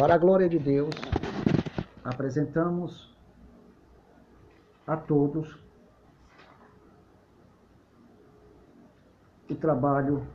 Para 0.00 0.14
a 0.14 0.18
glória 0.18 0.48
de 0.48 0.58
Deus, 0.58 0.94
apresentamos 2.02 3.14
a 4.86 4.96
todos 4.96 5.62
o 9.50 9.54
trabalho 9.56 10.26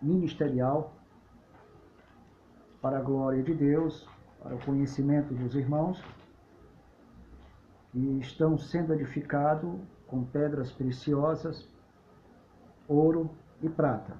ministerial 0.00 0.94
para 2.80 3.00
a 3.00 3.02
glória 3.02 3.42
de 3.42 3.52
Deus, 3.52 4.08
para 4.42 4.54
o 4.54 4.64
conhecimento 4.64 5.34
dos 5.34 5.54
irmãos, 5.54 6.02
e 7.92 8.18
estão 8.18 8.56
sendo 8.56 8.94
edificados 8.94 9.78
com 10.06 10.24
pedras 10.24 10.72
preciosas, 10.72 11.68
ouro 12.88 13.30
e 13.60 13.68
prata. 13.68 14.16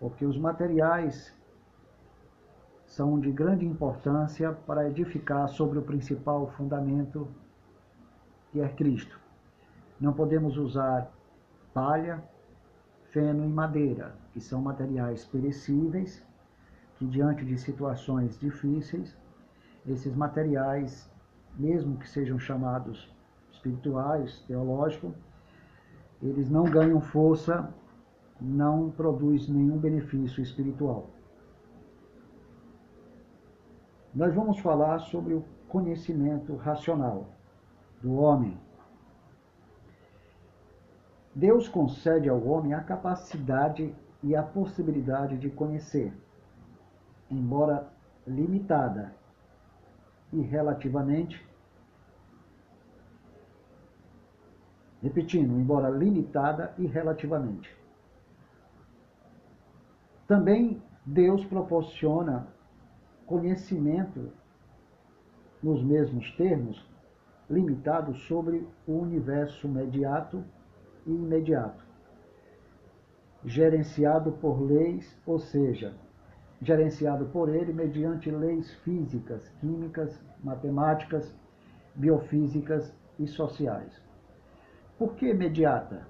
Porque 0.00 0.24
os 0.24 0.38
materiais 0.38 1.36
são 2.96 3.20
de 3.20 3.30
grande 3.30 3.66
importância 3.66 4.52
para 4.52 4.88
edificar 4.88 5.46
sobre 5.50 5.78
o 5.78 5.82
principal 5.82 6.46
fundamento 6.52 7.28
que 8.50 8.58
é 8.58 8.66
Cristo. 8.70 9.20
Não 10.00 10.14
podemos 10.14 10.56
usar 10.56 11.12
palha, 11.74 12.24
feno 13.10 13.44
e 13.44 13.48
madeira, 13.48 14.14
que 14.32 14.40
são 14.40 14.62
materiais 14.62 15.26
perecíveis, 15.26 16.24
que 16.94 17.04
diante 17.06 17.44
de 17.44 17.58
situações 17.58 18.38
difíceis, 18.38 19.14
esses 19.86 20.16
materiais, 20.16 21.06
mesmo 21.54 21.98
que 21.98 22.08
sejam 22.08 22.38
chamados 22.38 23.14
espirituais, 23.52 24.42
teológicos, 24.48 25.12
eles 26.22 26.48
não 26.48 26.64
ganham 26.64 27.02
força, 27.02 27.68
não 28.40 28.90
produzem 28.90 29.54
nenhum 29.54 29.76
benefício 29.76 30.42
espiritual. 30.42 31.10
Nós 34.16 34.34
vamos 34.34 34.58
falar 34.60 34.98
sobre 35.00 35.34
o 35.34 35.44
conhecimento 35.68 36.56
racional 36.56 37.26
do 38.00 38.14
homem. 38.14 38.58
Deus 41.34 41.68
concede 41.68 42.26
ao 42.26 42.42
homem 42.42 42.72
a 42.72 42.82
capacidade 42.82 43.94
e 44.22 44.34
a 44.34 44.42
possibilidade 44.42 45.36
de 45.36 45.50
conhecer, 45.50 46.16
embora 47.30 47.92
limitada 48.26 49.14
e 50.32 50.40
relativamente, 50.40 51.46
repetindo, 55.02 55.60
embora 55.60 55.90
limitada 55.90 56.72
e 56.78 56.86
relativamente. 56.86 57.70
Também 60.26 60.82
Deus 61.04 61.44
proporciona 61.44 62.55
conhecimento 63.26 64.32
nos 65.62 65.82
mesmos 65.82 66.30
termos, 66.36 66.88
limitado 67.50 68.14
sobre 68.14 68.66
o 68.86 68.92
universo 68.92 69.68
mediato 69.68 70.44
e 71.06 71.10
imediato, 71.10 71.84
gerenciado 73.44 74.32
por 74.32 74.60
leis, 74.60 75.16
ou 75.26 75.38
seja, 75.38 75.94
gerenciado 76.60 77.26
por 77.26 77.48
ele 77.48 77.72
mediante 77.72 78.30
leis 78.30 78.72
físicas, 78.76 79.48
químicas, 79.60 80.20
matemáticas, 80.42 81.34
biofísicas 81.94 82.92
e 83.18 83.26
sociais. 83.26 84.00
Por 84.98 85.14
que 85.14 85.28
imediata 85.28 86.06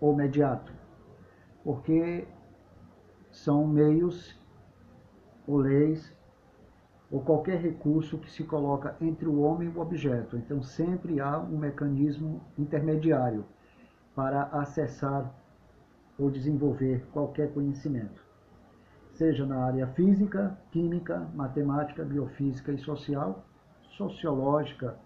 ou 0.00 0.14
mediato? 0.14 0.72
Porque 1.64 2.26
são 3.30 3.66
meios 3.66 4.38
ou 5.46 5.58
leis 5.58 6.17
ou 7.10 7.20
qualquer 7.20 7.58
recurso 7.58 8.18
que 8.18 8.30
se 8.30 8.44
coloca 8.44 8.96
entre 9.00 9.26
o 9.26 9.40
homem 9.40 9.68
e 9.68 9.76
o 9.76 9.80
objeto. 9.80 10.36
Então, 10.36 10.62
sempre 10.62 11.20
há 11.20 11.38
um 11.38 11.56
mecanismo 11.56 12.42
intermediário 12.58 13.44
para 14.14 14.42
acessar 14.44 15.32
ou 16.18 16.30
desenvolver 16.30 17.06
qualquer 17.12 17.52
conhecimento, 17.52 18.20
seja 19.12 19.46
na 19.46 19.64
área 19.64 19.86
física, 19.86 20.58
química, 20.72 21.28
matemática, 21.34 22.04
biofísica 22.04 22.72
e 22.72 22.78
social, 22.78 23.44
sociológica, 23.96 24.96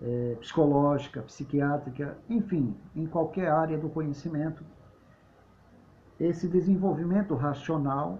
é, 0.00 0.36
psicológica, 0.40 1.22
psiquiátrica, 1.22 2.16
enfim, 2.28 2.74
em 2.94 3.06
qualquer 3.06 3.50
área 3.50 3.78
do 3.78 3.88
conhecimento. 3.88 4.64
Esse 6.18 6.48
desenvolvimento 6.48 7.34
racional 7.34 8.18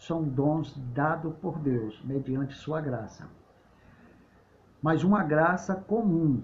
são 0.00 0.22
dons 0.24 0.74
dados 0.94 1.34
por 1.42 1.58
Deus, 1.58 2.02
mediante 2.02 2.54
sua 2.54 2.80
graça. 2.80 3.28
Mas 4.80 5.04
uma 5.04 5.22
graça 5.22 5.74
comum 5.74 6.42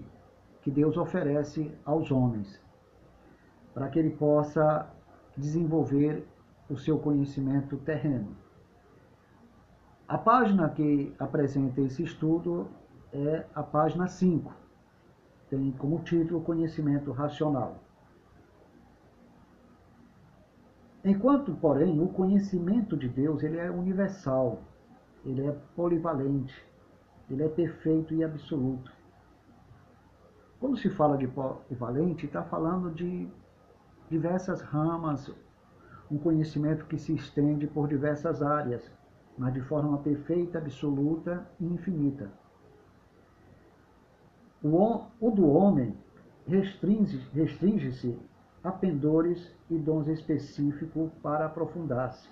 que 0.61 0.69
Deus 0.69 0.95
oferece 0.95 1.73
aos 1.83 2.11
homens, 2.11 2.61
para 3.73 3.89
que 3.89 3.97
ele 3.97 4.11
possa 4.11 4.87
desenvolver 5.35 6.23
o 6.69 6.77
seu 6.77 6.99
conhecimento 6.99 7.77
terreno. 7.77 8.35
A 10.07 10.19
página 10.19 10.69
que 10.69 11.15
apresenta 11.17 11.81
esse 11.81 12.03
estudo 12.03 12.67
é 13.11 13.43
a 13.55 13.63
página 13.63 14.07
5. 14.07 14.53
Tem 15.49 15.71
como 15.71 16.03
título 16.03 16.41
Conhecimento 16.41 17.11
Racional. 17.11 17.79
Enquanto, 21.07 21.55
porém, 21.55 22.01
o 22.01 22.09
conhecimento 22.09 22.97
de 22.97 23.07
Deus 23.07 23.41
ele 23.41 23.57
é 23.57 23.71
universal, 23.71 24.59
ele 25.23 25.47
é 25.47 25.55
polivalente, 25.73 26.53
ele 27.29 27.43
é 27.43 27.47
perfeito 27.47 28.13
e 28.13 28.25
absoluto. 28.25 28.91
Quando 30.59 30.75
se 30.75 30.89
fala 30.89 31.17
de 31.17 31.25
polivalente, 31.25 32.25
está 32.25 32.43
falando 32.43 32.91
de 32.91 33.25
diversas 34.09 34.59
ramas, 34.59 35.33
um 36.11 36.17
conhecimento 36.17 36.85
que 36.87 36.97
se 36.97 37.15
estende 37.15 37.67
por 37.67 37.87
diversas 37.87 38.41
áreas, 38.41 38.91
mas 39.37 39.53
de 39.53 39.61
forma 39.61 39.97
perfeita, 39.99 40.57
absoluta 40.57 41.49
e 41.57 41.65
infinita. 41.65 42.29
O, 44.61 45.03
o 45.21 45.31
do 45.31 45.47
homem 45.47 45.95
restringe-se 46.45 48.19
pendores 48.71 49.51
e 49.69 49.77
dons 49.77 50.07
específicos 50.07 51.11
para 51.21 51.45
aprofundar-se. 51.45 52.29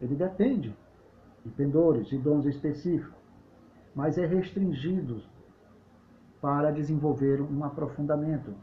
Ele 0.00 0.14
depende 0.14 0.76
de 1.44 1.50
pendores 1.50 2.10
e 2.12 2.18
dons 2.18 2.46
específicos, 2.46 3.14
mas 3.94 4.18
é 4.18 4.26
restringido 4.26 5.22
para 6.40 6.70
desenvolver 6.70 7.40
um 7.40 7.64
aprofundamento 7.64 8.54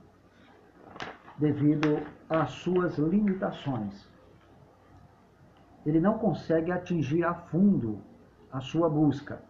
devido 1.37 1.99
às 2.29 2.51
suas 2.51 2.97
limitações. 2.97 4.07
Ele 5.85 5.99
não 5.99 6.17
consegue 6.17 6.71
atingir 6.71 7.23
a 7.23 7.33
fundo 7.33 7.99
a 8.51 8.59
sua 8.59 8.89
busca, 8.89 9.41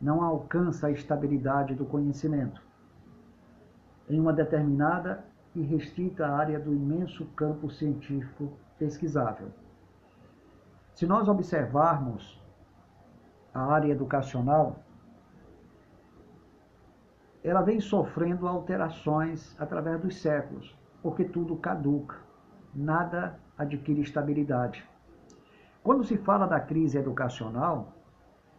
não 0.00 0.22
alcança 0.22 0.86
a 0.86 0.90
estabilidade 0.90 1.74
do 1.74 1.84
conhecimento 1.84 2.66
em 4.08 4.20
uma 4.20 4.32
determinada 4.32 5.24
e 5.56 5.62
restrita 5.62 6.28
área 6.28 6.60
do 6.60 6.74
imenso 6.74 7.24
campo 7.34 7.70
científico 7.70 8.52
pesquisável. 8.78 9.48
Se 10.94 11.06
nós 11.06 11.28
observarmos 11.28 12.38
a 13.54 13.62
área 13.62 13.90
educacional, 13.90 14.80
ela 17.42 17.62
vem 17.62 17.80
sofrendo 17.80 18.46
alterações 18.46 19.56
através 19.58 19.98
dos 19.98 20.20
séculos, 20.20 20.76
porque 21.02 21.24
tudo 21.24 21.56
caduca, 21.56 22.16
nada 22.74 23.38
adquire 23.56 24.02
estabilidade. 24.02 24.86
Quando 25.82 26.04
se 26.04 26.18
fala 26.18 26.46
da 26.46 26.60
crise 26.60 26.98
educacional, 26.98 27.94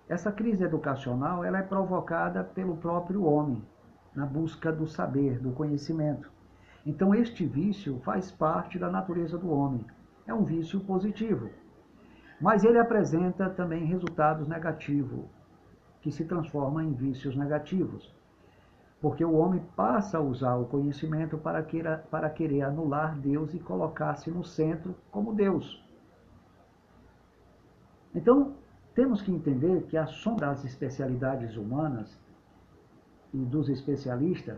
essa 0.09 0.31
crise 0.31 0.63
educacional 0.63 1.43
ela 1.43 1.59
é 1.59 1.63
provocada 1.63 2.43
pelo 2.43 2.77
próprio 2.77 3.23
homem, 3.23 3.63
na 4.15 4.25
busca 4.25 4.71
do 4.71 4.87
saber, 4.87 5.37
do 5.37 5.51
conhecimento. 5.51 6.36
Então, 6.87 7.13
este 7.13 7.45
vício 7.45 7.99
faz 7.99 8.31
parte 8.31 8.79
da 8.79 8.89
natureza 8.89 9.37
do 9.37 9.51
homem. 9.51 9.85
É 10.25 10.33
um 10.33 10.45
vício 10.45 10.79
positivo. 10.79 11.49
Mas 12.39 12.63
ele 12.63 12.79
apresenta 12.79 13.49
também 13.49 13.83
resultados 13.83 14.47
negativos, 14.47 15.25
que 15.99 16.09
se 16.09 16.23
transformam 16.23 16.81
em 16.81 16.93
vícios 16.93 17.35
negativos. 17.35 18.15
Porque 19.01 19.25
o 19.25 19.33
homem 19.33 19.61
passa 19.75 20.17
a 20.17 20.21
usar 20.21 20.55
o 20.55 20.65
conhecimento 20.65 21.37
para 21.37 21.61
querer, 21.61 22.03
para 22.09 22.29
querer 22.29 22.61
anular 22.61 23.19
Deus 23.19 23.53
e 23.53 23.59
colocar-se 23.59 24.31
no 24.31 24.45
centro 24.45 24.95
como 25.11 25.33
Deus. 25.33 25.83
Então, 28.15 28.55
temos 28.95 29.21
que 29.21 29.29
entender 29.29 29.83
que 29.87 29.97
a 29.97 30.07
soma 30.07 30.37
das 30.37 30.63
especialidades 30.63 31.57
humanas 31.57 32.17
e 33.33 33.39
dos 33.39 33.67
especialistas, 33.67 34.57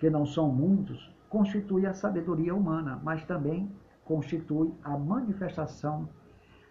que 0.00 0.10
não 0.10 0.26
são 0.26 0.50
muitos, 0.50 1.16
constitui 1.28 1.86
a 1.86 1.92
sabedoria 1.92 2.54
humana, 2.54 3.00
mas 3.02 3.24
também 3.24 3.70
constitui 4.04 4.72
a 4.82 4.96
manifestação 4.96 6.08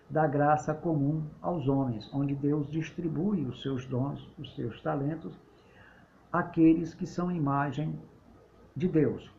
da 0.09 0.25
graça 0.25 0.73
comum 0.73 1.23
aos 1.41 1.67
homens, 1.67 2.09
onde 2.13 2.33
Deus 2.33 2.69
distribui 2.71 3.45
os 3.45 3.61
seus 3.61 3.85
dons, 3.85 4.27
os 4.37 4.55
seus 4.55 4.81
talentos, 4.81 5.37
àqueles 6.31 6.93
que 6.93 7.05
são 7.05 7.31
imagem 7.31 7.99
de 8.75 8.87
Deus. 8.87 9.29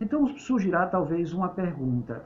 Então 0.00 0.36
surgirá 0.38 0.86
talvez 0.86 1.32
uma 1.32 1.48
pergunta: 1.48 2.24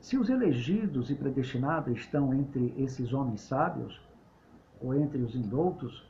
se 0.00 0.16
os 0.16 0.28
elegidos 0.28 1.10
e 1.10 1.14
predestinados 1.14 1.98
estão 1.98 2.32
entre 2.34 2.74
esses 2.76 3.12
homens 3.12 3.40
sábios, 3.40 4.00
ou 4.80 4.94
entre 4.94 5.20
os 5.22 5.34
indoutos, 5.34 6.09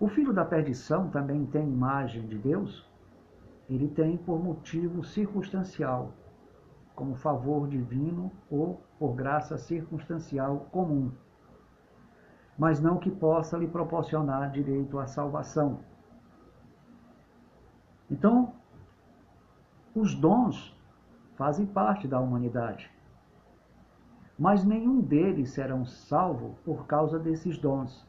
o 0.00 0.08
filho 0.08 0.32
da 0.32 0.46
perdição 0.46 1.10
também 1.10 1.44
tem 1.44 1.68
imagem 1.68 2.26
de 2.26 2.38
Deus? 2.38 2.88
Ele 3.68 3.86
tem 3.86 4.16
por 4.16 4.42
motivo 4.42 5.04
circunstancial, 5.04 6.14
como 6.94 7.14
favor 7.14 7.68
divino 7.68 8.32
ou 8.50 8.82
por 8.98 9.14
graça 9.14 9.58
circunstancial 9.58 10.66
comum, 10.72 11.12
mas 12.56 12.80
não 12.80 12.96
que 12.96 13.10
possa 13.10 13.58
lhe 13.58 13.68
proporcionar 13.68 14.50
direito 14.50 14.98
à 14.98 15.06
salvação. 15.06 15.80
Então, 18.10 18.54
os 19.94 20.14
dons 20.14 20.74
fazem 21.36 21.66
parte 21.66 22.08
da 22.08 22.18
humanidade, 22.18 22.90
mas 24.38 24.64
nenhum 24.64 25.02
deles 25.02 25.50
serão 25.50 25.84
salvo 25.84 26.56
por 26.64 26.86
causa 26.86 27.18
desses 27.18 27.58
dons 27.58 28.08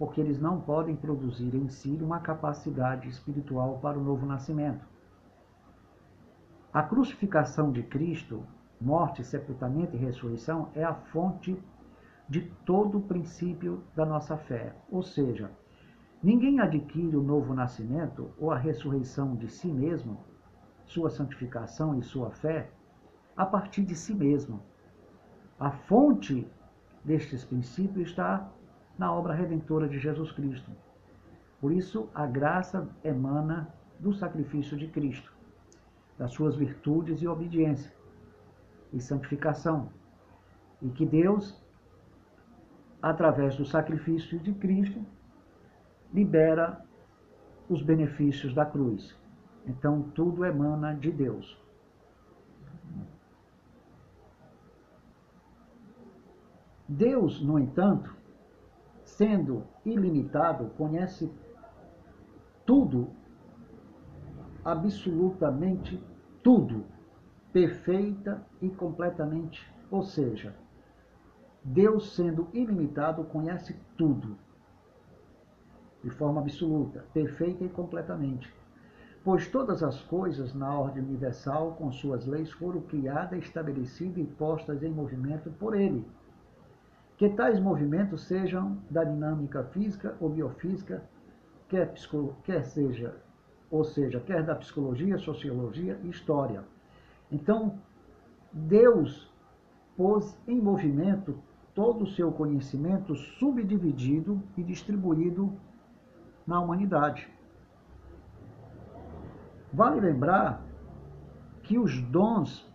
porque 0.00 0.18
eles 0.18 0.40
não 0.40 0.58
podem 0.58 0.96
produzir 0.96 1.54
em 1.54 1.68
si 1.68 1.90
uma 2.00 2.20
capacidade 2.20 3.06
espiritual 3.06 3.78
para 3.80 3.98
o 3.98 4.02
novo 4.02 4.24
nascimento. 4.24 4.82
A 6.72 6.82
crucificação 6.82 7.70
de 7.70 7.82
Cristo, 7.82 8.42
morte, 8.80 9.22
sepultamento 9.22 9.94
e 9.94 9.98
ressurreição 9.98 10.70
é 10.74 10.82
a 10.82 10.94
fonte 10.94 11.62
de 12.26 12.40
todo 12.64 12.96
o 12.96 13.02
princípio 13.02 13.84
da 13.94 14.06
nossa 14.06 14.38
fé. 14.38 14.74
Ou 14.90 15.02
seja, 15.02 15.50
ninguém 16.22 16.60
adquire 16.60 17.14
o 17.14 17.22
novo 17.22 17.52
nascimento 17.52 18.30
ou 18.38 18.50
a 18.50 18.56
ressurreição 18.56 19.36
de 19.36 19.50
si 19.50 19.68
mesmo, 19.68 20.16
sua 20.86 21.10
santificação 21.10 21.98
e 21.98 22.02
sua 22.02 22.30
fé, 22.30 22.70
a 23.36 23.44
partir 23.44 23.84
de 23.84 23.94
si 23.94 24.14
mesmo. 24.14 24.62
A 25.58 25.70
fonte 25.70 26.50
destes 27.04 27.44
princípios 27.44 28.08
está 28.08 28.50
na 29.00 29.10
obra 29.10 29.32
redentora 29.32 29.88
de 29.88 29.98
Jesus 29.98 30.30
Cristo. 30.30 30.70
Por 31.58 31.72
isso, 31.72 32.10
a 32.14 32.26
graça 32.26 32.86
emana 33.02 33.72
do 33.98 34.12
sacrifício 34.12 34.76
de 34.76 34.88
Cristo, 34.88 35.32
das 36.18 36.32
suas 36.32 36.54
virtudes 36.54 37.22
e 37.22 37.26
obediência 37.26 37.90
e 38.92 39.00
santificação. 39.00 39.88
E 40.82 40.90
que 40.90 41.06
Deus, 41.06 41.58
através 43.00 43.56
do 43.56 43.64
sacrifício 43.64 44.38
de 44.38 44.52
Cristo, 44.52 45.02
libera 46.12 46.84
os 47.70 47.82
benefícios 47.82 48.52
da 48.52 48.66
cruz. 48.66 49.18
Então, 49.66 50.02
tudo 50.14 50.44
emana 50.44 50.94
de 50.94 51.10
Deus. 51.10 51.58
Deus, 56.86 57.40
no 57.40 57.58
entanto, 57.58 58.19
sendo 59.20 59.64
ilimitado, 59.84 60.70
conhece 60.78 61.30
tudo, 62.64 63.10
absolutamente 64.64 66.02
tudo, 66.42 66.86
perfeita 67.52 68.42
e 68.62 68.70
completamente. 68.70 69.62
Ou 69.90 70.02
seja, 70.02 70.56
Deus, 71.62 72.14
sendo 72.14 72.48
ilimitado, 72.54 73.22
conhece 73.24 73.78
tudo, 73.94 74.38
de 76.02 76.08
forma 76.08 76.40
absoluta, 76.40 77.04
perfeita 77.12 77.62
e 77.62 77.68
completamente. 77.68 78.50
Pois 79.22 79.46
todas 79.46 79.82
as 79.82 80.00
coisas 80.00 80.54
na 80.54 80.74
ordem 80.78 81.04
universal, 81.04 81.72
com 81.72 81.92
suas 81.92 82.24
leis, 82.24 82.50
foram 82.52 82.80
criadas, 82.80 83.40
estabelecidas 83.40 84.16
e 84.16 84.24
postas 84.24 84.82
em 84.82 84.88
movimento 84.90 85.50
por 85.50 85.78
Ele 85.78 86.06
que 87.20 87.28
tais 87.28 87.60
movimentos 87.60 88.22
sejam 88.22 88.78
da 88.88 89.04
dinâmica 89.04 89.62
física 89.62 90.16
ou 90.18 90.30
biofísica, 90.30 91.04
quer, 91.68 91.92
quer 92.42 92.64
seja, 92.64 93.14
ou 93.70 93.84
seja, 93.84 94.18
quer 94.20 94.42
da 94.42 94.54
psicologia, 94.54 95.18
sociologia 95.18 96.00
e 96.02 96.08
história. 96.08 96.64
Então, 97.30 97.78
Deus 98.50 99.30
pôs 99.98 100.34
em 100.48 100.58
movimento 100.58 101.38
todo 101.74 102.04
o 102.04 102.06
seu 102.06 102.32
conhecimento 102.32 103.14
subdividido 103.14 104.42
e 104.56 104.62
distribuído 104.62 105.52
na 106.46 106.58
humanidade. 106.58 107.28
Vale 109.70 110.00
lembrar 110.00 110.64
que 111.64 111.78
os 111.78 112.00
dons 112.00 112.66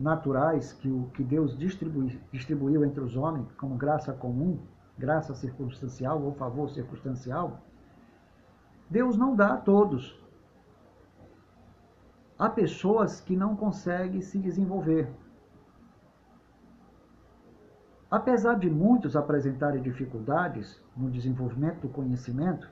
naturais 0.00 0.72
que, 0.72 0.88
o, 0.88 1.10
que 1.14 1.22
Deus 1.22 1.56
distribui, 1.56 2.18
distribuiu 2.32 2.84
entre 2.84 3.02
os 3.02 3.16
homens 3.16 3.52
como 3.52 3.76
graça 3.76 4.12
comum, 4.14 4.58
graça 4.98 5.34
circunstancial 5.34 6.22
ou 6.22 6.32
favor 6.32 6.70
circunstancial, 6.70 7.60
Deus 8.88 9.16
não 9.16 9.36
dá 9.36 9.54
a 9.54 9.56
todos. 9.58 10.18
Há 12.38 12.48
pessoas 12.48 13.20
que 13.20 13.36
não 13.36 13.54
conseguem 13.54 14.22
se 14.22 14.38
desenvolver. 14.38 15.12
Apesar 18.10 18.54
de 18.54 18.68
muitos 18.70 19.14
apresentarem 19.14 19.82
dificuldades 19.82 20.82
no 20.96 21.10
desenvolvimento 21.10 21.82
do 21.82 21.88
conhecimento, 21.90 22.68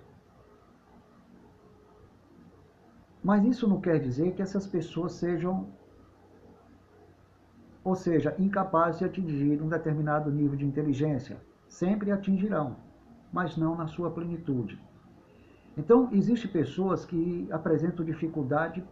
mas 3.22 3.44
isso 3.44 3.68
não 3.68 3.80
quer 3.80 4.00
dizer 4.00 4.32
que 4.32 4.40
essas 4.40 4.66
pessoas 4.66 5.12
sejam 5.12 5.68
ou 7.88 7.94
seja, 7.94 8.34
incapazes 8.38 8.98
de 8.98 9.06
atingir 9.06 9.62
um 9.62 9.68
determinado 9.68 10.30
nível 10.30 10.58
de 10.58 10.66
inteligência. 10.66 11.38
Sempre 11.66 12.12
atingirão, 12.12 12.76
mas 13.32 13.56
não 13.56 13.74
na 13.74 13.86
sua 13.86 14.10
plenitude. 14.10 14.78
Então, 15.74 16.10
existem 16.12 16.50
pessoas 16.50 17.06
que 17.06 17.48
apresentam 17.50 18.04
dificuldade 18.04 18.84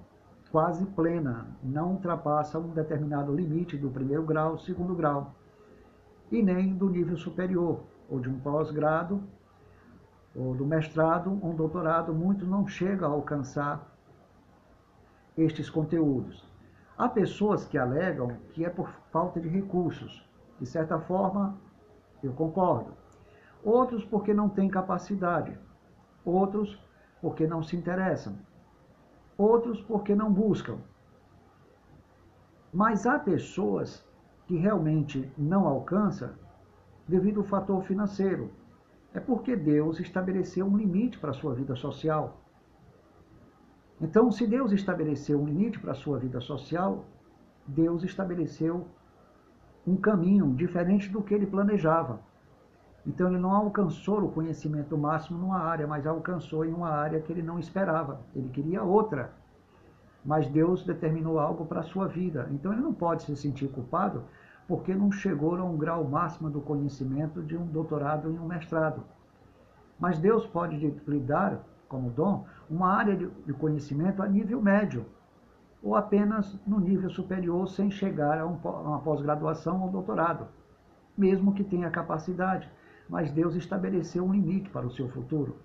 quase 0.50 0.86
plena, 0.86 1.46
não 1.62 1.92
ultrapassam 1.92 2.62
um 2.62 2.72
determinado 2.72 3.34
limite 3.34 3.76
do 3.76 3.90
primeiro 3.90 4.22
grau, 4.22 4.56
segundo 4.56 4.94
grau, 4.94 5.34
e 6.32 6.42
nem 6.42 6.74
do 6.74 6.88
nível 6.88 7.18
superior, 7.18 7.82
ou 8.08 8.18
de 8.18 8.30
um 8.30 8.38
pós-grado, 8.38 9.22
ou 10.34 10.54
do 10.54 10.64
mestrado, 10.64 11.38
ou 11.42 11.50
um 11.50 11.54
doutorado, 11.54 12.14
muitos 12.14 12.48
não 12.48 12.66
chegam 12.66 13.10
a 13.10 13.12
alcançar 13.12 13.94
estes 15.36 15.68
conteúdos. 15.68 16.55
Há 16.98 17.10
pessoas 17.10 17.66
que 17.66 17.76
alegam 17.76 18.38
que 18.52 18.64
é 18.64 18.70
por 18.70 18.88
falta 19.12 19.38
de 19.38 19.48
recursos. 19.48 20.26
De 20.58 20.64
certa 20.64 20.98
forma, 20.98 21.58
eu 22.22 22.32
concordo. 22.32 22.92
Outros 23.62 24.04
porque 24.04 24.32
não 24.32 24.48
têm 24.48 24.68
capacidade. 24.70 25.58
Outros 26.24 26.82
porque 27.20 27.46
não 27.46 27.62
se 27.62 27.76
interessam. 27.76 28.38
Outros 29.36 29.82
porque 29.82 30.14
não 30.14 30.32
buscam. 30.32 30.78
Mas 32.72 33.06
há 33.06 33.18
pessoas 33.18 34.02
que 34.46 34.56
realmente 34.56 35.30
não 35.36 35.66
alcançam 35.66 36.30
devido 37.06 37.40
ao 37.40 37.46
fator 37.46 37.82
financeiro. 37.82 38.50
É 39.12 39.20
porque 39.20 39.54
Deus 39.54 40.00
estabeleceu 40.00 40.64
um 40.64 40.76
limite 40.76 41.18
para 41.18 41.30
a 41.30 41.34
sua 41.34 41.54
vida 41.54 41.76
social. 41.76 42.40
Então, 44.00 44.30
se 44.30 44.46
Deus 44.46 44.72
estabeleceu 44.72 45.40
um 45.40 45.46
limite 45.46 45.78
para 45.78 45.92
a 45.92 45.94
sua 45.94 46.18
vida 46.18 46.40
social, 46.40 47.04
Deus 47.66 48.02
estabeleceu 48.02 48.86
um 49.86 49.96
caminho 49.96 50.52
diferente 50.54 51.08
do 51.08 51.22
que 51.22 51.32
ele 51.32 51.46
planejava. 51.46 52.20
Então, 53.06 53.28
ele 53.28 53.38
não 53.38 53.52
alcançou 53.52 54.22
o 54.22 54.32
conhecimento 54.32 54.98
máximo 54.98 55.38
numa 55.38 55.60
área, 55.60 55.86
mas 55.86 56.06
alcançou 56.06 56.64
em 56.64 56.72
uma 56.72 56.90
área 56.90 57.20
que 57.20 57.32
ele 57.32 57.42
não 57.42 57.58
esperava. 57.58 58.20
Ele 58.34 58.48
queria 58.48 58.82
outra. 58.82 59.32
Mas 60.24 60.48
Deus 60.48 60.84
determinou 60.84 61.38
algo 61.38 61.64
para 61.64 61.80
a 61.80 61.84
sua 61.84 62.06
vida. 62.06 62.48
Então, 62.50 62.72
ele 62.72 62.82
não 62.82 62.92
pode 62.92 63.22
se 63.22 63.36
sentir 63.36 63.68
culpado 63.68 64.24
porque 64.68 64.94
não 64.94 65.12
chegou 65.12 65.54
a 65.56 65.64
um 65.64 65.76
grau 65.76 66.04
máximo 66.04 66.50
do 66.50 66.60
conhecimento 66.60 67.42
de 67.42 67.56
um 67.56 67.64
doutorado 67.66 68.30
e 68.30 68.38
um 68.38 68.46
mestrado. 68.46 69.02
Mas 69.98 70.18
Deus 70.18 70.44
pode 70.44 70.76
lhe 70.76 71.20
dar 71.20 71.64
como 71.88 72.10
dom 72.10 72.44
uma 72.68 72.92
área 72.92 73.16
de 73.16 73.52
conhecimento 73.52 74.22
a 74.22 74.28
nível 74.28 74.60
médio, 74.60 75.06
ou 75.82 75.94
apenas 75.94 76.58
no 76.66 76.80
nível 76.80 77.08
superior, 77.10 77.68
sem 77.68 77.90
chegar 77.90 78.38
a, 78.38 78.46
uma 78.46 79.00
pós-graduação 79.00 79.82
ou 79.82 79.90
doutorado, 79.90 80.48
mesmo 81.16 81.54
que 81.54 81.64
tenha 81.64 81.90
capacidade. 81.90 82.68
Mas 83.08 83.30
Deus 83.30 83.54
estabeleceu 83.54 84.24
um 84.24 84.32
limite 84.32 84.68
para 84.70 84.86
o 84.86 84.90
seu 84.90 85.08
futuro. 85.08 85.56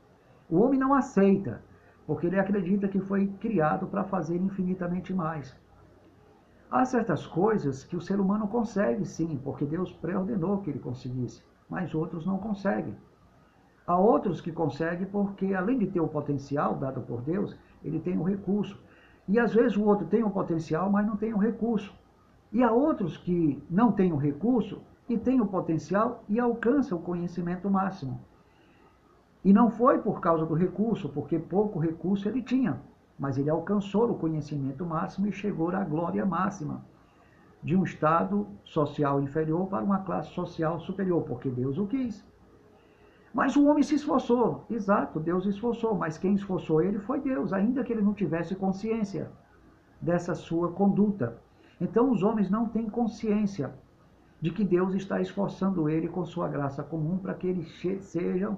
O 0.48 0.60
homem 0.60 0.80
não 0.80 0.94
aceita, 0.94 1.62
porque 2.06 2.28
ele 2.28 2.40
acredita 2.40 2.88
que 2.88 3.00
foi 3.00 3.28
criado 3.40 3.88
para 3.88 4.04
fazer 4.04 4.38
infinitamente 4.38 5.14
mais. 5.14 5.56
Há 6.70 6.86
certas 6.86 7.26
coisas 7.26 7.84
que 7.84 7.96
o 7.96 8.02
ser 8.02 8.20
humano 8.20 8.48
consegue 8.48 9.06
sim, 9.06 9.40
porque 9.44 9.66
Deus 9.66 9.92
preordenou 9.92 10.62
que 10.62 10.70
ele 10.70 10.80
conseguisse, 10.80 11.44
mas 11.70 11.96
outros 11.96 12.26
não 12.26 12.38
conseguem. 12.38 12.96
Há 13.86 13.98
outros 13.98 14.40
que 14.40 14.52
conseguem 14.52 15.08
porque, 15.08 15.54
além 15.54 15.78
de 15.78 15.88
ter 15.88 16.00
o 16.00 16.08
potencial 16.08 16.76
dado 16.76 17.02
por 17.02 17.22
Deus, 17.22 17.56
ele 17.84 18.00
tem 18.00 18.18
o 18.18 18.24
recurso. 18.24 18.80
E 19.28 19.40
às 19.40 19.54
vezes 19.54 19.78
o 19.78 19.84
outro 19.84 20.06
tem 20.08 20.24
o 20.24 20.30
potencial, 20.30 20.90
mas 20.90 21.06
não 21.06 21.16
tem 21.16 21.34
o 21.34 21.38
recurso. 21.38 21.94
E 22.52 22.64
há 22.64 22.72
outros 22.72 23.18
que 23.18 23.62
não 23.70 23.92
têm 23.92 24.12
o 24.12 24.18
recurso 24.18 24.82
e 25.08 25.18
têm 25.18 25.42
o 25.42 25.48
potencial 25.48 26.24
e 26.28 26.40
alcançam 26.40 26.98
o 26.98 27.02
conhecimento 27.02 27.70
máximo. 27.70 28.20
E 29.44 29.52
não 29.52 29.72
foi 29.72 30.00
por 30.00 30.20
causa 30.20 30.46
do 30.46 30.54
recurso, 30.54 31.10
porque 31.10 31.40
pouco 31.40 31.80
recurso 31.80 32.28
ele 32.28 32.42
tinha, 32.42 32.80
mas 33.18 33.38
ele 33.38 33.50
alcançou 33.50 34.10
o 34.10 34.16
conhecimento 34.16 34.86
máximo 34.86 35.28
e 35.28 35.32
chegou 35.32 35.70
à 35.72 35.84
glória 35.84 36.26
máxima 36.26 36.84
de 37.64 37.76
um 37.76 37.84
estado 37.84 38.48
social 38.64 39.22
inferior 39.22 39.68
para 39.68 39.84
uma 39.84 40.00
classe 40.00 40.32
social 40.34 40.80
superior, 40.80 41.24
porque 41.24 41.50
Deus 41.50 41.78
o 41.78 41.88
quis. 41.88 42.26
Mas 43.34 43.56
o 43.56 43.66
homem 43.66 43.82
se 43.82 43.96
esforçou, 43.96 44.66
exato, 44.70 45.20
Deus 45.20 45.46
esforçou, 45.46 45.96
mas 45.96 46.18
quem 46.18 46.34
esforçou 46.36 46.82
ele 46.82 47.00
foi 47.00 47.22
Deus, 47.22 47.54
ainda 47.54 47.84
que 47.84 47.94
ele 47.94 48.02
não 48.02 48.14
tivesse 48.14 48.56
consciência 48.56 49.32
dessa 50.02 50.36
sua 50.36 50.72
conduta. 50.72 51.38
Então 51.80 52.12
os 52.12 52.24
homens 52.24 52.50
não 52.50 52.68
têm 52.68 52.90
consciência 52.90 53.74
de 54.42 54.52
que 54.52 54.66
Deus 54.66 54.94
está 54.96 55.22
esforçando 55.22 55.88
ele 55.88 56.08
com 56.08 56.26
sua 56.26 56.50
graça 56.50 56.84
comum 56.84 57.18
para 57.18 57.34
que 57.34 57.48
eles 57.48 57.72
sejam 58.02 58.58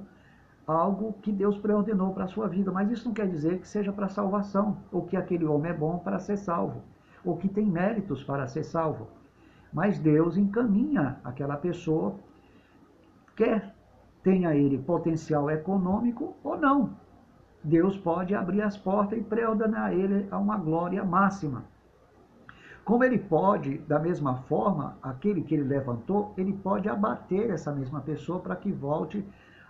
algo 0.66 1.14
que 1.22 1.32
Deus 1.32 1.58
preordenou 1.58 2.14
para 2.14 2.24
a 2.24 2.28
sua 2.28 2.48
vida. 2.48 2.72
Mas 2.72 2.90
isso 2.90 3.06
não 3.06 3.14
quer 3.14 3.28
dizer 3.28 3.60
que 3.60 3.68
seja 3.68 3.92
para 3.92 4.08
salvação, 4.08 4.78
ou 4.92 5.06
que 5.06 5.18
aquele 5.18 5.46
homem 5.46 5.72
é 5.72 5.76
bom 5.76 6.00
para 6.00 6.20
ser 6.20 6.38
salvo, 6.38 6.82
ou 7.24 7.38
que 7.38 7.50
tem 7.50 7.66
méritos 7.66 8.24
para 8.24 8.48
ser 8.48 8.64
salvo. 8.64 9.08
Mas 9.74 10.00
Deus 10.00 10.38
encaminha 10.38 11.20
aquela 11.24 11.58
pessoa, 11.58 12.16
quer 13.36 13.73
tenha 14.24 14.56
ele 14.56 14.78
potencial 14.78 15.52
econômico 15.52 16.36
ou 16.44 16.58
não. 16.58 16.92
Deus 17.64 17.98
pode 17.98 18.34
abrir 18.34 18.62
as 18.62 18.78
portas 18.78 19.20
e 19.20 19.22
preordenar 19.22 19.94
ele 19.94 20.28
a 20.32 20.38
uma 20.38 20.58
glória 20.58 21.04
máxima. 21.04 21.66
Como 22.84 23.04
ele 23.04 23.18
pode, 23.18 23.78
da 23.80 24.00
mesma 24.00 24.36
forma, 24.44 24.98
aquele 25.02 25.42
que 25.42 25.56
ele 25.56 25.64
levantou, 25.64 26.34
ele 26.38 26.54
pode 26.54 26.90
abater 26.90 27.50
essa 27.50 27.72
mesma 27.72 28.02
pessoa 28.02 28.40
para 28.40 28.56
que 28.56 28.72
volte 28.72 29.26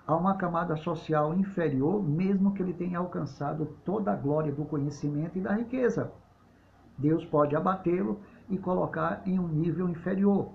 a 0.07 0.15
uma 0.15 0.35
camada 0.35 0.75
social 0.75 1.33
inferior, 1.33 2.03
mesmo 2.03 2.53
que 2.53 2.61
ele 2.61 2.73
tenha 2.73 2.97
alcançado 2.97 3.77
toda 3.85 4.11
a 4.11 4.15
glória 4.15 4.51
do 4.51 4.65
conhecimento 4.65 5.37
e 5.37 5.41
da 5.41 5.53
riqueza. 5.53 6.11
Deus 6.97 7.23
pode 7.25 7.55
abatê-lo 7.55 8.19
e 8.49 8.57
colocar 8.57 9.21
em 9.25 9.39
um 9.39 9.47
nível 9.47 9.87
inferior 9.87 10.49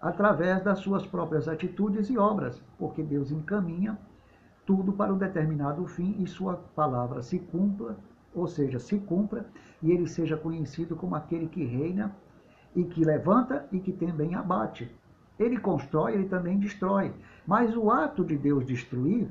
através 0.00 0.62
das 0.62 0.78
suas 0.78 1.06
próprias 1.06 1.46
atitudes 1.48 2.08
e 2.08 2.16
obras, 2.16 2.62
porque 2.78 3.02
Deus 3.02 3.30
encaminha 3.30 3.98
tudo 4.64 4.92
para 4.92 5.12
um 5.12 5.18
determinado 5.18 5.86
fim 5.86 6.16
e 6.18 6.26
sua 6.26 6.54
palavra 6.74 7.22
se 7.22 7.38
cumpra, 7.38 7.96
ou 8.34 8.46
seja, 8.46 8.78
se 8.78 8.98
cumpra 8.98 9.46
e 9.82 9.90
ele 9.90 10.06
seja 10.06 10.36
conhecido 10.36 10.96
como 10.96 11.14
aquele 11.14 11.48
que 11.48 11.64
reina 11.64 12.14
e 12.74 12.84
que 12.84 13.04
levanta 13.04 13.66
e 13.72 13.80
que 13.80 13.92
também 13.92 14.34
abate. 14.34 14.94
Ele 15.38 15.58
constrói, 15.58 16.14
ele 16.14 16.28
também 16.28 16.58
destrói. 16.58 17.12
Mas 17.46 17.76
o 17.76 17.90
ato 17.90 18.24
de 18.24 18.36
Deus 18.36 18.64
destruir 18.64 19.28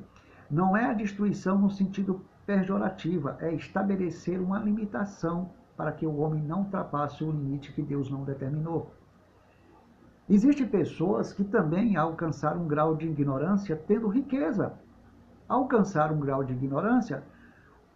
não 0.49 0.75
é 0.75 0.85
a 0.85 0.93
destruição 0.93 1.57
no 1.57 1.69
sentido 1.69 2.21
pejorativo, 2.45 3.29
é 3.39 3.53
estabelecer 3.53 4.41
uma 4.41 4.59
limitação 4.59 5.51
para 5.77 5.91
que 5.91 6.05
o 6.05 6.17
homem 6.17 6.43
não 6.43 6.63
ultrapasse 6.63 7.23
o 7.23 7.31
limite 7.31 7.71
que 7.71 7.81
Deus 7.81 8.09
não 8.09 8.23
determinou. 8.23 8.91
Existem 10.29 10.67
pessoas 10.67 11.33
que 11.33 11.43
também 11.43 11.97
alcançaram 11.97 12.61
um 12.61 12.67
grau 12.67 12.95
de 12.95 13.07
ignorância 13.07 13.75
tendo 13.75 14.07
riqueza. 14.07 14.73
Alcançaram 15.47 16.17
um 16.17 16.19
grau 16.19 16.43
de 16.43 16.53
ignorância 16.53 17.23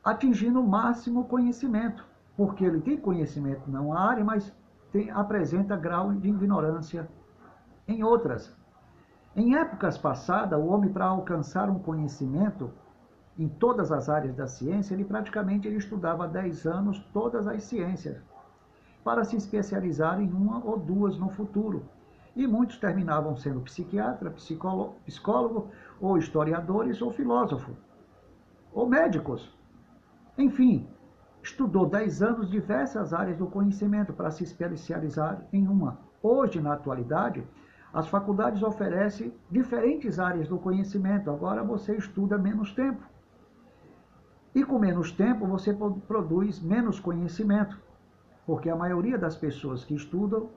atingindo 0.04 0.60
o 0.60 0.68
máximo 0.68 1.26
conhecimento, 1.26 2.04
porque 2.36 2.66
ele 2.66 2.82
tem 2.82 2.98
conhecimento 2.98 3.70
não 3.70 3.96
área, 3.96 4.26
mas 4.26 4.52
tem, 4.92 5.12
apresenta 5.12 5.78
grau 5.78 6.12
de 6.12 6.28
ignorância 6.28 7.08
em 7.88 8.04
outras. 8.04 8.52
Em 9.36 9.56
épocas 9.56 9.96
passadas, 9.96 10.60
o 10.60 10.66
homem, 10.66 10.92
para 10.92 11.06
alcançar 11.06 11.70
um 11.70 11.78
conhecimento 11.78 12.72
em 13.38 13.48
todas 13.48 13.92
as 13.92 14.10
áreas 14.10 14.36
da 14.36 14.48
ciência, 14.48 14.96
ele 14.96 15.06
praticamente 15.06 15.68
ele 15.68 15.78
estudava 15.78 16.28
10 16.28 16.66
anos 16.66 16.98
todas 17.14 17.48
as 17.48 17.62
ciências, 17.64 18.18
para 19.04 19.24
se 19.24 19.36
especializar 19.36 20.20
em 20.20 20.32
uma 20.32 20.64
ou 20.66 20.80
duas 20.80 21.16
no 21.16 21.30
futuro 21.30 21.84
e 22.36 22.48
muitos 22.48 22.78
terminavam 22.78 23.36
sendo 23.36 23.62
psiquiatra, 23.62 24.32
psicólogo, 24.32 24.96
psicólogo 25.06 25.70
ou 26.02 26.18
historiadores 26.18 27.02
ou 27.02 27.12
filósofo, 27.12 27.72
ou 28.72 28.88
médicos. 28.88 29.56
Enfim, 30.38 30.88
estudou 31.44 31.86
10 31.86 32.22
anos 32.24 32.50
diversas 32.50 33.14
áreas 33.14 33.38
do 33.38 33.48
conhecimento 33.48 34.14
para 34.14 34.32
se 34.32 34.44
especializar 34.44 35.46
em 35.52 35.68
uma. 35.68 36.00
Hoje, 36.22 36.60
na 36.60 36.74
atualidade, 36.74 37.46
as 37.94 38.08
faculdades 38.08 38.64
oferecem 38.64 39.32
diferentes 39.52 40.18
áreas 40.18 40.48
do 40.48 40.58
conhecimento. 40.58 41.30
Agora 41.30 41.64
você 41.64 41.96
estuda 41.96 42.38
menos 42.38 42.74
tempo. 42.74 43.04
E 44.56 44.64
com 44.64 44.80
menos 44.80 45.12
tempo 45.12 45.46
você 45.46 45.72
produz 46.08 46.60
menos 46.60 47.00
conhecimento. 47.00 47.80
Porque 48.46 48.70
a 48.70 48.76
maioria 48.76 49.18
das 49.18 49.36
pessoas 49.36 49.84
que 49.86 49.94
estudam 49.94 50.50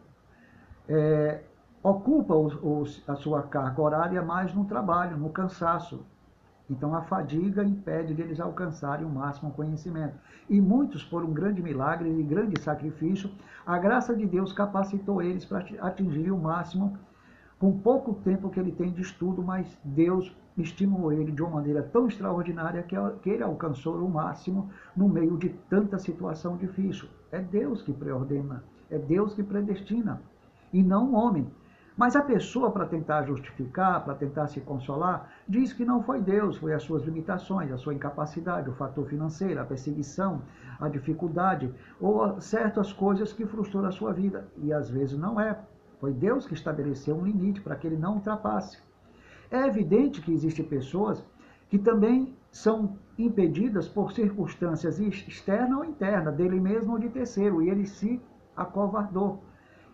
é, 0.89 1.43
ocupa 1.89 2.35
os, 2.35 2.59
os, 2.61 3.09
a 3.09 3.15
sua 3.15 3.43
carga 3.43 3.81
horária 3.81 4.21
mais 4.21 4.53
no 4.53 4.65
trabalho, 4.65 5.17
no 5.17 5.31
cansaço. 5.31 6.05
Então 6.69 6.93
a 6.97 7.03
fadiga 7.03 7.63
impede 7.63 8.13
deles 8.13 8.41
alcançarem 8.41 9.07
o 9.07 9.09
máximo 9.09 9.53
conhecimento. 9.53 10.17
E 10.51 10.61
muitos, 10.61 11.05
por 11.05 11.23
um 11.23 11.33
grande 11.33 11.63
milagre 11.63 12.11
e 12.11 12.25
grande 12.25 12.61
sacrifício, 12.61 13.31
a 13.65 13.79
graça 13.79 14.17
de 14.17 14.27
Deus 14.27 14.53
capacitou 14.53 15.23
eles 15.23 15.45
para 15.45 15.65
atingir 15.81 16.33
o 16.33 16.37
máximo 16.37 16.99
com 17.57 17.79
pouco 17.79 18.15
tempo 18.15 18.51
que 18.51 18.59
ele 18.59 18.73
tem 18.73 18.91
de 18.91 19.03
estudo, 19.03 19.41
mas 19.41 19.79
Deus 19.85 20.35
estimulou 20.59 21.13
ele 21.13 21.31
de 21.31 21.41
uma 21.41 21.57
maneira 21.57 21.85
tão 21.85 22.09
extraordinária 22.09 22.83
que 22.83 23.31
ele 23.31 23.45
alcançou 23.45 23.95
o 24.05 24.11
máximo 24.11 24.71
no 24.97 25.09
meio 25.09 25.37
de 25.37 25.51
tanta 25.71 26.01
situação 26.01 26.57
difícil. 26.57 27.09
É 27.31 27.39
Deus 27.39 27.81
que 27.81 27.93
preordena, 27.93 28.65
é 28.91 28.99
Deus 28.99 29.35
que 29.35 29.43
predestina, 29.45 30.21
e 30.73 30.83
não 30.83 31.13
o 31.13 31.15
homem. 31.15 31.47
Mas 31.97 32.15
a 32.15 32.21
pessoa, 32.21 32.71
para 32.71 32.85
tentar 32.85 33.23
justificar, 33.23 34.05
para 34.05 34.15
tentar 34.15 34.49
se 34.49 34.61
consolar, 34.61 35.31
diz 35.49 35.73
que 35.73 35.83
não 35.83 36.03
foi 36.03 36.21
Deus, 36.21 36.59
foi 36.59 36.75
as 36.75 36.83
suas 36.83 37.03
limitações, 37.03 37.73
a 37.73 37.79
sua 37.79 37.95
incapacidade, 37.95 38.69
o 38.69 38.75
fator 38.75 39.07
financeiro, 39.07 39.59
a 39.59 39.65
perseguição, 39.65 40.43
a 40.79 40.91
dificuldade, 40.91 41.73
ou 41.99 42.39
certas 42.39 42.93
coisas 42.93 43.33
que 43.33 43.47
frustraram 43.47 43.89
a 43.89 43.93
sua 43.93 44.13
vida. 44.13 44.47
E 44.59 44.75
às 44.75 44.91
vezes 44.91 45.19
não 45.19 45.41
é. 45.41 45.59
Foi 45.99 46.13
Deus 46.13 46.47
que 46.47 46.53
estabeleceu 46.53 47.17
um 47.17 47.25
limite 47.25 47.63
para 47.63 47.77
que 47.77 47.87
ele 47.87 47.97
não 47.97 48.17
ultrapasse. 48.17 48.79
É 49.51 49.67
evidente 49.67 50.21
que 50.21 50.35
existem 50.35 50.67
pessoas 50.67 51.25
que 51.71 51.79
também 51.79 52.37
são 52.53 52.99
impedidas 53.19 53.89
por 53.89 54.13
circunstâncias 54.13 54.99
externas 54.99 55.79
ou 55.79 55.85
internas, 55.85 56.35
dele 56.37 56.61
mesmo 56.61 56.93
ou 56.93 56.99
de 56.99 57.09
terceiro, 57.09 57.63
e 57.63 57.71
ele 57.71 57.87
se 57.87 58.21
acovardou. 58.55 59.43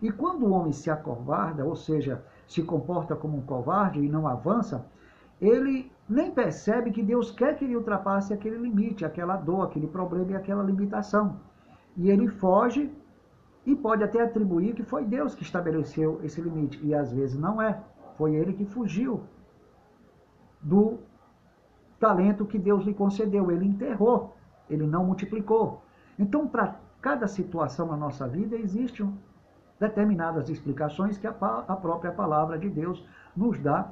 E 0.03 0.11
quando 0.11 0.45
o 0.45 0.51
homem 0.51 0.73
se 0.73 0.89
acovarda, 0.89 1.63
ou 1.63 1.77
seja, 1.77 2.21
se 2.45 2.61
comporta 2.61 3.15
como 3.15 3.37
um 3.37 3.41
covarde 3.41 4.01
e 4.01 4.09
não 4.09 4.27
avança, 4.27 4.85
ele 5.39 5.89
nem 6.09 6.29
percebe 6.29 6.91
que 6.91 7.01
Deus 7.01 7.31
quer 7.31 7.55
que 7.55 7.63
ele 7.63 7.77
ultrapasse 7.77 8.33
aquele 8.33 8.57
limite, 8.57 9.05
aquela 9.05 9.37
dor, 9.37 9.61
aquele 9.61 9.87
problema 9.87 10.31
e 10.31 10.35
aquela 10.35 10.61
limitação. 10.61 11.39
E 11.95 12.09
ele 12.09 12.27
foge 12.27 12.91
e 13.65 13.73
pode 13.73 14.03
até 14.03 14.21
atribuir 14.21 14.75
que 14.75 14.83
foi 14.83 15.05
Deus 15.05 15.33
que 15.35 15.43
estabeleceu 15.43 16.19
esse 16.21 16.41
limite. 16.41 16.85
E 16.85 16.93
às 16.93 17.13
vezes 17.13 17.39
não 17.39 17.61
é. 17.61 17.81
Foi 18.17 18.35
ele 18.35 18.51
que 18.51 18.65
fugiu 18.65 19.23
do 20.61 20.99
talento 21.97 22.45
que 22.45 22.59
Deus 22.59 22.83
lhe 22.83 22.93
concedeu. 22.93 23.49
Ele 23.49 23.65
enterrou, 23.65 24.35
ele 24.69 24.85
não 24.85 25.05
multiplicou. 25.05 25.81
Então, 26.19 26.45
para 26.45 26.75
cada 27.01 27.25
situação 27.25 27.87
na 27.87 27.95
nossa 27.95 28.27
vida, 28.27 28.57
existe 28.57 29.01
um, 29.01 29.13
determinadas 29.83 30.49
explicações 30.49 31.17
que 31.17 31.27
a, 31.27 31.31
a 31.67 31.75
própria 31.75 32.11
palavra 32.11 32.57
de 32.57 32.69
Deus 32.69 33.05
nos 33.35 33.59
dá 33.59 33.91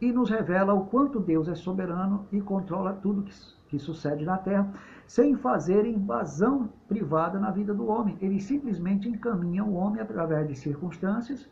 e 0.00 0.12
nos 0.12 0.30
revela 0.30 0.74
o 0.74 0.86
quanto 0.86 1.20
Deus 1.20 1.48
é 1.48 1.54
soberano 1.54 2.26
e 2.32 2.40
controla 2.40 2.92
tudo 2.92 3.22
que, 3.22 3.32
que 3.68 3.78
sucede 3.78 4.24
na 4.24 4.36
terra, 4.36 4.72
sem 5.06 5.36
fazer 5.36 5.86
invasão 5.86 6.68
privada 6.86 7.38
na 7.38 7.50
vida 7.50 7.72
do 7.72 7.86
homem. 7.86 8.16
Ele 8.20 8.40
simplesmente 8.40 9.08
encaminha 9.08 9.64
o 9.64 9.74
homem 9.74 10.00
através 10.00 10.46
de 10.48 10.54
circunstâncias, 10.56 11.48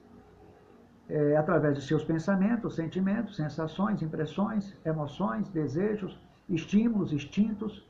é, 1.09 1.37
através 1.37 1.77
de 1.77 1.83
seus 1.83 2.05
pensamentos, 2.05 2.75
sentimentos, 2.75 3.37
sensações, 3.37 4.03
impressões, 4.03 4.77
emoções, 4.85 5.49
desejos, 5.49 6.19
estímulos, 6.49 7.13
instintos, 7.13 7.85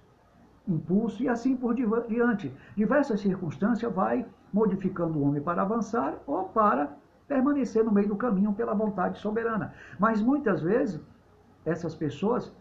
impulso 0.68 1.22
e 1.22 1.28
assim 1.28 1.56
por 1.56 1.74
diante. 1.74 2.52
Diversas 2.76 3.20
circunstâncias 3.20 3.92
vai 3.92 4.26
modificando 4.52 5.18
o 5.18 5.22
homem 5.22 5.42
para 5.42 5.62
avançar 5.62 6.14
ou 6.26 6.44
para 6.44 6.96
permanecer 7.26 7.84
no 7.84 7.92
meio 7.92 8.08
do 8.08 8.16
caminho 8.16 8.52
pela 8.52 8.74
vontade 8.74 9.18
soberana. 9.18 9.74
Mas 9.98 10.22
muitas 10.22 10.62
vezes 10.62 11.00
essas 11.64 11.94
pessoas 11.94 12.52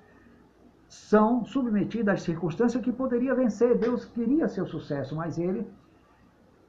são 0.87 1.45
submetidas 1.45 2.15
às 2.15 2.21
circunstâncias 2.23 2.83
que 2.83 2.91
poderia 2.91 3.35
vencer. 3.35 3.77
Deus 3.77 4.05
queria 4.05 4.47
seu 4.47 4.65
sucesso, 4.65 5.15
mas 5.15 5.37
ele 5.37 5.67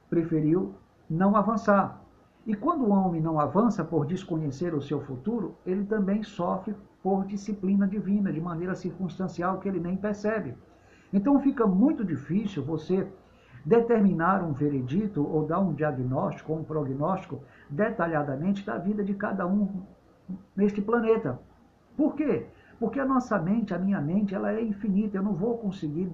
preferiu 0.09 0.75
não 1.09 1.35
avançar. 1.35 2.01
E 2.45 2.55
quando 2.55 2.85
o 2.85 2.91
homem 2.91 3.21
não 3.21 3.39
avança 3.39 3.83
por 3.83 4.05
desconhecer 4.05 4.73
o 4.73 4.81
seu 4.81 5.01
futuro, 5.01 5.55
ele 5.65 5.83
também 5.85 6.23
sofre 6.23 6.75
por 7.03 7.25
disciplina 7.25 7.87
divina, 7.87 8.31
de 8.31 8.39
maneira 8.39 8.75
circunstancial 8.75 9.59
que 9.59 9.67
ele 9.67 9.79
nem 9.79 9.97
percebe. 9.97 10.55
Então 11.11 11.39
fica 11.39 11.65
muito 11.65 12.03
difícil 12.03 12.63
você 12.63 13.07
determinar 13.67 14.41
um 14.41 14.53
veredito 14.53 15.21
ou 15.27 15.45
dar 15.45 15.59
um 15.59 15.73
diagnóstico 15.73 16.53
um 16.53 16.63
prognóstico 16.63 17.41
detalhadamente 17.69 18.65
da 18.65 18.77
vida 18.77 19.03
de 19.03 19.13
cada 19.13 19.45
um 19.45 19.83
neste 20.55 20.81
planeta. 20.81 21.37
Por 21.97 22.15
quê? 22.15 22.45
Porque 22.79 22.97
a 22.97 23.05
nossa 23.05 23.37
mente, 23.37 23.73
a 23.73 23.77
minha 23.77 23.99
mente, 23.99 24.33
ela 24.33 24.53
é 24.53 24.63
infinita. 24.63 25.17
Eu 25.17 25.23
não 25.23 25.33
vou 25.33 25.57
conseguir 25.57 26.09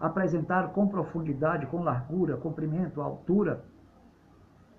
apresentar 0.00 0.68
com 0.68 0.88
profundidade, 0.88 1.66
com 1.66 1.82
largura, 1.82 2.38
comprimento, 2.38 3.02
altura, 3.02 3.62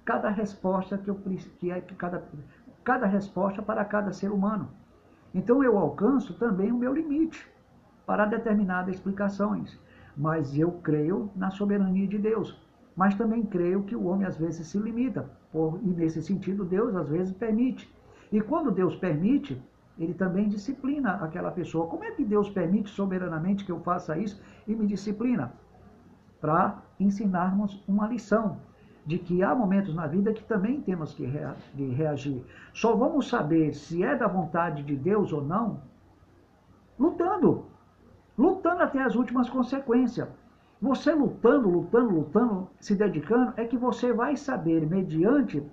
cada 0.03 0.29
resposta 0.29 0.97
que 0.97 1.09
eu 1.09 1.15
que 1.59 1.71
é 1.71 1.79
cada, 1.95 2.23
cada 2.83 3.05
resposta 3.05 3.61
para 3.61 3.85
cada 3.85 4.11
ser 4.11 4.31
humano. 4.31 4.67
Então 5.31 5.63
eu 5.63 5.77
alcanço 5.77 6.33
também 6.39 6.71
o 6.71 6.77
meu 6.77 6.93
limite 6.95 7.47
para 8.03 8.25
determinadas 8.25 8.95
explicações. 8.95 9.77
Mas 10.15 10.57
eu 10.57 10.71
creio 10.71 11.29
na 11.35 11.51
soberania 11.51 12.07
de 12.07 12.17
Deus. 12.17 12.57
Mas 12.95 13.15
também 13.15 13.43
creio 13.43 13.83
que 13.83 13.95
o 13.95 14.05
homem 14.05 14.25
às 14.25 14.37
vezes 14.37 14.67
se 14.67 14.77
limita. 14.77 15.29
Por, 15.51 15.79
e 15.83 15.87
nesse 15.87 16.21
sentido, 16.21 16.63
Deus 16.63 16.95
às 16.95 17.09
vezes 17.09 17.33
permite. 17.33 17.93
E 18.31 18.39
quando 18.41 18.71
Deus 18.71 18.95
permite, 18.95 19.61
ele 19.97 20.13
também 20.13 20.47
disciplina 20.47 21.15
aquela 21.15 21.51
pessoa. 21.51 21.87
Como 21.87 22.03
é 22.03 22.11
que 22.11 22.23
Deus 22.23 22.49
permite 22.49 22.89
soberanamente 22.89 23.65
que 23.65 23.71
eu 23.71 23.79
faça 23.81 24.17
isso 24.17 24.41
e 24.67 24.73
me 24.73 24.87
disciplina? 24.87 25.53
Para 26.39 26.81
ensinarmos 26.99 27.83
uma 27.87 28.07
lição 28.07 28.57
de 29.05 29.19
que 29.19 29.43
há 29.43 29.53
momentos 29.53 29.93
na 29.93 30.07
vida 30.07 30.33
que 30.33 30.43
também 30.43 30.81
temos 30.81 31.13
que 31.13 31.25
reagir. 31.25 32.43
Só 32.73 32.95
vamos 32.95 33.29
saber 33.29 33.73
se 33.73 34.03
é 34.03 34.15
da 34.15 34.27
vontade 34.27 34.83
de 34.83 34.95
Deus 34.95 35.31
ou 35.31 35.43
não 35.43 35.81
lutando 36.97 37.65
lutando 38.37 38.83
até 38.83 39.01
as 39.01 39.15
últimas 39.15 39.49
consequências. 39.49 40.27
Você 40.81 41.13
lutando, 41.13 41.69
lutando, 41.69 42.13
lutando, 42.13 42.69
se 42.79 42.95
dedicando, 42.95 43.53
é 43.55 43.65
que 43.65 43.77
você 43.77 44.11
vai 44.11 44.35
saber, 44.35 44.85
mediante 44.85 45.63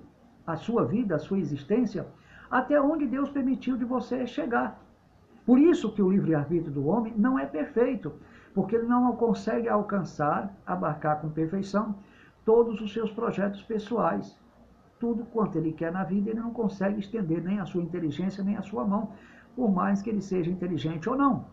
a 0.46 0.56
sua 0.56 0.84
vida, 0.84 1.16
a 1.16 1.18
sua 1.18 1.38
existência, 1.38 2.06
até 2.50 2.80
onde 2.80 3.06
Deus 3.06 3.30
permitiu 3.30 3.76
de 3.76 3.84
você 3.84 4.26
chegar. 4.26 4.80
Por 5.44 5.58
isso 5.58 5.92
que 5.92 6.02
o 6.02 6.10
livre-arbítrio 6.10 6.72
do 6.72 6.86
homem 6.86 7.12
não 7.16 7.38
é 7.38 7.46
perfeito, 7.46 8.12
porque 8.54 8.76
ele 8.76 8.86
não 8.86 9.16
consegue 9.16 9.68
alcançar, 9.68 10.54
abarcar 10.64 11.20
com 11.20 11.30
perfeição 11.30 11.96
todos 12.44 12.80
os 12.80 12.92
seus 12.92 13.10
projetos 13.10 13.62
pessoais. 13.62 14.38
Tudo 15.00 15.24
quanto 15.24 15.58
ele 15.58 15.72
quer 15.72 15.90
na 15.90 16.04
vida, 16.04 16.30
ele 16.30 16.38
não 16.38 16.52
consegue 16.52 17.00
estender 17.00 17.42
nem 17.42 17.58
a 17.58 17.64
sua 17.64 17.82
inteligência, 17.82 18.44
nem 18.44 18.56
a 18.56 18.62
sua 18.62 18.84
mão, 18.84 19.10
por 19.56 19.70
mais 19.70 20.00
que 20.00 20.10
ele 20.10 20.22
seja 20.22 20.50
inteligente 20.50 21.08
ou 21.08 21.16
não. 21.16 21.46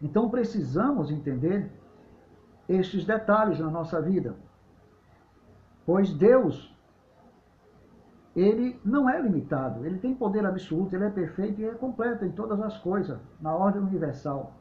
Então 0.00 0.28
precisamos 0.28 1.10
entender 1.10 1.70
estes 2.68 3.04
detalhes 3.04 3.58
na 3.58 3.70
nossa 3.70 4.00
vida. 4.00 4.36
Pois 5.86 6.12
Deus, 6.12 6.74
ele 8.34 8.80
não 8.84 9.08
é 9.08 9.20
limitado, 9.20 9.84
ele 9.84 9.98
tem 9.98 10.14
poder 10.14 10.44
absoluto, 10.46 10.94
ele 10.94 11.04
é 11.04 11.10
perfeito 11.10 11.60
e 11.60 11.66
é 11.66 11.74
completo 11.74 12.24
em 12.24 12.32
todas 12.32 12.60
as 12.60 12.78
coisas, 12.78 13.18
na 13.40 13.54
ordem 13.54 13.82
universal, 13.82 14.54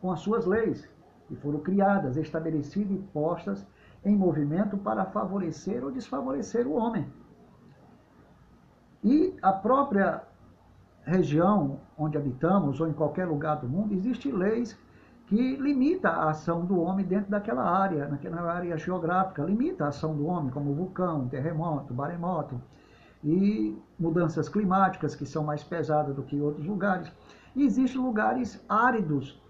com 0.00 0.10
as 0.10 0.20
suas 0.20 0.46
leis, 0.46 0.88
que 1.28 1.36
foram 1.36 1.60
criadas, 1.60 2.16
estabelecidas 2.16 2.98
e 2.98 3.02
postas 3.12 3.66
em 4.04 4.16
movimento 4.16 4.76
para 4.78 5.04
favorecer 5.04 5.84
ou 5.84 5.90
desfavorecer 5.90 6.66
o 6.66 6.72
homem. 6.72 7.06
E 9.04 9.36
a 9.40 9.52
própria 9.52 10.22
região 11.10 11.80
onde 11.98 12.16
habitamos 12.16 12.80
ou 12.80 12.86
em 12.88 12.92
qualquer 12.92 13.26
lugar 13.26 13.56
do 13.56 13.68
mundo, 13.68 13.92
existem 13.92 14.32
leis 14.32 14.78
que 15.26 15.56
limita 15.56 16.08
a 16.08 16.30
ação 16.30 16.64
do 16.64 16.80
homem 16.80 17.04
dentro 17.04 17.30
daquela 17.30 17.62
área, 17.62 18.08
naquela 18.08 18.42
área 18.42 18.76
geográfica, 18.76 19.44
limita 19.44 19.84
a 19.84 19.88
ação 19.88 20.16
do 20.16 20.26
homem, 20.26 20.50
como 20.50 20.74
vulcão, 20.74 21.28
terremoto, 21.28 21.94
maremoto 21.94 22.60
e 23.22 23.76
mudanças 23.98 24.48
climáticas 24.48 25.14
que 25.14 25.26
são 25.26 25.44
mais 25.44 25.62
pesadas 25.62 26.14
do 26.14 26.22
que 26.22 26.36
em 26.36 26.40
outros 26.40 26.66
lugares. 26.66 27.12
E 27.54 27.64
existem 27.64 28.00
lugares 28.00 28.64
áridos 28.68 29.40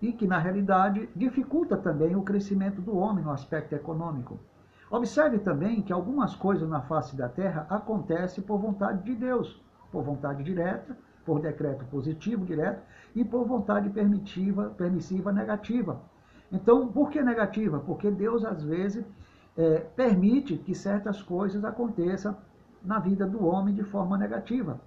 e 0.00 0.12
que, 0.12 0.26
na 0.26 0.38
realidade, 0.38 1.08
dificulta 1.14 1.76
também 1.76 2.16
o 2.16 2.22
crescimento 2.22 2.80
do 2.80 2.96
homem 2.96 3.24
no 3.24 3.30
aspecto 3.30 3.74
econômico. 3.74 4.38
Observe 4.90 5.38
também 5.38 5.80
que 5.82 5.92
algumas 5.92 6.34
coisas 6.34 6.68
na 6.68 6.82
face 6.82 7.16
da 7.16 7.28
Terra 7.28 7.66
acontecem 7.68 8.42
por 8.42 8.58
vontade 8.58 9.02
de 9.04 9.14
Deus 9.14 9.60
por 9.92 10.02
vontade 10.02 10.42
direta, 10.42 10.96
por 11.24 11.40
decreto 11.40 11.84
positivo 11.84 12.44
direto 12.44 12.82
e 13.14 13.24
por 13.24 13.46
vontade 13.46 13.88
permitiva, 13.90 14.70
permissiva 14.76 15.30
negativa. 15.30 16.00
Então, 16.50 16.88
por 16.88 17.10
que 17.10 17.22
negativa? 17.22 17.78
Porque 17.78 18.10
Deus, 18.10 18.44
às 18.44 18.62
vezes, 18.62 19.04
é, 19.56 19.78
permite 19.94 20.56
que 20.56 20.74
certas 20.74 21.22
coisas 21.22 21.64
aconteçam 21.64 22.36
na 22.82 22.98
vida 22.98 23.26
do 23.26 23.46
homem 23.46 23.74
de 23.74 23.84
forma 23.84 24.18
negativa. 24.18 24.80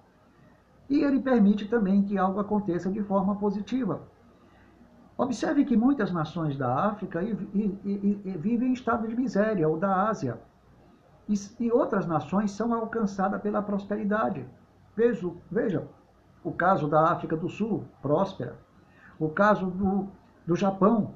E 0.88 1.02
ele 1.02 1.20
permite 1.20 1.66
também 1.68 2.02
que 2.02 2.18
algo 2.18 2.38
aconteça 2.38 2.90
de 2.90 3.02
forma 3.02 3.36
positiva. 3.36 4.02
Observe 5.18 5.64
que 5.64 5.76
muitas 5.76 6.12
nações 6.12 6.56
da 6.58 6.88
África 6.88 7.22
e, 7.22 7.32
e, 7.54 8.20
e, 8.24 8.36
vivem 8.38 8.68
em 8.68 8.72
estado 8.72 9.08
de 9.08 9.16
miséria, 9.16 9.68
ou 9.68 9.78
da 9.78 10.08
Ásia. 10.08 10.38
E, 11.58 11.72
outras 11.72 12.06
nações 12.06 12.52
são 12.52 12.72
alcançadas 12.72 13.40
pela 13.40 13.62
prosperidade. 13.62 14.46
Veja, 14.96 15.30
veja 15.50 15.88
o 16.42 16.52
caso 16.52 16.88
da 16.88 17.10
África 17.10 17.36
do 17.36 17.48
Sul, 17.48 17.84
próspera. 18.00 18.56
O 19.18 19.28
caso 19.28 19.66
do, 19.66 20.08
do 20.46 20.56
Japão, 20.56 21.14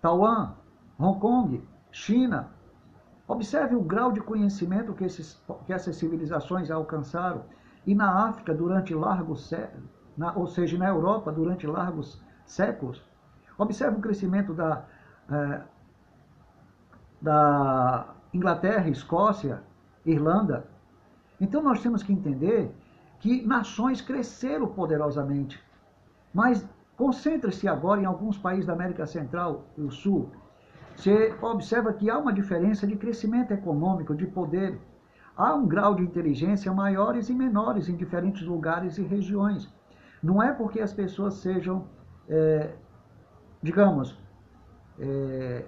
Taiwan, 0.00 0.54
Hong 0.98 1.18
Kong, 1.18 1.68
China. 1.90 2.50
Observe 3.26 3.74
o 3.74 3.82
grau 3.82 4.12
de 4.12 4.20
conhecimento 4.20 4.92
que, 4.92 5.04
esses, 5.04 5.42
que 5.66 5.72
essas 5.72 5.96
civilizações 5.96 6.70
alcançaram. 6.70 7.44
E 7.86 7.94
na 7.94 8.28
África, 8.28 8.54
durante 8.54 8.94
largos 8.94 9.48
séculos, 9.48 9.88
ou 10.36 10.46
seja, 10.46 10.78
na 10.78 10.88
Europa, 10.88 11.32
durante 11.32 11.66
largos 11.66 12.22
séculos. 12.44 13.02
Observe 13.56 13.98
o 13.98 14.00
crescimento 14.00 14.52
da, 14.52 14.84
eh, 15.30 15.62
da 17.20 18.14
Inglaterra, 18.32 18.88
Escócia, 18.88 19.62
Irlanda, 20.04 20.66
então 21.44 21.62
nós 21.62 21.82
temos 21.82 22.02
que 22.02 22.12
entender 22.12 22.74
que 23.20 23.46
nações 23.46 24.00
cresceram 24.00 24.66
poderosamente. 24.66 25.62
Mas 26.32 26.66
concentre-se 26.96 27.68
agora 27.68 28.00
em 28.00 28.04
alguns 28.04 28.36
países 28.38 28.66
da 28.66 28.72
América 28.72 29.06
Central 29.06 29.64
e 29.76 29.80
do 29.82 29.90
Sul. 29.90 30.30
Você 30.96 31.34
observa 31.42 31.92
que 31.92 32.08
há 32.08 32.18
uma 32.18 32.32
diferença 32.32 32.86
de 32.86 32.96
crescimento 32.96 33.52
econômico, 33.52 34.14
de 34.14 34.26
poder. 34.26 34.80
Há 35.36 35.54
um 35.54 35.66
grau 35.66 35.94
de 35.94 36.02
inteligência 36.02 36.72
maiores 36.72 37.28
e 37.28 37.34
menores 37.34 37.88
em 37.88 37.96
diferentes 37.96 38.42
lugares 38.46 38.96
e 38.98 39.02
regiões. 39.02 39.72
Não 40.22 40.42
é 40.42 40.52
porque 40.52 40.80
as 40.80 40.92
pessoas 40.92 41.34
sejam, 41.34 41.86
é, 42.28 42.70
digamos, 43.62 44.16
é, 44.98 45.64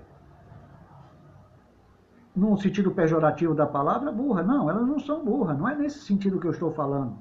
num 2.37 2.57
sentido 2.57 2.91
pejorativo 2.91 3.55
da 3.55 3.67
palavra, 3.67 4.13
burra. 4.13 4.43
Não, 4.43 4.69
elas 4.69 4.87
não 4.87 5.01
são 5.01 5.25
burras. 5.25 5.57
Não 5.57 5.67
é 5.67 5.75
nesse 5.75 6.01
sentido 6.01 6.39
que 6.39 6.47
eu 6.47 6.51
estou 6.51 6.71
falando. 6.71 7.17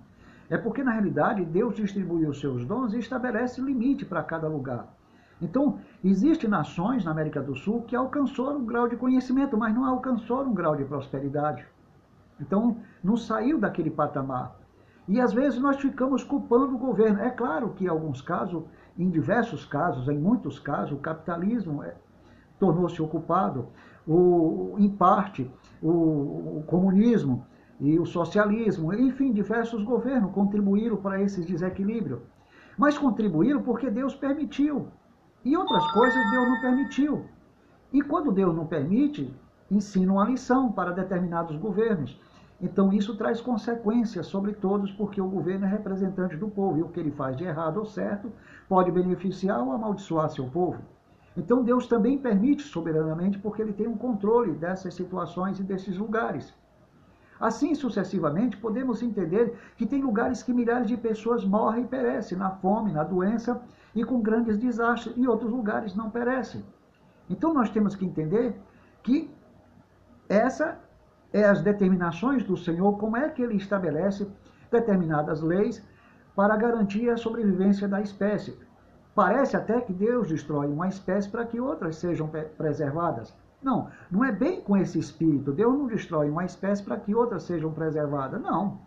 É 0.49 0.57
porque, 0.57 0.83
na 0.83 0.91
realidade, 0.91 1.45
Deus 1.45 1.75
distribui 1.75 2.27
os 2.27 2.39
seus 2.39 2.65
dons 2.65 2.93
e 2.93 2.99
estabelece 2.99 3.61
limite 3.61 4.05
para 4.05 4.21
cada 4.21 4.47
lugar. 4.47 4.87
Então, 5.41 5.79
existem 6.03 6.49
nações 6.49 7.05
na 7.05 7.11
América 7.11 7.41
do 7.41 7.55
Sul 7.55 7.83
que 7.83 7.95
alcançaram 7.95 8.57
um 8.57 8.65
grau 8.65 8.87
de 8.87 8.97
conhecimento, 8.97 9.57
mas 9.57 9.73
não 9.73 9.85
alcançaram 9.85 10.49
um 10.49 10.53
grau 10.53 10.75
de 10.75 10.83
prosperidade. 10.83 11.65
Então, 12.39 12.77
não 13.03 13.15
saiu 13.15 13.57
daquele 13.57 13.89
patamar. 13.89 14.55
E 15.07 15.21
às 15.21 15.33
vezes 15.33 15.59
nós 15.59 15.77
ficamos 15.77 16.23
culpando 16.23 16.75
o 16.75 16.79
governo. 16.79 17.21
É 17.21 17.29
claro 17.29 17.69
que 17.69 17.85
em 17.85 17.87
alguns 17.87 18.21
casos, 18.21 18.63
em 18.97 19.09
diversos 19.09 19.65
casos, 19.65 20.07
em 20.09 20.17
muitos 20.17 20.59
casos, 20.59 20.91
o 20.91 21.01
capitalismo 21.01 21.83
é, 21.83 21.95
tornou-se 22.59 23.01
ocupado 23.01 23.67
o, 24.07 24.75
em 24.77 24.89
parte, 24.89 25.49
o, 25.81 25.89
o 26.59 26.63
comunismo 26.67 27.45
e 27.79 27.99
o 27.99 28.05
socialismo, 28.05 28.93
enfim, 28.93 29.33
diversos 29.33 29.83
governos 29.83 30.31
contribuíram 30.31 30.97
para 30.97 31.21
esse 31.21 31.43
desequilíbrio. 31.43 32.21
Mas 32.77 32.97
contribuíram 32.97 33.61
porque 33.61 33.89
Deus 33.89 34.15
permitiu. 34.15 34.87
E 35.43 35.55
outras 35.55 35.91
coisas 35.91 36.31
Deus 36.31 36.47
não 36.47 36.61
permitiu. 36.61 37.25
E 37.91 38.01
quando 38.01 38.31
Deus 38.31 38.55
não 38.55 38.65
permite, 38.65 39.33
ensinam 39.69 40.19
a 40.19 40.25
lição 40.25 40.71
para 40.71 40.91
determinados 40.91 41.57
governos. 41.57 42.19
Então 42.61 42.93
isso 42.93 43.17
traz 43.17 43.41
consequências 43.41 44.27
sobre 44.27 44.53
todos, 44.53 44.91
porque 44.91 45.19
o 45.19 45.27
governo 45.27 45.65
é 45.65 45.69
representante 45.69 46.37
do 46.37 46.47
povo 46.47 46.77
e 46.77 46.83
o 46.83 46.89
que 46.89 46.99
ele 46.99 47.11
faz 47.11 47.35
de 47.35 47.43
errado 47.43 47.77
ou 47.77 47.85
certo 47.85 48.31
pode 48.69 48.91
beneficiar 48.91 49.61
ou 49.61 49.73
amaldiçoar 49.73 50.29
seu 50.29 50.45
povo. 50.45 50.81
Então 51.37 51.63
Deus 51.63 51.87
também 51.87 52.17
permite 52.17 52.63
soberanamente, 52.63 53.37
porque 53.39 53.61
ele 53.61 53.73
tem 53.73 53.87
um 53.87 53.97
controle 53.97 54.53
dessas 54.53 54.93
situações 54.93 55.59
e 55.59 55.63
desses 55.63 55.97
lugares. 55.97 56.53
Assim 57.39 57.75
sucessivamente, 57.75 58.55
podemos 58.55 59.01
entender 59.01 59.53
que 59.75 59.85
tem 59.85 60.01
lugares 60.01 60.41
que 60.41 60.53
milhares 60.53 60.87
de 60.87 60.95
pessoas 60.95 61.43
morrem 61.43 61.83
e 61.83 61.87
perecem 61.87 62.37
na 62.37 62.51
fome, 62.51 62.93
na 62.93 63.03
doença 63.03 63.61
e 63.93 64.03
com 64.03 64.21
grandes 64.21 64.57
desastres, 64.57 65.15
e 65.17 65.27
outros 65.27 65.51
lugares 65.51 65.93
não 65.95 66.09
perecem. 66.09 66.63
Então 67.29 67.53
nós 67.53 67.69
temos 67.69 67.95
que 67.95 68.05
entender 68.05 68.55
que 69.03 69.29
essa 70.29 70.79
é 71.33 71.43
as 71.43 71.61
determinações 71.61 72.43
do 72.43 72.55
Senhor, 72.55 72.97
como 72.97 73.17
é 73.17 73.27
que 73.27 73.41
ele 73.41 73.57
estabelece 73.57 74.27
determinadas 74.71 75.41
leis 75.41 75.83
para 76.35 76.55
garantir 76.55 77.09
a 77.09 77.17
sobrevivência 77.17 77.87
da 77.87 78.01
espécie. 78.01 78.57
Parece 79.15 79.55
até 79.55 79.79
que 79.79 79.93
Deus 79.93 80.27
destrói 80.27 80.67
uma 80.67 80.89
espécie 80.89 81.29
para 81.29 81.45
que 81.45 81.57
outras 81.57 81.95
sejam 81.95 82.29
preservadas. 82.57 83.33
Não, 83.63 83.89
não 84.11 84.25
é 84.25 84.31
bem 84.31 84.59
com 84.59 84.75
esse 84.75 84.99
espírito. 84.99 85.53
Deus 85.53 85.73
não 85.73 85.87
destrói 85.87 86.29
uma 86.29 86.43
espécie 86.43 86.83
para 86.83 86.97
que 86.97 87.15
outras 87.15 87.43
sejam 87.43 87.71
preservadas. 87.71 88.41
Não. 88.41 88.81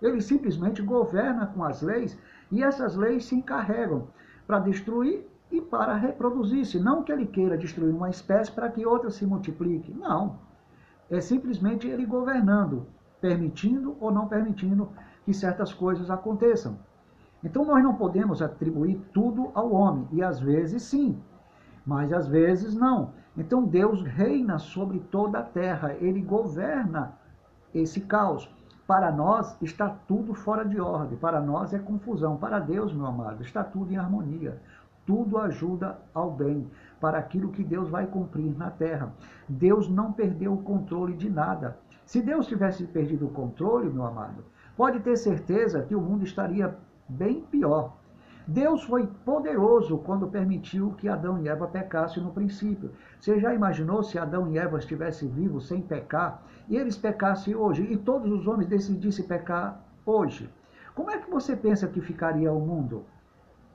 Ele 0.00 0.22
simplesmente 0.22 0.80
governa 0.80 1.46
com 1.46 1.62
as 1.62 1.82
leis 1.82 2.18
e 2.50 2.62
essas 2.62 2.96
leis 2.96 3.26
se 3.26 3.34
encarregam 3.34 4.08
para 4.46 4.58
destruir 4.58 5.28
e 5.52 5.60
para 5.60 5.94
reproduzir-se. 5.94 6.80
Não 6.80 7.02
que 7.02 7.12
ele 7.12 7.26
queira 7.26 7.58
destruir 7.58 7.94
uma 7.94 8.08
espécie 8.08 8.50
para 8.50 8.70
que 8.70 8.86
outra 8.86 9.10
se 9.10 9.26
multiplique. 9.26 9.92
Não. 9.92 10.38
É 11.10 11.20
simplesmente 11.20 11.86
ele 11.86 12.06
governando, 12.06 12.86
permitindo 13.20 13.96
ou 14.00 14.10
não 14.10 14.26
permitindo 14.28 14.88
que 15.26 15.34
certas 15.34 15.74
coisas 15.74 16.10
aconteçam. 16.10 16.78
Então 17.44 17.64
nós 17.64 17.82
não 17.84 17.94
podemos 17.94 18.40
atribuir 18.40 18.96
tudo 19.12 19.50
ao 19.54 19.70
homem, 19.70 20.08
e 20.12 20.22
às 20.22 20.40
vezes 20.40 20.82
sim, 20.82 21.20
mas 21.84 22.10
às 22.12 22.26
vezes 22.26 22.74
não. 22.74 23.12
Então 23.36 23.64
Deus 23.64 24.02
reina 24.02 24.58
sobre 24.58 24.98
toda 24.98 25.40
a 25.40 25.42
terra, 25.42 25.94
ele 26.00 26.22
governa 26.22 27.18
esse 27.74 28.00
caos. 28.00 28.50
Para 28.86 29.10
nós 29.10 29.56
está 29.62 29.88
tudo 30.06 30.34
fora 30.34 30.64
de 30.64 30.80
ordem, 30.80 31.18
para 31.18 31.40
nós 31.40 31.72
é 31.72 31.78
confusão. 31.78 32.36
Para 32.36 32.58
Deus, 32.58 32.92
meu 32.92 33.06
amado, 33.06 33.42
está 33.42 33.64
tudo 33.64 33.92
em 33.92 33.96
harmonia. 33.96 34.60
Tudo 35.06 35.38
ajuda 35.38 35.98
ao 36.14 36.30
bem, 36.30 36.70
para 36.98 37.18
aquilo 37.18 37.50
que 37.50 37.62
Deus 37.62 37.90
vai 37.90 38.06
cumprir 38.06 38.56
na 38.56 38.70
terra. 38.70 39.12
Deus 39.46 39.88
não 39.88 40.12
perdeu 40.12 40.54
o 40.54 40.62
controle 40.62 41.14
de 41.14 41.28
nada. 41.28 41.78
Se 42.06 42.22
Deus 42.22 42.46
tivesse 42.46 42.86
perdido 42.86 43.26
o 43.26 43.30
controle, 43.30 43.90
meu 43.90 44.04
amado, 44.04 44.44
pode 44.76 45.00
ter 45.00 45.16
certeza 45.16 45.82
que 45.82 45.94
o 45.94 46.00
mundo 46.00 46.24
estaria 46.24 46.74
bem 47.08 47.40
pior. 47.42 47.96
Deus 48.46 48.82
foi 48.84 49.06
poderoso 49.24 49.96
quando 49.98 50.28
permitiu 50.28 50.92
que 50.98 51.08
Adão 51.08 51.38
e 51.38 51.48
Eva 51.48 51.66
pecassem 51.66 52.22
no 52.22 52.30
princípio. 52.30 52.90
Você 53.18 53.40
já 53.40 53.54
imaginou 53.54 54.02
se 54.02 54.18
Adão 54.18 54.48
e 54.48 54.58
Eva 54.58 54.78
estivessem 54.78 55.30
vivos 55.30 55.66
sem 55.66 55.80
pecar 55.80 56.42
e 56.68 56.76
eles 56.76 56.96
pecassem 56.96 57.54
hoje 57.54 57.82
e 57.90 57.96
todos 57.96 58.30
os 58.30 58.46
homens 58.46 58.68
decidissem 58.68 59.26
pecar 59.26 59.80
hoje? 60.04 60.50
Como 60.94 61.10
é 61.10 61.18
que 61.18 61.30
você 61.30 61.56
pensa 61.56 61.88
que 61.88 62.00
ficaria 62.02 62.52
o 62.52 62.60
mundo? 62.60 63.06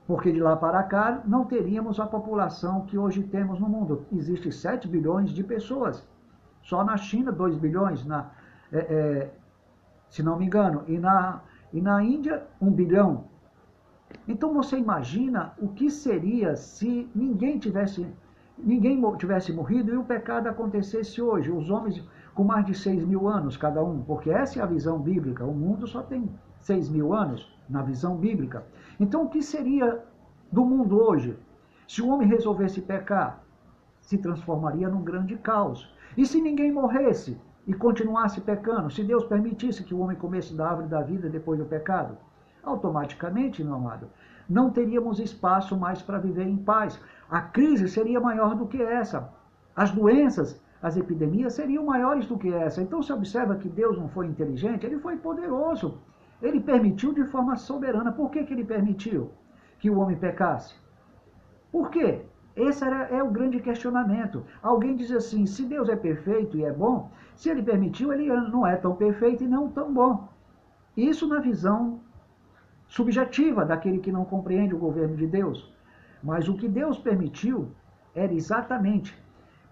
Porque 0.06 0.32
de 0.32 0.40
lá 0.40 0.56
para 0.56 0.82
cá 0.84 1.20
não 1.24 1.44
teríamos 1.44 1.98
a 1.98 2.06
população 2.06 2.86
que 2.86 2.96
hoje 2.96 3.22
temos 3.24 3.58
no 3.58 3.68
mundo. 3.68 4.06
Existem 4.12 4.52
7 4.52 4.88
bilhões 4.88 5.30
de 5.30 5.42
pessoas. 5.42 6.06
Só 6.62 6.84
na 6.84 6.96
China, 6.96 7.32
2 7.32 7.56
bilhões, 7.56 8.04
na, 8.04 8.30
é, 8.72 8.78
é, 8.78 9.30
se 10.08 10.22
não 10.22 10.38
me 10.38 10.46
engano. 10.46 10.84
E 10.86 10.98
na, 10.98 11.42
e 11.72 11.80
na 11.80 12.02
Índia, 12.02 12.46
1 12.60 12.70
bilhão. 12.70 13.24
Então 14.26 14.52
você 14.52 14.76
imagina 14.76 15.52
o 15.58 15.68
que 15.68 15.90
seria 15.90 16.56
se 16.56 17.08
ninguém 17.14 17.58
tivesse, 17.58 18.06
ninguém 18.58 19.00
tivesse 19.16 19.52
morrido 19.52 19.92
e 19.92 19.96
o 19.96 20.04
pecado 20.04 20.48
acontecesse 20.48 21.22
hoje. 21.22 21.50
Os 21.50 21.70
homens 21.70 22.04
com 22.34 22.44
mais 22.44 22.64
de 22.64 22.74
6 22.74 23.04
mil 23.04 23.28
anos 23.28 23.56
cada 23.56 23.82
um, 23.82 24.02
porque 24.02 24.30
essa 24.30 24.58
é 24.58 24.62
a 24.62 24.66
visão 24.66 24.98
bíblica. 24.98 25.44
O 25.44 25.54
mundo 25.54 25.86
só 25.86 26.02
tem 26.02 26.28
6 26.60 26.88
mil 26.88 27.12
anos 27.12 27.56
na 27.68 27.82
visão 27.82 28.16
bíblica. 28.16 28.64
Então 28.98 29.24
o 29.24 29.28
que 29.28 29.42
seria 29.42 30.02
do 30.50 30.64
mundo 30.64 31.00
hoje? 31.00 31.38
Se 31.86 32.02
o 32.02 32.08
homem 32.08 32.28
resolvesse 32.28 32.80
pecar, 32.80 33.42
se 34.00 34.18
transformaria 34.18 34.88
num 34.88 35.02
grande 35.02 35.36
caos. 35.36 35.92
E 36.16 36.26
se 36.26 36.40
ninguém 36.40 36.72
morresse 36.72 37.38
e 37.66 37.74
continuasse 37.74 38.40
pecando, 38.40 38.90
se 38.90 39.02
Deus 39.02 39.24
permitisse 39.24 39.84
que 39.84 39.94
o 39.94 40.00
homem 40.00 40.16
comesse 40.16 40.54
da 40.54 40.68
árvore 40.68 40.88
da 40.88 41.02
vida 41.02 41.28
depois 41.28 41.58
do 41.58 41.64
pecado? 41.64 42.16
automaticamente, 42.62 43.64
meu 43.64 43.74
amado, 43.74 44.08
não 44.48 44.70
teríamos 44.70 45.18
espaço 45.18 45.76
mais 45.76 46.02
para 46.02 46.18
viver 46.18 46.46
em 46.46 46.56
paz. 46.56 47.00
A 47.30 47.40
crise 47.40 47.88
seria 47.88 48.20
maior 48.20 48.54
do 48.54 48.66
que 48.66 48.82
essa. 48.82 49.32
As 49.74 49.90
doenças, 49.90 50.60
as 50.82 50.96
epidemias 50.96 51.54
seriam 51.54 51.84
maiores 51.84 52.26
do 52.26 52.38
que 52.38 52.52
essa. 52.52 52.82
Então 52.82 53.02
se 53.02 53.12
observa 53.12 53.56
que 53.56 53.68
Deus 53.68 53.96
não 53.96 54.08
foi 54.08 54.26
inteligente, 54.26 54.84
ele 54.84 54.98
foi 54.98 55.16
poderoso. 55.16 55.98
Ele 56.42 56.60
permitiu 56.60 57.12
de 57.12 57.24
forma 57.24 57.56
soberana. 57.56 58.12
Por 58.12 58.30
que, 58.30 58.44
que 58.44 58.52
ele 58.52 58.64
permitiu 58.64 59.30
que 59.78 59.90
o 59.90 59.98
homem 59.98 60.16
pecasse? 60.16 60.74
Por 61.70 61.90
quê? 61.90 62.22
Esse 62.56 62.84
era, 62.84 63.04
é 63.08 63.22
o 63.22 63.30
grande 63.30 63.60
questionamento. 63.60 64.44
Alguém 64.62 64.96
diz 64.96 65.10
assim: 65.10 65.46
se 65.46 65.64
Deus 65.64 65.88
é 65.88 65.96
perfeito 65.96 66.56
e 66.56 66.64
é 66.64 66.72
bom, 66.72 67.10
se 67.34 67.48
ele 67.48 67.62
permitiu, 67.62 68.12
ele 68.12 68.28
não 68.28 68.66
é 68.66 68.76
tão 68.76 68.94
perfeito 68.94 69.44
e 69.44 69.48
não 69.48 69.68
tão 69.68 69.92
bom. 69.92 70.28
Isso 70.96 71.26
na 71.26 71.40
visão 71.40 72.00
subjetiva 72.88 73.64
daquele 73.64 73.98
que 73.98 74.10
não 74.10 74.24
compreende 74.24 74.74
o 74.74 74.78
governo 74.78 75.16
de 75.16 75.26
Deus. 75.26 75.72
Mas 76.22 76.48
o 76.48 76.54
que 76.54 76.68
Deus 76.68 76.98
permitiu 76.98 77.70
era 78.14 78.32
exatamente 78.32 79.16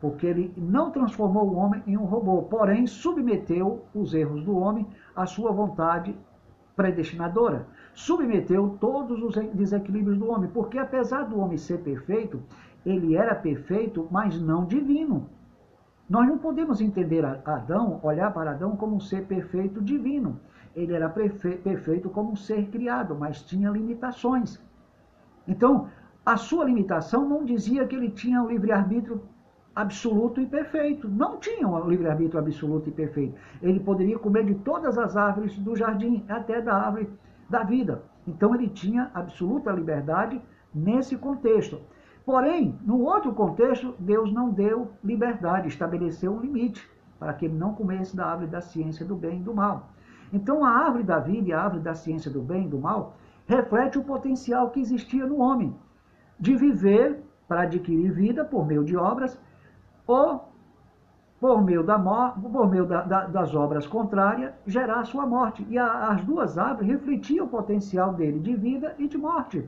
porque 0.00 0.26
ele 0.26 0.52
não 0.56 0.90
transformou 0.90 1.48
o 1.48 1.56
homem 1.56 1.82
em 1.86 1.96
um 1.96 2.04
robô, 2.04 2.42
porém 2.42 2.86
submeteu 2.86 3.84
os 3.94 4.14
erros 4.14 4.44
do 4.44 4.56
homem 4.56 4.86
à 5.14 5.26
sua 5.26 5.50
vontade 5.50 6.16
predestinadora. 6.76 7.66
Submeteu 7.94 8.76
todos 8.80 9.20
os 9.22 9.34
desequilíbrios 9.52 10.16
do 10.16 10.30
homem, 10.30 10.48
porque 10.50 10.78
apesar 10.78 11.24
do 11.24 11.40
homem 11.40 11.58
ser 11.58 11.78
perfeito, 11.78 12.40
ele 12.84 13.16
era 13.16 13.34
perfeito, 13.34 14.06
mas 14.10 14.40
não 14.40 14.64
divino. 14.64 15.28
Nós 16.08 16.26
não 16.26 16.38
podemos 16.38 16.80
entender 16.80 17.24
Adão, 17.24 18.00
olhar 18.02 18.32
para 18.32 18.52
Adão 18.52 18.76
como 18.76 18.96
um 18.96 19.00
ser 19.00 19.26
perfeito 19.26 19.80
divino 19.82 20.40
ele 20.74 20.92
era 20.94 21.08
perfeito 21.08 22.08
como 22.08 22.32
um 22.32 22.36
ser 22.36 22.68
criado, 22.68 23.16
mas 23.18 23.42
tinha 23.42 23.70
limitações. 23.70 24.60
Então, 25.46 25.88
a 26.24 26.36
sua 26.36 26.64
limitação 26.64 27.28
não 27.28 27.44
dizia 27.44 27.86
que 27.86 27.96
ele 27.96 28.10
tinha 28.10 28.42
um 28.42 28.48
livre-arbítrio 28.48 29.22
absoluto 29.74 30.40
e 30.40 30.46
perfeito. 30.46 31.08
Não 31.08 31.38
tinha 31.38 31.66
um 31.66 31.88
livre-arbítrio 31.88 32.38
absoluto 32.38 32.88
e 32.88 32.92
perfeito. 32.92 33.34
Ele 33.62 33.80
poderia 33.80 34.18
comer 34.18 34.44
de 34.44 34.54
todas 34.56 34.98
as 34.98 35.16
árvores 35.16 35.58
do 35.58 35.74
jardim, 35.74 36.24
até 36.28 36.60
da 36.60 36.74
árvore 36.74 37.10
da 37.48 37.62
vida. 37.64 38.02
Então, 38.26 38.54
ele 38.54 38.68
tinha 38.68 39.10
absoluta 39.14 39.72
liberdade 39.72 40.40
nesse 40.74 41.16
contexto. 41.16 41.80
Porém, 42.28 42.78
no 42.84 43.00
outro 43.00 43.32
contexto, 43.32 43.94
Deus 43.98 44.30
não 44.30 44.50
deu 44.50 44.90
liberdade, 45.02 45.68
estabeleceu 45.68 46.30
um 46.30 46.40
limite 46.40 46.86
para 47.18 47.32
que 47.32 47.46
ele 47.46 47.54
não 47.54 47.72
comesse 47.72 48.14
da 48.14 48.26
árvore 48.26 48.50
da 48.50 48.60
ciência 48.60 49.02
do 49.02 49.16
bem 49.16 49.40
e 49.40 49.42
do 49.42 49.54
mal. 49.54 49.88
Então 50.30 50.62
a 50.62 50.68
árvore 50.68 51.04
da 51.04 51.18
vida 51.18 51.48
e 51.48 51.54
a 51.54 51.62
árvore 51.62 51.82
da 51.82 51.94
ciência 51.94 52.30
do 52.30 52.42
bem 52.42 52.66
e 52.66 52.68
do 52.68 52.78
mal 52.78 53.16
reflete 53.46 53.98
o 53.98 54.04
potencial 54.04 54.68
que 54.68 54.78
existia 54.78 55.24
no 55.24 55.38
homem 55.38 55.74
de 56.38 56.54
viver 56.54 57.18
para 57.48 57.62
adquirir 57.62 58.12
vida 58.12 58.44
por 58.44 58.66
meio 58.66 58.84
de 58.84 58.94
obras 58.94 59.40
ou 60.06 60.52
por 61.40 61.64
meio, 61.64 61.82
da, 61.82 61.98
por 61.98 62.68
meio 62.68 62.84
da, 62.84 63.04
da, 63.04 63.26
das 63.26 63.54
obras 63.54 63.86
contrárias, 63.86 64.52
gerar 64.66 65.02
sua 65.06 65.24
morte. 65.24 65.66
E 65.70 65.78
a, 65.78 66.08
as 66.10 66.22
duas 66.26 66.58
árvores 66.58 66.90
refletiam 66.90 67.46
o 67.46 67.48
potencial 67.48 68.12
dele 68.12 68.38
de 68.38 68.54
vida 68.54 68.94
e 68.98 69.08
de 69.08 69.16
morte. 69.16 69.66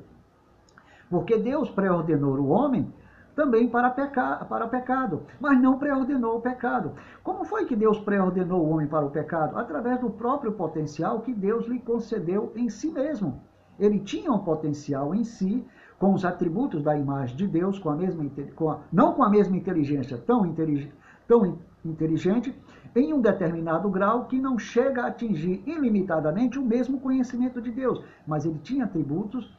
Porque 1.11 1.37
Deus 1.37 1.69
preordenou 1.69 2.39
o 2.39 2.49
homem 2.49 2.91
também 3.35 3.69
para, 3.69 3.91
pecar, 3.91 4.47
para 4.49 4.69
pecado, 4.69 5.23
mas 5.41 5.61
não 5.61 5.79
preordenou 5.79 6.37
o 6.37 6.41
pecado. 6.41 6.93
Como 7.23 7.45
foi 7.45 7.65
que 7.65 7.75
Deus 7.75 7.99
preordenou 7.99 8.65
o 8.65 8.71
homem 8.71 8.87
para 8.87 9.05
o 9.05 9.11
pecado? 9.11 9.59
Através 9.59 10.01
do 10.01 10.11
próprio 10.11 10.53
potencial 10.53 11.21
que 11.21 11.35
Deus 11.35 11.67
lhe 11.67 11.81
concedeu 11.81 12.53
em 12.55 12.69
si 12.69 12.91
mesmo. 12.91 13.41
Ele 13.79 13.99
tinha 13.99 14.31
um 14.31 14.39
potencial 14.39 15.15
em 15.15 15.25
si, 15.25 15.67
com 15.99 16.15
os 16.15 16.25
atributos 16.25 16.83
da 16.83 16.97
imagem 16.97 17.37
de 17.37 17.47
Deus, 17.47 17.79
com 17.79 17.91
a 17.91 17.97
mesma, 17.97 18.25
com 18.55 18.71
a, 18.71 18.81
não 18.93 19.15
com 19.15 19.23
a 19.23 19.29
mesma 19.29 19.57
inteligência 19.57 20.17
tão, 20.19 20.47
intelig, 20.47 20.93
tão 21.27 21.59
inteligente, 21.85 22.55
em 22.95 23.13
um 23.13 23.21
determinado 23.21 23.89
grau 23.89 24.27
que 24.27 24.39
não 24.39 24.59
chega 24.59 25.03
a 25.03 25.07
atingir 25.07 25.63
ilimitadamente 25.67 26.59
o 26.59 26.65
mesmo 26.65 27.01
conhecimento 27.01 27.61
de 27.61 27.71
Deus, 27.71 28.03
mas 28.27 28.45
ele 28.45 28.59
tinha 28.59 28.85
atributos 28.85 29.51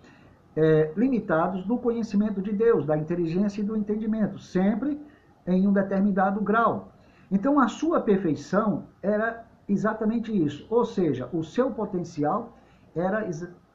é, 0.56 0.92
limitados 0.96 1.66
do 1.66 1.78
conhecimento 1.78 2.42
de 2.42 2.52
Deus, 2.52 2.86
da 2.86 2.98
inteligência 2.98 3.62
e 3.62 3.64
do 3.64 3.76
entendimento, 3.76 4.40
sempre 4.40 5.00
em 5.48 5.68
um 5.68 5.74
determinado 5.74 6.42
grau. 6.42 6.92
Então 7.32 7.60
a 7.60 7.68
sua 7.68 8.02
perfeição 8.02 8.86
era 9.02 9.46
exatamente 9.68 10.32
isso, 10.32 10.68
ou 10.70 10.84
seja, 10.84 11.30
o 11.32 11.44
seu 11.44 11.72
potencial 11.72 12.58
era 12.96 13.28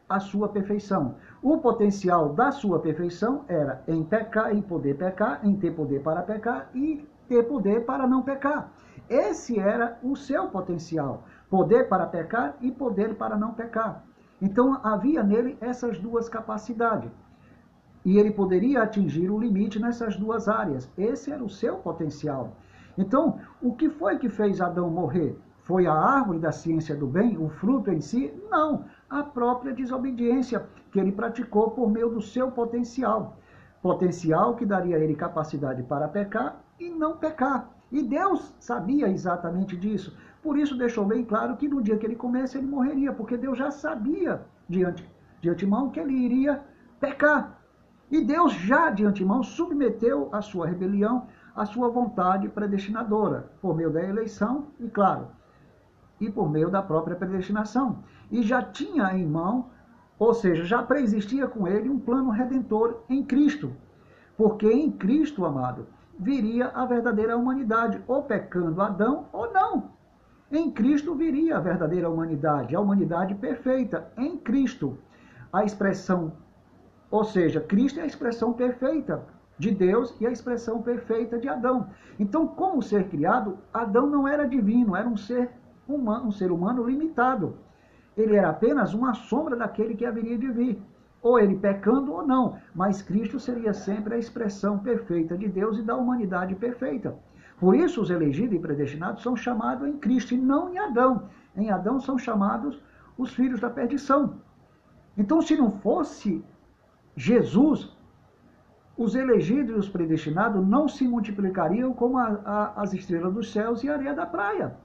a 0.08 0.20
sua 0.20 0.48
perfeição. 0.48 1.16
O 1.42 1.58
potencial 1.58 2.34
da 2.34 2.52
sua 2.52 2.78
perfeição 2.78 3.44
era 3.48 3.82
em 3.88 4.04
pecar, 4.04 4.54
em 4.54 4.60
poder 4.60 4.96
pecar, 4.96 5.40
em 5.42 5.56
ter 5.56 5.72
poder 5.72 6.02
para 6.02 6.22
pecar 6.22 6.70
e 6.74 7.08
ter 7.28 7.42
poder 7.44 7.84
para 7.84 8.06
não 8.06 8.22
pecar. 8.22 8.70
Esse 9.08 9.58
era 9.58 9.98
o 10.02 10.16
seu 10.16 10.48
potencial, 10.48 11.24
poder 11.48 11.88
para 11.88 12.06
pecar 12.06 12.56
e 12.60 12.70
poder 12.70 13.14
para 13.14 13.36
não 13.36 13.54
pecar. 13.54 14.04
Então 14.40 14.80
havia 14.82 15.22
nele 15.22 15.56
essas 15.60 15.98
duas 15.98 16.28
capacidades. 16.28 17.10
E 18.04 18.18
ele 18.18 18.30
poderia 18.30 18.82
atingir 18.82 19.30
o 19.30 19.38
limite 19.38 19.80
nessas 19.80 20.16
duas 20.16 20.48
áreas. 20.48 20.90
Esse 20.96 21.32
era 21.32 21.42
o 21.42 21.50
seu 21.50 21.76
potencial. 21.78 22.52
Então, 22.96 23.40
o 23.60 23.74
que 23.74 23.90
foi 23.90 24.18
que 24.18 24.28
fez 24.28 24.60
Adão 24.60 24.88
morrer? 24.90 25.38
Foi 25.62 25.86
a 25.86 25.92
árvore 25.92 26.38
da 26.38 26.52
ciência 26.52 26.94
do 26.94 27.06
bem, 27.06 27.36
o 27.36 27.48
fruto 27.48 27.90
em 27.90 28.00
si? 28.00 28.32
Não, 28.48 28.84
a 29.10 29.24
própria 29.24 29.74
desobediência 29.74 30.64
que 30.92 31.00
ele 31.00 31.10
praticou 31.10 31.72
por 31.72 31.90
meio 31.90 32.08
do 32.08 32.20
seu 32.20 32.52
potencial. 32.52 33.36
Potencial 33.82 34.54
que 34.54 34.64
daria 34.64 34.96
a 34.96 35.00
ele 35.00 35.16
capacidade 35.16 35.82
para 35.82 36.06
pecar 36.06 36.62
e 36.78 36.88
não 36.88 37.16
pecar. 37.16 37.70
E 37.90 38.02
Deus 38.02 38.54
sabia 38.60 39.08
exatamente 39.08 39.76
disso. 39.76 40.16
Por 40.46 40.56
isso 40.56 40.78
deixou 40.78 41.04
bem 41.04 41.24
claro 41.24 41.56
que 41.56 41.66
no 41.66 41.82
dia 41.82 41.96
que 41.96 42.06
ele 42.06 42.14
comesse 42.14 42.56
ele 42.56 42.68
morreria, 42.68 43.12
porque 43.12 43.36
Deus 43.36 43.58
já 43.58 43.68
sabia 43.68 44.42
de, 44.68 44.86
de 45.40 45.50
antemão 45.50 45.90
que 45.90 45.98
ele 45.98 46.12
iria 46.12 46.62
pecar. 47.00 47.58
E 48.08 48.20
Deus 48.20 48.52
já 48.52 48.90
de 48.90 49.04
antemão 49.04 49.42
submeteu 49.42 50.28
a 50.30 50.40
sua 50.40 50.68
rebelião 50.68 51.26
à 51.56 51.66
sua 51.66 51.88
vontade 51.88 52.48
predestinadora, 52.48 53.50
por 53.60 53.74
meio 53.74 53.90
da 53.90 54.00
eleição 54.00 54.68
e, 54.78 54.86
claro, 54.86 55.26
e 56.20 56.30
por 56.30 56.48
meio 56.48 56.70
da 56.70 56.80
própria 56.80 57.16
predestinação. 57.16 58.04
E 58.30 58.40
já 58.40 58.62
tinha 58.62 59.18
em 59.18 59.26
mão, 59.26 59.70
ou 60.16 60.32
seja, 60.32 60.64
já 60.64 60.80
preexistia 60.80 61.48
com 61.48 61.66
ele 61.66 61.90
um 61.90 61.98
plano 61.98 62.30
redentor 62.30 63.02
em 63.08 63.20
Cristo. 63.24 63.72
Porque 64.36 64.70
em 64.70 64.92
Cristo, 64.92 65.44
amado, 65.44 65.88
viria 66.16 66.68
a 66.68 66.86
verdadeira 66.86 67.36
humanidade, 67.36 68.00
ou 68.06 68.22
pecando 68.22 68.80
Adão 68.80 69.26
ou 69.32 69.52
não. 69.52 69.96
Em 70.50 70.70
Cristo 70.70 71.12
viria 71.14 71.56
a 71.56 71.60
verdadeira 71.60 72.08
humanidade, 72.08 72.76
a 72.76 72.80
humanidade 72.80 73.34
perfeita, 73.34 74.06
em 74.16 74.36
Cristo. 74.36 74.96
A 75.52 75.64
expressão, 75.64 76.34
ou 77.10 77.24
seja, 77.24 77.60
Cristo 77.60 77.98
é 77.98 78.04
a 78.04 78.06
expressão 78.06 78.52
perfeita 78.52 79.24
de 79.58 79.72
Deus 79.72 80.14
e 80.20 80.26
a 80.26 80.30
expressão 80.30 80.82
perfeita 80.82 81.36
de 81.36 81.48
Adão. 81.48 81.88
Então, 82.18 82.46
como 82.46 82.80
ser 82.80 83.08
criado, 83.08 83.58
Adão 83.74 84.08
não 84.08 84.28
era 84.28 84.46
divino, 84.46 84.94
era 84.94 85.08
um 85.08 85.16
ser 85.16 85.50
humano, 85.88 86.28
um 86.28 86.32
ser 86.32 86.52
humano 86.52 86.84
limitado. 86.84 87.56
Ele 88.16 88.36
era 88.36 88.50
apenas 88.50 88.94
uma 88.94 89.14
sombra 89.14 89.56
daquele 89.56 89.96
que 89.96 90.06
haveria 90.06 90.38
de 90.38 90.48
vir 90.48 90.80
ou 91.20 91.40
ele 91.40 91.56
pecando 91.56 92.12
ou 92.12 92.24
não, 92.24 92.56
mas 92.72 93.02
Cristo 93.02 93.40
seria 93.40 93.74
sempre 93.74 94.14
a 94.14 94.18
expressão 94.18 94.78
perfeita 94.78 95.36
de 95.36 95.48
Deus 95.48 95.76
e 95.76 95.82
da 95.82 95.96
humanidade 95.96 96.54
perfeita. 96.54 97.16
Por 97.58 97.74
isso, 97.74 98.00
os 98.02 98.10
elegidos 98.10 98.54
e 98.54 98.58
predestinados 98.58 99.22
são 99.22 99.34
chamados 99.34 99.88
em 99.88 99.96
Cristo 99.96 100.34
e 100.34 100.38
não 100.38 100.72
em 100.72 100.78
Adão. 100.78 101.28
Em 101.56 101.70
Adão 101.70 101.98
são 101.98 102.18
chamados 102.18 102.78
os 103.16 103.34
filhos 103.34 103.60
da 103.60 103.70
perdição. 103.70 104.34
Então, 105.16 105.40
se 105.40 105.56
não 105.56 105.70
fosse 105.70 106.44
Jesus, 107.16 107.96
os 108.96 109.14
elegidos 109.14 109.74
e 109.74 109.78
os 109.78 109.88
predestinados 109.88 110.66
não 110.66 110.86
se 110.86 111.08
multiplicariam 111.08 111.92
como 111.94 112.18
a, 112.18 112.40
a, 112.44 112.82
as 112.82 112.92
estrelas 112.92 113.32
dos 113.32 113.50
céus 113.50 113.82
e 113.82 113.88
a 113.88 113.94
areia 113.94 114.14
da 114.14 114.26
praia. 114.26 114.76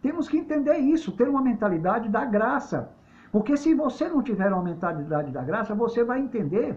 Temos 0.00 0.28
que 0.28 0.38
entender 0.38 0.78
isso, 0.78 1.12
ter 1.12 1.28
uma 1.28 1.42
mentalidade 1.42 2.08
da 2.08 2.24
graça. 2.24 2.90
Porque 3.32 3.56
se 3.56 3.74
você 3.74 4.08
não 4.08 4.22
tiver 4.22 4.52
uma 4.52 4.62
mentalidade 4.62 5.30
da 5.30 5.42
graça, 5.42 5.74
você 5.74 6.02
vai 6.02 6.20
entender 6.20 6.76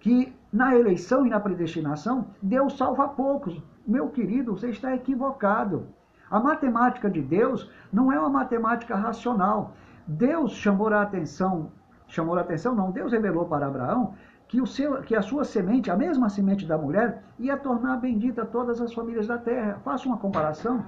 que 0.00 0.34
na 0.52 0.74
eleição 0.74 1.26
e 1.26 1.30
na 1.30 1.40
predestinação, 1.40 2.26
Deus 2.42 2.76
salva 2.76 3.08
poucos. 3.08 3.62
Meu 3.86 4.08
querido, 4.08 4.56
você 4.56 4.70
está 4.70 4.94
equivocado. 4.94 5.86
A 6.30 6.40
matemática 6.40 7.08
de 7.08 7.22
Deus 7.22 7.70
não 7.92 8.10
é 8.10 8.18
uma 8.18 8.28
matemática 8.28 8.96
racional. 8.96 9.74
Deus 10.06 10.52
chamou 10.52 10.88
a 10.88 11.02
atenção, 11.02 11.70
chamou 12.08 12.36
a 12.36 12.40
atenção 12.40 12.74
não, 12.74 12.90
Deus 12.90 13.12
revelou 13.12 13.46
para 13.46 13.66
Abraão 13.66 14.14
que, 14.48 14.60
o 14.60 14.66
seu, 14.66 15.02
que 15.02 15.14
a 15.14 15.22
sua 15.22 15.44
semente, 15.44 15.90
a 15.90 15.96
mesma 15.96 16.28
semente 16.28 16.66
da 16.66 16.78
mulher, 16.78 17.22
ia 17.38 17.56
tornar 17.56 17.96
bendita 17.96 18.44
todas 18.44 18.80
as 18.80 18.92
famílias 18.92 19.26
da 19.26 19.38
terra. 19.38 19.80
Faça 19.84 20.06
uma 20.06 20.16
comparação 20.16 20.84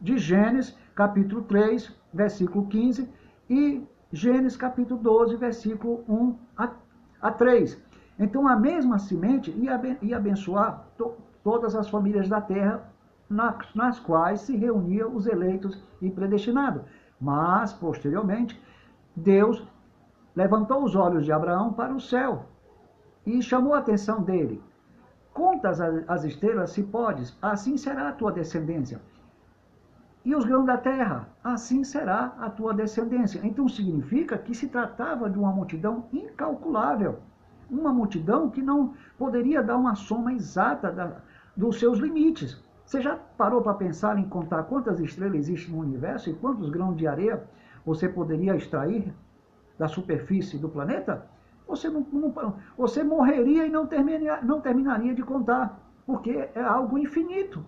de 0.00 0.18
Gênesis, 0.18 0.76
capítulo 0.94 1.42
3, 1.42 1.92
versículo 2.12 2.66
15, 2.66 3.08
e 3.48 3.84
Gênesis 4.12 4.56
capítulo 4.56 5.00
12, 5.00 5.36
versículo 5.36 6.04
1 6.08 6.36
a, 7.20 7.30
3. 7.32 7.82
Então 8.18 8.46
a 8.46 8.54
mesma 8.54 8.98
semente 8.98 9.50
ia, 9.50 10.16
abençoar 10.16 10.84
to, 10.96 11.14
todas 11.44 11.76
as 11.76 11.88
famílias 11.88 12.28
da 12.28 12.40
terra, 12.40 12.82
nas, 13.30 14.00
quais 14.00 14.40
se 14.40 14.56
reuniam 14.56 15.14
os 15.14 15.26
eleitos 15.26 15.80
e 16.02 16.10
predestinados. 16.10 16.82
Mas, 17.20 17.72
posteriormente, 17.72 18.60
Deus 19.14 19.64
levantou 20.34 20.82
os 20.82 20.96
olhos 20.96 21.24
de 21.24 21.30
Abraão 21.30 21.72
para 21.72 21.94
o 21.94 22.00
céu 22.00 22.46
e 23.24 23.40
chamou 23.40 23.74
a 23.74 23.78
atenção 23.78 24.22
dele. 24.22 24.60
Contas 25.32 25.80
as 25.80 26.24
estrelas, 26.24 26.70
se 26.70 26.82
podes, 26.82 27.36
assim 27.40 27.76
será 27.76 28.08
a 28.08 28.12
tua 28.12 28.32
descendência 28.32 29.00
e 30.24 30.34
os 30.34 30.44
grãos 30.44 30.64
da 30.64 30.78
terra, 30.78 31.28
assim 31.42 31.84
será 31.84 32.32
a 32.38 32.48
tua 32.48 32.72
descendência. 32.72 33.40
Então 33.44 33.68
significa 33.68 34.38
que 34.38 34.54
se 34.54 34.68
tratava 34.68 35.28
de 35.28 35.38
uma 35.38 35.52
multidão 35.52 36.06
incalculável, 36.12 37.18
uma 37.70 37.92
multidão 37.92 38.48
que 38.48 38.62
não 38.62 38.94
poderia 39.18 39.62
dar 39.62 39.76
uma 39.76 39.94
soma 39.94 40.32
exata 40.32 40.90
da, 40.90 41.20
dos 41.56 41.78
seus 41.78 41.98
limites. 41.98 42.62
Você 42.84 43.00
já 43.00 43.16
parou 43.16 43.62
para 43.62 43.74
pensar 43.74 44.18
em 44.18 44.28
contar 44.28 44.64
quantas 44.64 45.00
estrelas 45.00 45.36
existem 45.36 45.74
no 45.74 45.80
universo 45.80 46.30
e 46.30 46.34
quantos 46.34 46.68
grãos 46.68 46.96
de 46.96 47.06
areia 47.06 47.42
você 47.84 48.08
poderia 48.08 48.56
extrair 48.56 49.12
da 49.78 49.88
superfície 49.88 50.58
do 50.58 50.68
planeta? 50.68 51.26
Você, 51.66 51.88
não, 51.88 52.06
não, 52.12 52.56
você 52.76 53.02
morreria 53.02 53.66
e 53.66 53.70
não 53.70 53.86
terminaria, 53.86 54.40
não 54.42 54.60
terminaria 54.60 55.14
de 55.14 55.22
contar, 55.22 55.80
porque 56.06 56.48
é 56.54 56.62
algo 56.62 56.98
infinito. 56.98 57.64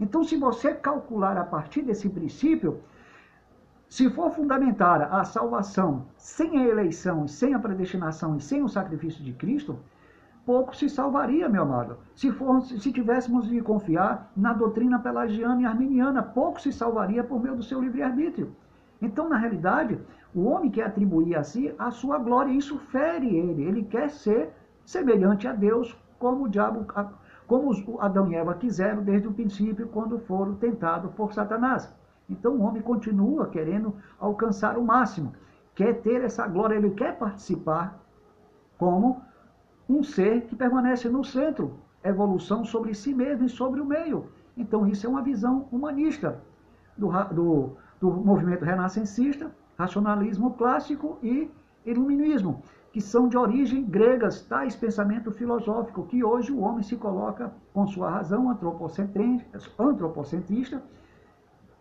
Então, 0.00 0.24
se 0.24 0.36
você 0.36 0.72
calcular 0.72 1.36
a 1.36 1.44
partir 1.44 1.82
desse 1.82 2.08
princípio, 2.08 2.80
se 3.88 4.10
for 4.10 4.30
fundamentar 4.32 5.14
a 5.14 5.24
salvação 5.24 6.06
sem 6.16 6.58
a 6.58 6.66
eleição, 6.66 7.28
sem 7.28 7.54
a 7.54 7.58
predestinação 7.58 8.36
e 8.36 8.40
sem 8.40 8.62
o 8.62 8.68
sacrifício 8.68 9.22
de 9.22 9.32
Cristo, 9.32 9.78
pouco 10.44 10.76
se 10.76 10.88
salvaria, 10.88 11.48
meu 11.48 11.62
amado. 11.62 11.98
Se, 12.14 12.30
for, 12.30 12.62
se 12.62 12.92
tivéssemos 12.92 13.48
de 13.48 13.60
confiar 13.60 14.30
na 14.36 14.52
doutrina 14.52 14.98
pelagiana 14.98 15.62
e 15.62 15.66
arminiana, 15.66 16.22
pouco 16.22 16.60
se 16.60 16.72
salvaria 16.72 17.24
por 17.24 17.42
meio 17.42 17.56
do 17.56 17.62
seu 17.62 17.80
livre-arbítrio. 17.80 18.54
Então, 19.00 19.28
na 19.28 19.36
realidade, 19.36 19.98
o 20.34 20.44
homem 20.44 20.70
quer 20.70 20.84
atribuir 20.86 21.36
a 21.36 21.42
si 21.42 21.74
a 21.78 21.90
sua 21.90 22.18
glória, 22.18 22.52
isso 22.52 22.78
fere 22.78 23.34
ele. 23.34 23.62
Ele 23.62 23.84
quer 23.84 24.10
ser 24.10 24.52
semelhante 24.84 25.48
a 25.48 25.52
Deus, 25.52 25.96
como 26.18 26.44
o 26.44 26.48
diabo 26.48 26.86
como 27.46 27.72
Adão 28.00 28.30
e 28.30 28.34
Eva 28.34 28.54
quiseram 28.54 29.02
desde 29.02 29.28
o 29.28 29.32
princípio, 29.32 29.88
quando 29.88 30.18
foram 30.18 30.54
tentados 30.54 31.12
por 31.12 31.32
Satanás. 31.34 31.92
Então 32.28 32.54
o 32.54 32.62
homem 32.62 32.80
continua 32.80 33.46
querendo 33.48 33.94
alcançar 34.18 34.78
o 34.78 34.84
máximo, 34.84 35.34
quer 35.74 36.00
ter 36.00 36.22
essa 36.22 36.46
glória, 36.46 36.76
ele 36.76 36.90
quer 36.90 37.18
participar 37.18 38.00
como 38.78 39.20
um 39.88 40.02
ser 40.02 40.42
que 40.42 40.56
permanece 40.56 41.08
no 41.08 41.24
centro, 41.24 41.78
evolução 42.02 42.64
sobre 42.64 42.94
si 42.94 43.14
mesmo 43.14 43.46
e 43.46 43.48
sobre 43.48 43.80
o 43.80 43.84
meio. 43.84 44.28
Então 44.56 44.86
isso 44.86 45.06
é 45.06 45.08
uma 45.08 45.22
visão 45.22 45.68
humanista 45.70 46.40
do, 46.96 47.10
do, 47.32 47.76
do 48.00 48.10
movimento 48.10 48.64
renascencista, 48.64 49.50
racionalismo 49.76 50.54
clássico 50.54 51.18
e 51.22 51.50
iluminismo 51.84 52.62
que 52.94 53.00
são 53.00 53.26
de 53.26 53.36
origem 53.36 53.82
gregas, 53.82 54.42
tais 54.42 54.76
pensamento 54.76 55.32
filosófico, 55.32 56.06
que 56.06 56.22
hoje 56.22 56.52
o 56.52 56.60
homem 56.60 56.84
se 56.84 56.96
coloca 56.96 57.52
com 57.72 57.88
sua 57.88 58.08
razão 58.08 58.48
antropocentrista 58.48 60.80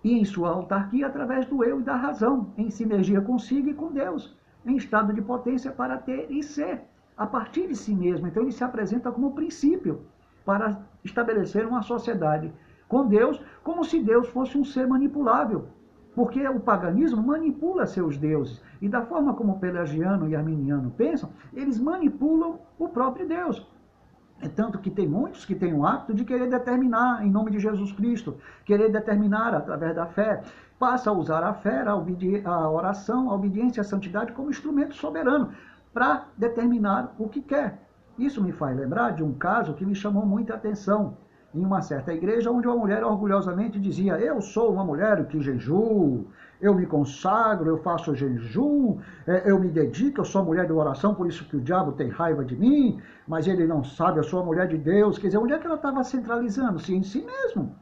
e 0.04 0.18
em 0.18 0.26
sua 0.26 0.50
autarquia 0.50 1.06
através 1.06 1.46
do 1.46 1.64
eu 1.64 1.80
e 1.80 1.84
da 1.84 1.96
razão, 1.96 2.52
em 2.58 2.72
sinergia 2.72 3.22
consigo 3.22 3.70
e 3.70 3.76
com 3.76 3.92
Deus, 3.92 4.36
em 4.66 4.76
estado 4.76 5.14
de 5.14 5.22
potência 5.22 5.72
para 5.72 6.00
ter 6.00 6.32
e 6.32 6.42
ser, 6.42 6.82
a 7.18 7.26
partir 7.26 7.68
de 7.68 7.76
si 7.76 7.94
mesmo. 7.94 8.28
Então 8.28 8.44
ele 8.44 8.52
se 8.52 8.64
apresenta 8.64 9.12
como 9.12 9.34
princípio 9.34 10.02
para 10.46 10.82
estabelecer 11.04 11.66
uma 11.66 11.82
sociedade 11.82 12.54
com 12.88 13.08
Deus, 13.08 13.42
como 13.64 13.84
se 13.84 14.00
Deus 14.00 14.28
fosse 14.30 14.58
um 14.58 14.64
ser 14.64 14.88
manipulável, 14.88 15.68
porque 16.14 16.48
o 16.48 16.60
paganismo 16.60 17.24
manipula 17.24 17.88
seus 17.88 18.18
deuses. 18.18 18.62
E 18.82 18.88
da 18.88 19.02
forma 19.02 19.34
como 19.34 19.60
pelagiano 19.60 20.28
e 20.28 20.36
arminiano 20.36 20.92
pensam, 20.92 21.30
eles 21.54 21.80
manipulam 21.80 22.60
o 22.78 22.88
próprio 22.90 23.28
Deus. 23.28 23.66
É 24.42 24.50
tanto 24.50 24.78
que 24.80 24.92
tem 24.92 25.08
muitos 25.08 25.46
que 25.46 25.56
têm 25.56 25.74
o 25.74 25.86
hábito 25.86 26.14
de 26.14 26.26
querer 26.26 26.50
determinar 26.50 27.26
em 27.26 27.32
nome 27.32 27.50
de 27.50 27.60
Jesus 27.60 27.94
Cristo, 27.94 28.36
querer 28.66 28.92
determinar 28.92 29.56
através 29.56 29.96
da 29.96 30.06
fé. 30.06 30.44
Passa 30.78 31.10
a 31.10 31.14
usar 31.14 31.44
a 31.44 31.54
fé, 31.54 31.82
a, 31.82 32.50
a 32.50 32.70
oração, 32.70 33.32
a 33.32 33.36
obediência, 33.36 33.80
a 33.80 33.86
santidade 33.86 34.34
como 34.34 34.50
instrumento 34.50 34.96
soberano 34.96 35.54
para 35.94 36.28
determinar 36.38 37.14
o 37.20 37.30
que 37.30 37.42
quer. 37.42 37.80
Isso 38.18 38.44
me 38.44 38.52
faz 38.52 38.78
lembrar 38.78 39.12
de 39.12 39.24
um 39.24 39.34
caso 39.34 39.74
que 39.74 39.86
me 39.86 39.96
chamou 39.96 40.26
muita 40.26 40.54
atenção 40.54 41.18
em 41.54 41.64
uma 41.64 41.82
certa 41.82 42.14
igreja 42.14 42.50
onde 42.50 42.68
uma 42.68 42.76
mulher 42.76 43.04
orgulhosamente 43.04 43.80
dizia: 43.80 44.20
Eu 44.20 44.42
sou 44.42 44.72
uma 44.72 44.84
mulher 44.84 45.26
que 45.28 45.42
jejuo, 45.42 46.28
eu 46.60 46.74
me 46.74 46.86
consagro, 46.86 47.70
eu 47.70 47.78
faço 47.78 48.16
jejum, 48.16 49.00
é, 49.28 49.50
eu 49.50 49.60
me 49.60 49.70
dedico, 49.70 50.22
eu 50.22 50.26
sou 50.26 50.44
mulher 50.44 50.66
de 50.66 50.72
oração, 50.72 51.14
por 51.14 51.28
isso 51.28 51.46
que 51.46 51.58
o 51.58 51.62
diabo 51.62 51.92
tem 51.92 52.10
raiva 52.10 52.44
de 52.44 52.56
mim, 52.56 53.00
mas 53.28 53.48
ele 53.48 53.68
não 53.68 53.84
sabe, 53.84 54.20
eu 54.20 54.24
sou 54.24 54.42
a 54.42 54.46
mulher 54.46 54.68
de 54.68 54.78
Deus. 54.78 55.18
Quer 55.18 55.28
dizer, 55.28 55.38
onde 55.38 55.54
é 55.54 55.60
que 55.60 55.66
ela 55.66 55.76
estava 55.76 56.04
centralizando-se? 56.04 56.96
Em 56.96 57.04
si 57.04 57.24
mesmo. 57.24 57.76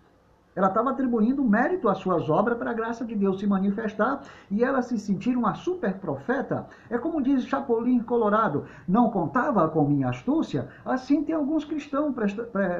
Ela 0.55 0.67
estava 0.67 0.91
atribuindo 0.91 1.43
mérito 1.43 1.87
às 1.87 1.97
suas 1.99 2.29
obras 2.29 2.57
para 2.57 2.71
a 2.71 2.73
graça 2.73 3.05
de 3.05 3.15
Deus 3.15 3.39
se 3.39 3.47
manifestar 3.47 4.21
e 4.49 4.63
ela 4.63 4.81
se 4.81 4.97
sentir 4.97 5.37
uma 5.37 5.53
super 5.53 5.93
profeta. 5.93 6.67
É 6.89 6.97
como 6.97 7.21
diz 7.21 7.45
Chapolin 7.45 7.99
Colorado, 7.99 8.65
não 8.87 9.09
contava 9.09 9.67
com 9.69 9.85
minha 9.85 10.09
astúcia. 10.09 10.67
Assim 10.85 11.23
tem 11.23 11.33
alguns 11.33 11.63
cristãos 11.63 12.13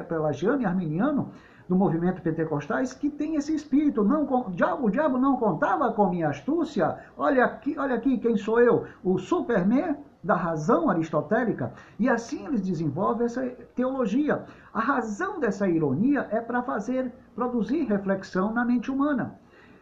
pelagiano 0.06 0.62
e 0.62 0.66
arminiano 0.66 1.30
do 1.68 1.74
movimento 1.74 2.20
pentecostais 2.20 2.92
que 2.92 3.08
tem 3.08 3.36
esse 3.36 3.54
espírito. 3.54 4.04
Não, 4.04 4.24
o, 4.24 4.50
diabo, 4.50 4.86
o 4.86 4.90
diabo 4.90 5.16
não 5.16 5.36
contava 5.36 5.90
com 5.92 6.10
minha 6.10 6.28
astúcia. 6.28 6.98
Olha 7.16 7.44
aqui, 7.44 7.78
olha 7.78 7.94
aqui 7.94 8.18
quem 8.18 8.36
sou 8.36 8.60
eu, 8.60 8.86
o 9.02 9.18
Superman 9.18 9.96
da 10.22 10.34
razão 10.34 10.88
aristotélica, 10.88 11.72
e 11.98 12.08
assim 12.08 12.46
eles 12.46 12.60
desenvolvem 12.60 13.26
essa 13.26 13.44
teologia. 13.74 14.44
A 14.72 14.80
razão 14.80 15.40
dessa 15.40 15.68
ironia 15.68 16.28
é 16.30 16.40
para 16.40 16.62
fazer, 16.62 17.12
produzir 17.34 17.84
reflexão 17.84 18.52
na 18.52 18.64
mente 18.64 18.90
humana. 18.90 19.38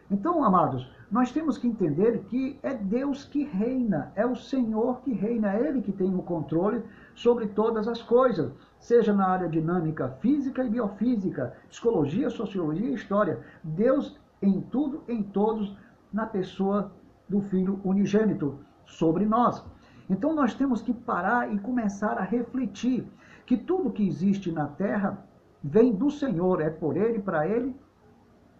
Então, 0.09 0.43
amados, 0.43 0.89
nós 1.11 1.31
temos 1.31 1.57
que 1.57 1.67
entender 1.67 2.23
que 2.29 2.59
é 2.63 2.73
Deus 2.73 3.23
que 3.25 3.43
reina, 3.43 4.11
é 4.15 4.25
o 4.25 4.35
Senhor 4.35 5.01
que 5.01 5.13
reina, 5.13 5.53
é 5.53 5.67
Ele 5.67 5.81
que 5.81 5.91
tem 5.91 6.13
o 6.15 6.21
controle 6.21 6.83
sobre 7.13 7.47
todas 7.47 7.87
as 7.87 8.01
coisas, 8.01 8.51
seja 8.79 9.13
na 9.13 9.27
área 9.27 9.47
dinâmica 9.47 10.09
física 10.19 10.63
e 10.63 10.69
biofísica, 10.69 11.53
psicologia, 11.69 12.29
sociologia 12.29 12.89
e 12.89 12.93
história. 12.93 13.39
Deus 13.63 14.19
em 14.41 14.59
tudo, 14.59 15.03
em 15.07 15.21
todos, 15.21 15.77
na 16.11 16.25
pessoa 16.25 16.91
do 17.29 17.41
Filho 17.41 17.79
unigênito 17.83 18.59
sobre 18.85 19.25
nós. 19.25 19.63
Então 20.11 20.35
nós 20.35 20.53
temos 20.53 20.81
que 20.81 20.93
parar 20.93 21.53
e 21.53 21.57
começar 21.57 22.17
a 22.17 22.21
refletir 22.21 23.07
que 23.45 23.55
tudo 23.55 23.89
que 23.89 24.05
existe 24.05 24.51
na 24.51 24.67
terra 24.67 25.25
vem 25.63 25.95
do 25.95 26.11
Senhor, 26.11 26.59
é 26.59 26.69
por 26.69 26.97
Ele, 26.97 27.19
para 27.19 27.47
Ele, 27.47 27.73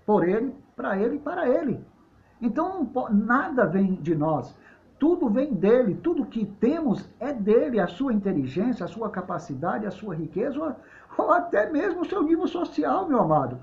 por 0.05 0.25
Ele, 0.25 0.55
para 0.77 0.97
Ele 0.97 1.17
e 1.17 1.19
para 1.19 1.49
Ele. 1.49 1.83
Então 2.41 2.89
nada 3.11 3.65
vem 3.65 3.95
de 3.95 4.15
nós, 4.15 4.55
tudo 4.97 5.29
vem 5.29 5.53
dele, 5.53 5.95
tudo 5.95 6.25
que 6.25 6.45
temos 6.45 7.09
é 7.19 7.33
dele, 7.33 7.81
a 7.81 7.87
sua 7.87 8.13
inteligência, 8.13 8.85
a 8.85 8.87
sua 8.87 9.09
capacidade, 9.09 9.85
a 9.85 9.91
sua 9.91 10.15
riqueza, 10.15 10.77
ou 11.17 11.31
até 11.31 11.69
mesmo 11.69 12.01
o 12.01 12.05
seu 12.05 12.23
nível 12.23 12.47
social, 12.47 13.09
meu 13.09 13.19
amado. 13.19 13.59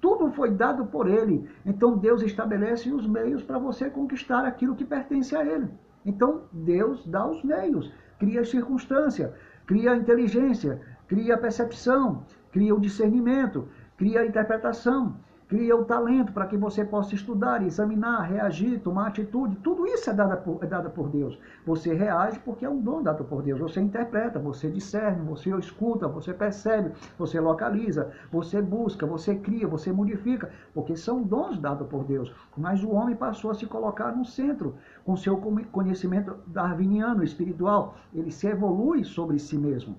Tudo 0.00 0.30
foi 0.30 0.50
dado 0.52 0.86
por 0.86 1.06
ele. 1.06 1.46
Então 1.66 1.98
Deus 1.98 2.22
estabelece 2.22 2.90
os 2.90 3.06
meios 3.06 3.42
para 3.42 3.58
você 3.58 3.90
conquistar 3.90 4.46
aquilo 4.46 4.76
que 4.76 4.84
pertence 4.84 5.36
a 5.36 5.44
ele. 5.44 5.68
Então, 6.08 6.44
Deus 6.50 7.06
dá 7.06 7.28
os 7.28 7.44
meios, 7.44 7.92
cria 8.18 8.42
circunstância, 8.42 9.34
cria 9.66 9.94
inteligência, 9.94 10.80
cria 11.06 11.36
percepção, 11.36 12.24
cria 12.50 12.74
o 12.74 12.80
discernimento, 12.80 13.68
cria 13.98 14.20
a 14.20 14.26
interpretação, 14.26 15.14
cria 15.48 15.74
o 15.74 15.84
talento 15.84 16.30
para 16.30 16.46
que 16.46 16.58
você 16.58 16.84
possa 16.84 17.14
estudar, 17.14 17.62
examinar, 17.62 18.20
reagir, 18.20 18.78
tomar 18.80 19.06
atitude. 19.08 19.56
Tudo 19.56 19.86
isso 19.86 20.10
é 20.10 20.12
dado 20.12 20.36
por, 20.42 20.62
é 20.62 20.66
dado 20.66 20.90
por 20.90 21.08
Deus. 21.08 21.38
Você 21.64 21.94
reage 21.94 22.38
porque 22.40 22.66
é 22.66 22.68
um 22.68 22.78
dom 22.78 23.02
dado 23.02 23.24
por 23.24 23.42
Deus. 23.42 23.58
Você 23.58 23.80
interpreta, 23.80 24.38
você 24.38 24.70
discerne, 24.70 25.26
você 25.26 25.48
escuta, 25.56 26.06
você 26.06 26.34
percebe, 26.34 26.92
você 27.18 27.40
localiza, 27.40 28.12
você 28.30 28.60
busca, 28.60 29.06
você 29.06 29.36
cria, 29.36 29.66
você 29.66 29.90
modifica, 29.90 30.50
porque 30.74 30.94
são 30.94 31.22
dons 31.22 31.58
dados 31.58 31.88
por 31.88 32.04
Deus. 32.04 32.30
Mas 32.54 32.84
o 32.84 32.90
homem 32.90 33.16
passou 33.16 33.50
a 33.50 33.54
se 33.54 33.66
colocar 33.66 34.14
no 34.14 34.26
centro, 34.26 34.74
com 35.02 35.16
seu 35.16 35.38
conhecimento 35.72 36.36
darwiniano, 36.46 37.24
espiritual. 37.24 37.94
Ele 38.14 38.30
se 38.30 38.46
evolui 38.46 39.02
sobre 39.02 39.38
si 39.38 39.56
mesmo. 39.56 39.96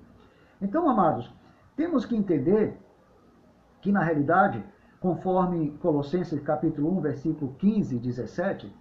Então, 0.61 0.87
amados, 0.87 1.33
temos 1.75 2.05
que 2.05 2.15
entender 2.15 2.77
que, 3.81 3.91
na 3.91 4.03
realidade, 4.03 4.63
conforme 4.99 5.71
Colossenses 5.81 6.41
capítulo 6.41 6.97
1, 6.97 7.01
versículo 7.01 7.55
15 7.57 7.95
e 7.95 7.99
17, 7.99 8.73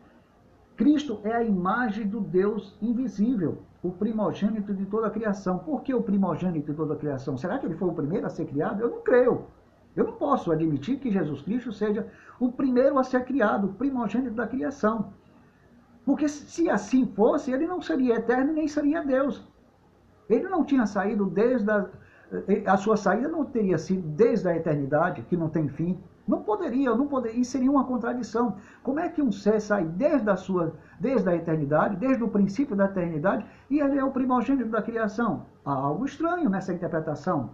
Cristo 0.77 1.21
é 1.25 1.33
a 1.33 1.43
imagem 1.43 2.07
do 2.07 2.21
Deus 2.21 2.77
invisível, 2.81 3.63
o 3.83 3.91
primogênito 3.91 4.75
de 4.75 4.87
toda 4.87 5.09
a 5.09 5.11
criação. 5.11 5.59
Por 5.59 5.83
que 5.83 5.95
o 5.95 6.03
primogênito 6.03 6.71
de 6.71 6.77
toda 6.77 6.95
a 6.95 6.97
criação? 6.97 7.37
Será 7.37 7.59
que 7.59 7.67
ele 7.67 7.77
foi 7.77 7.89
o 7.89 7.95
primeiro 7.95 8.27
a 8.27 8.31
ser 8.31 8.47
criado? 8.47 8.81
Eu 8.81 8.91
não 8.91 9.01
creio. 9.01 9.47
Eu 9.97 10.05
não 10.05 10.13
posso 10.13 10.53
admitir 10.53 10.99
que 10.99 11.11
Jesus 11.11 11.43
Cristo 11.43 11.73
seja 11.73 12.07
o 12.39 12.53
primeiro 12.53 12.99
a 12.99 13.05
ser 13.05 13.25
criado, 13.25 13.67
o 13.67 13.73
primogênito 13.73 14.35
da 14.35 14.47
criação. 14.47 15.13
Porque 16.05 16.29
se 16.29 16.71
assim 16.71 17.07
fosse, 17.07 17.53
ele 17.53 17.67
não 17.67 17.83
seria 17.83 18.15
eterno 18.15 18.53
nem 18.53 18.69
seria 18.69 19.05
Deus. 19.05 19.45
Ele 20.29 20.49
não 20.49 20.65
tinha 20.65 20.87
saído 20.87 21.27
desde 21.27 21.71
a, 21.71 21.89
a 22.67 22.77
sua 22.77 22.97
saída 22.97 23.29
não 23.29 23.45
teria 23.45 23.79
sido 23.79 24.07
desde 24.09 24.49
a 24.49 24.57
eternidade, 24.57 25.23
que 25.23 25.37
não 25.37 25.49
tem 25.49 25.69
fim. 25.69 25.99
Não 26.27 26.43
poderia, 26.43 26.95
não 26.95 27.07
poderia, 27.07 27.41
isso 27.41 27.53
seria 27.53 27.71
uma 27.71 27.85
contradição. 27.85 28.57
Como 28.83 29.01
é 29.01 29.09
que 29.09 29.23
um 29.23 29.33
ser 29.33 29.61
sai 29.61 29.85
desde 29.85 30.29
a 30.29 30.37
sua, 30.37 30.75
desde 31.01 31.27
a 31.29 31.35
eternidade, 31.35 31.97
desde 31.97 32.23
o 32.23 32.29
princípio 32.29 32.77
da 32.77 32.85
eternidade, 32.85 33.47
e 33.71 33.81
ele 33.81 33.99
é 33.99 34.05
o 34.05 34.11
primogênito 34.11 34.69
da 34.69 34.83
criação? 34.83 35.47
Há 35.65 35.73
algo 35.73 36.05
estranho 36.05 36.51
nessa 36.51 36.73
interpretação. 36.73 37.51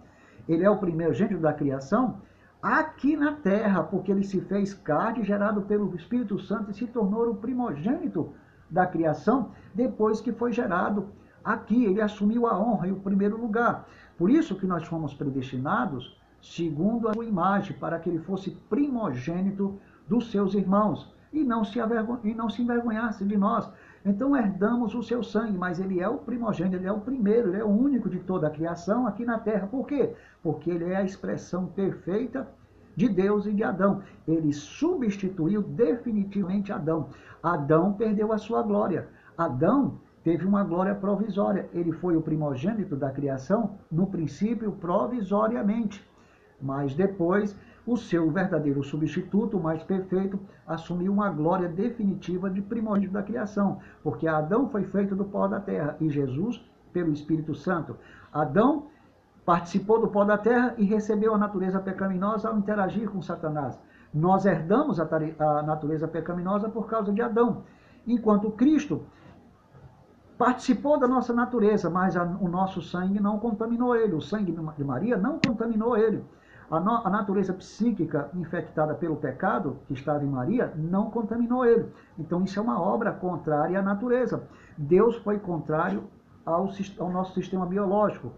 Ele 0.48 0.64
é 0.64 0.70
o 0.70 0.76
primogênito 0.76 1.40
da 1.40 1.52
criação 1.52 2.20
aqui 2.60 3.16
na 3.16 3.32
terra, 3.32 3.82
porque 3.82 4.10
ele 4.10 4.24
se 4.24 4.40
fez 4.40 4.74
carne, 4.74 5.22
gerado 5.22 5.62
pelo 5.62 5.94
Espírito 5.94 6.38
Santo 6.38 6.70
e 6.70 6.74
se 6.74 6.86
tornou 6.86 7.30
o 7.30 7.36
primogênito 7.36 8.32
da 8.68 8.86
criação 8.86 9.50
depois 9.72 10.20
que 10.20 10.32
foi 10.32 10.50
gerado 10.50 11.10
aqui. 11.44 11.84
Ele 11.84 12.00
assumiu 12.00 12.46
a 12.46 12.58
honra 12.58 12.88
e 12.88 12.92
o 12.92 12.96
primeiro 12.96 13.40
lugar. 13.40 13.86
Por 14.16 14.30
isso 14.30 14.54
que 14.56 14.66
nós 14.66 14.84
fomos 14.84 15.14
predestinados 15.14 16.16
segundo 16.40 17.08
a 17.08 17.14
sua 17.14 17.24
imagem, 17.24 17.76
para 17.78 17.98
que 17.98 18.08
ele 18.08 18.18
fosse 18.18 18.50
primogênito 18.68 19.78
dos 20.06 20.30
seus 20.30 20.54
irmãos 20.54 21.12
e 21.32 21.42
não 21.42 21.64
se, 21.64 21.78
e 22.22 22.34
não 22.34 22.48
se 22.48 22.62
envergonhasse 22.62 23.24
de 23.24 23.36
nós. 23.36 23.68
Então 24.04 24.36
herdamos 24.36 24.94
o 24.94 25.02
seu 25.02 25.22
sangue, 25.22 25.56
mas 25.56 25.80
ele 25.80 26.00
é 26.00 26.08
o 26.08 26.18
primogênito, 26.18 26.76
ele 26.76 26.86
é 26.86 26.92
o 26.92 27.00
primeiro, 27.00 27.48
ele 27.48 27.60
é 27.60 27.64
o 27.64 27.68
único 27.68 28.10
de 28.10 28.18
toda 28.18 28.46
a 28.46 28.50
criação 28.50 29.06
aqui 29.06 29.24
na 29.24 29.38
terra. 29.38 29.66
Por 29.66 29.86
quê? 29.86 30.14
Porque 30.42 30.70
ele 30.70 30.84
é 30.84 30.96
a 30.96 31.04
expressão 31.04 31.66
perfeita 31.66 32.46
de 32.94 33.08
Deus 33.08 33.46
e 33.46 33.52
de 33.52 33.64
Adão. 33.64 34.02
Ele 34.28 34.52
substituiu 34.52 35.62
definitivamente 35.62 36.70
Adão. 36.70 37.08
Adão 37.42 37.94
perdeu 37.94 38.32
a 38.32 38.38
sua 38.38 38.62
glória. 38.62 39.08
Adão 39.36 39.98
teve 40.24 40.44
uma 40.46 40.64
glória 40.64 40.94
provisória. 40.94 41.68
Ele 41.72 41.92
foi 41.92 42.16
o 42.16 42.22
primogênito 42.22 42.96
da 42.96 43.10
criação, 43.10 43.76
no 43.92 44.06
princípio, 44.06 44.72
provisoriamente. 44.72 46.04
Mas 46.60 46.94
depois, 46.94 47.54
o 47.86 47.96
seu 47.96 48.30
verdadeiro 48.30 48.82
substituto, 48.82 49.60
mais 49.60 49.82
perfeito, 49.82 50.40
assumiu 50.66 51.12
uma 51.12 51.28
glória 51.28 51.68
definitiva 51.68 52.48
de 52.48 52.62
primogênito 52.62 53.12
da 53.12 53.22
criação, 53.22 53.78
porque 54.02 54.26
Adão 54.26 54.68
foi 54.70 54.84
feito 54.84 55.14
do 55.14 55.26
pó 55.26 55.46
da 55.46 55.60
terra 55.60 55.96
e 56.00 56.08
Jesus 56.08 56.64
pelo 56.92 57.12
Espírito 57.12 57.54
Santo. 57.54 57.96
Adão 58.32 58.86
participou 59.44 60.00
do 60.00 60.08
pó 60.08 60.24
da 60.24 60.38
terra 60.38 60.74
e 60.78 60.84
recebeu 60.84 61.34
a 61.34 61.38
natureza 61.38 61.78
pecaminosa 61.78 62.48
ao 62.48 62.56
interagir 62.56 63.10
com 63.10 63.20
Satanás. 63.20 63.78
Nós 64.12 64.46
herdamos 64.46 64.98
a, 64.98 65.62
natureza 65.62 66.08
pecaminosa 66.08 66.68
por 66.68 66.86
causa 66.86 67.12
de 67.12 67.20
Adão, 67.20 67.64
enquanto 68.06 68.50
Cristo 68.52 69.04
participou 70.36 70.98
da 70.98 71.06
nossa 71.06 71.32
natureza, 71.32 71.88
mas 71.88 72.16
a, 72.16 72.24
o 72.24 72.48
nosso 72.48 72.82
sangue 72.82 73.20
não 73.20 73.38
contaminou 73.38 73.94
ele, 73.94 74.14
o 74.14 74.20
sangue 74.20 74.52
de 74.52 74.84
Maria 74.84 75.16
não 75.16 75.38
contaminou 75.38 75.96
ele. 75.96 76.24
A, 76.70 76.80
no, 76.80 77.06
a, 77.06 77.10
natureza 77.10 77.52
psíquica 77.52 78.30
infectada 78.34 78.94
pelo 78.94 79.16
pecado 79.16 79.78
que 79.86 79.92
estava 79.92 80.24
em 80.24 80.28
Maria 80.28 80.72
não 80.76 81.10
contaminou 81.10 81.64
ele. 81.64 81.92
Então 82.18 82.42
isso 82.42 82.58
é 82.58 82.62
uma 82.62 82.80
obra 82.80 83.12
contrária 83.12 83.78
à 83.78 83.82
natureza. 83.82 84.48
Deus 84.76 85.16
foi 85.16 85.38
contrário 85.38 86.04
ao, 86.44 86.68
ao 86.98 87.10
nosso 87.10 87.34
sistema 87.34 87.66
biológico. 87.66 88.32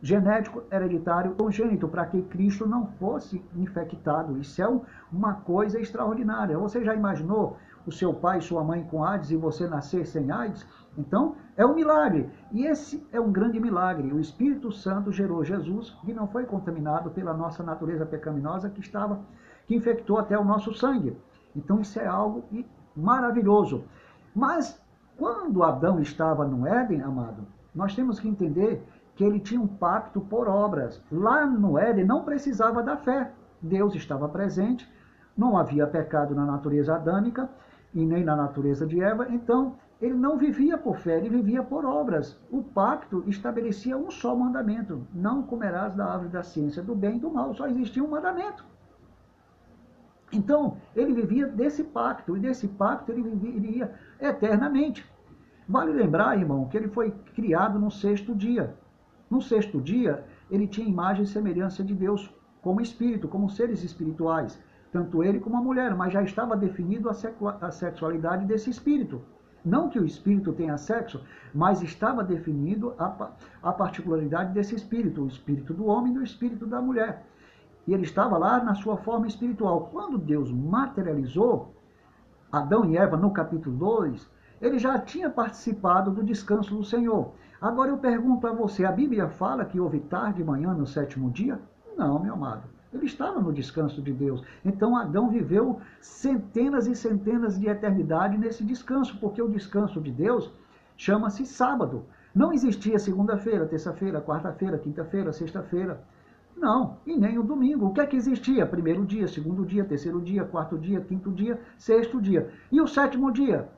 genético 0.00 0.62
hereditário 0.70 1.34
congênito, 1.34 1.86
para 1.86 2.06
que 2.06 2.22
Cristo 2.22 2.66
não 2.66 2.86
fosse 2.98 3.44
infectado. 3.54 4.38
Isso 4.38 4.62
é 4.62 4.80
uma 5.12 5.34
coisa 5.34 5.78
extraordinária. 5.80 6.58
Você 6.58 6.84
já 6.84 6.94
imaginou 6.94 7.56
o 7.86 7.92
seu 7.92 8.14
pai 8.14 8.38
e 8.38 8.42
sua 8.42 8.64
mãe 8.64 8.84
com 8.84 9.04
AIDS 9.04 9.30
e 9.30 9.36
você 9.36 9.66
nascer 9.66 10.06
sem 10.06 10.30
AIDS? 10.30 10.66
Então, 10.96 11.36
é 11.56 11.64
um 11.64 11.74
milagre. 11.74 12.30
E 12.50 12.66
esse 12.66 13.06
é 13.12 13.20
um 13.20 13.32
grande 13.32 13.58
milagre. 13.58 14.12
O 14.12 14.20
Espírito 14.20 14.70
Santo 14.70 15.10
gerou 15.10 15.44
Jesus 15.44 15.96
e 16.06 16.12
não 16.12 16.26
foi 16.26 16.44
contaminado 16.44 17.10
pela 17.10 17.32
nossa 17.32 17.62
natureza 17.62 18.04
pecaminosa 18.04 18.68
que 18.68 18.80
estava 18.80 19.20
que 19.66 19.74
infectou 19.76 20.18
até 20.18 20.38
o 20.38 20.44
nosso 20.44 20.74
sangue. 20.74 21.16
Então, 21.54 21.80
isso 21.80 21.98
é 21.98 22.06
algo 22.06 22.44
maravilhoso. 22.96 23.84
Mas 24.34 24.80
quando 25.16 25.62
Adão 25.62 26.00
estava 26.00 26.44
no 26.46 26.66
Éden, 26.66 27.02
amado, 27.02 27.46
nós 27.74 27.94
temos 27.94 28.18
que 28.18 28.28
entender 28.28 28.82
que 29.14 29.24
ele 29.24 29.38
tinha 29.38 29.60
um 29.60 29.66
pacto 29.66 30.20
por 30.20 30.48
obras. 30.48 31.02
Lá 31.10 31.46
no 31.46 31.78
Éden 31.78 32.04
não 32.04 32.24
precisava 32.24 32.82
da 32.82 32.96
fé. 32.96 33.30
Deus 33.60 33.94
estava 33.94 34.28
presente, 34.28 34.90
não 35.36 35.56
havia 35.56 35.86
pecado 35.86 36.34
na 36.34 36.44
natureza 36.44 36.94
adâmica 36.94 37.48
e 37.94 38.04
nem 38.04 38.24
na 38.24 38.34
natureza 38.34 38.86
de 38.86 39.00
Eva, 39.02 39.28
então 39.30 39.76
ele 40.02 40.14
não 40.14 40.36
vivia 40.36 40.76
por 40.76 40.98
fé, 40.98 41.16
ele 41.16 41.28
vivia 41.28 41.62
por 41.62 41.84
obras. 41.84 42.36
O 42.50 42.60
pacto 42.60 43.22
estabelecia 43.28 43.96
um 43.96 44.10
só 44.10 44.34
mandamento: 44.34 45.06
não 45.14 45.44
comerás 45.44 45.94
da 45.94 46.04
árvore 46.04 46.30
da 46.30 46.42
ciência 46.42 46.82
do 46.82 46.92
bem 46.92 47.18
e 47.18 47.20
do 47.20 47.30
mal. 47.30 47.54
Só 47.54 47.68
existia 47.68 48.02
um 48.02 48.10
mandamento. 48.10 48.64
Então, 50.32 50.78
ele 50.96 51.12
vivia 51.12 51.46
desse 51.46 51.84
pacto, 51.84 52.36
e 52.36 52.40
desse 52.40 52.66
pacto 52.66 53.12
ele 53.12 53.22
viveria 53.22 53.94
eternamente. 54.20 55.08
Vale 55.68 55.92
lembrar, 55.92 56.36
irmão, 56.36 56.66
que 56.66 56.76
ele 56.76 56.88
foi 56.88 57.12
criado 57.36 57.78
no 57.78 57.90
sexto 57.90 58.34
dia. 58.34 58.74
No 59.30 59.40
sexto 59.40 59.80
dia, 59.80 60.24
ele 60.50 60.66
tinha 60.66 60.88
imagem 60.88 61.22
e 61.22 61.28
semelhança 61.28 61.84
de 61.84 61.94
Deus 61.94 62.28
como 62.60 62.80
espírito, 62.80 63.28
como 63.28 63.48
seres 63.48 63.84
espirituais, 63.84 64.60
tanto 64.90 65.22
ele 65.22 65.38
como 65.38 65.56
a 65.56 65.62
mulher, 65.62 65.94
mas 65.94 66.12
já 66.12 66.22
estava 66.22 66.56
definido 66.56 67.08
a 67.08 67.70
sexualidade 67.70 68.46
desse 68.46 68.68
espírito. 68.68 69.22
Não 69.64 69.88
que 69.88 69.98
o 69.98 70.04
espírito 70.04 70.52
tenha 70.52 70.76
sexo, 70.76 71.22
mas 71.54 71.82
estava 71.82 72.24
definido 72.24 72.94
a, 72.98 73.30
a 73.62 73.72
particularidade 73.72 74.52
desse 74.52 74.74
espírito, 74.74 75.22
o 75.22 75.28
espírito 75.28 75.72
do 75.72 75.86
homem 75.86 76.14
e 76.14 76.18
o 76.18 76.24
espírito 76.24 76.66
da 76.66 76.80
mulher. 76.80 77.24
E 77.86 77.94
ele 77.94 78.02
estava 78.02 78.38
lá 78.38 78.62
na 78.62 78.74
sua 78.74 78.96
forma 78.96 79.26
espiritual. 79.26 79.88
Quando 79.92 80.18
Deus 80.18 80.50
materializou 80.50 81.74
Adão 82.50 82.84
e 82.84 82.96
Eva 82.96 83.16
no 83.16 83.30
capítulo 83.30 83.76
2, 83.76 84.28
ele 84.60 84.78
já 84.78 84.98
tinha 84.98 85.30
participado 85.30 86.10
do 86.10 86.22
descanso 86.22 86.74
do 86.74 86.84
Senhor. 86.84 87.32
Agora 87.60 87.90
eu 87.90 87.98
pergunto 87.98 88.46
a 88.46 88.52
você: 88.52 88.84
a 88.84 88.92
Bíblia 88.92 89.28
fala 89.28 89.64
que 89.64 89.80
houve 89.80 90.00
tarde 90.00 90.40
e 90.40 90.44
manhã 90.44 90.74
no 90.74 90.86
sétimo 90.86 91.30
dia? 91.30 91.60
Não, 91.96 92.18
meu 92.18 92.34
amado. 92.34 92.62
Ele 92.92 93.06
estava 93.06 93.40
no 93.40 93.52
descanso 93.52 94.02
de 94.02 94.12
Deus. 94.12 94.42
Então 94.64 94.96
Adão 94.96 95.30
viveu 95.30 95.80
centenas 96.00 96.86
e 96.86 96.94
centenas 96.94 97.58
de 97.58 97.68
eternidade 97.68 98.36
nesse 98.36 98.62
descanso, 98.64 99.18
porque 99.18 99.40
o 99.40 99.48
descanso 99.48 100.00
de 100.00 100.10
Deus 100.10 100.50
chama-se 100.96 101.46
sábado. 101.46 102.04
Não 102.34 102.52
existia 102.52 102.98
segunda-feira, 102.98 103.66
terça-feira, 103.66 104.20
quarta-feira, 104.20 104.78
quinta-feira, 104.78 105.32
sexta-feira. 105.32 106.02
Não, 106.56 106.98
e 107.06 107.16
nem 107.16 107.38
o 107.38 107.42
domingo. 107.42 107.86
O 107.86 107.92
que 107.92 108.00
é 108.00 108.06
que 108.06 108.16
existia? 108.16 108.66
Primeiro 108.66 109.04
dia, 109.04 109.26
segundo 109.26 109.64
dia, 109.64 109.84
terceiro 109.84 110.20
dia, 110.20 110.44
quarto 110.44 110.78
dia, 110.78 111.00
quinto 111.00 111.30
dia, 111.30 111.58
sexto 111.76 112.20
dia. 112.20 112.50
E 112.70 112.80
o 112.80 112.86
sétimo 112.86 113.32
dia? 113.32 113.68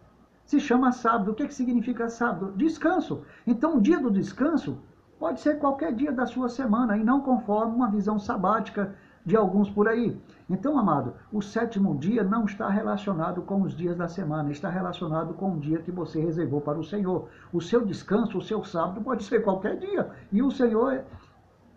se 0.45 0.61
chama 0.61 0.93
sábado. 0.93 1.31
O 1.31 1.35
que, 1.35 1.47
que 1.47 1.55
significa 1.55 2.09
sábado? 2.09 2.53
Descanso. 2.57 3.23
Então, 3.47 3.77
o 3.77 3.81
dia 3.81 3.99
do 3.99 4.11
descanso 4.11 4.79
pode 5.25 5.41
ser 5.41 5.59
qualquer 5.59 5.95
dia 5.95 6.13
da 6.13 6.27
sua 6.27 6.51
semana 6.51 6.99
e 6.99 7.03
não 7.03 7.23
conforme 7.23 7.75
uma 7.75 7.91
visão 7.91 8.19
sabática 8.19 8.95
de 9.25 9.35
alguns 9.35 9.71
por 9.71 9.89
aí. 9.89 10.21
Então, 10.51 10.79
amado, 10.79 11.15
o 11.33 11.41
sétimo 11.41 11.97
dia 11.97 12.23
não 12.23 12.45
está 12.45 12.69
relacionado 12.69 13.41
com 13.41 13.63
os 13.63 13.75
dias 13.75 13.97
da 13.97 14.07
semana, 14.07 14.51
está 14.51 14.69
relacionado 14.69 15.33
com 15.33 15.55
o 15.55 15.59
dia 15.59 15.79
que 15.79 15.91
você 15.91 16.21
reservou 16.21 16.61
para 16.61 16.79
o 16.79 16.85
Senhor. 16.85 17.27
O 17.55 17.59
seu 17.63 17.87
descanso, 17.87 18.37
o 18.37 18.43
seu 18.43 18.63
sábado 18.65 19.01
pode 19.01 19.25
ser 19.25 19.43
qualquer 19.43 19.79
dia. 19.79 20.11
E 20.31 20.43
o 20.43 20.51
Senhor 20.51 20.93
é, 20.93 21.05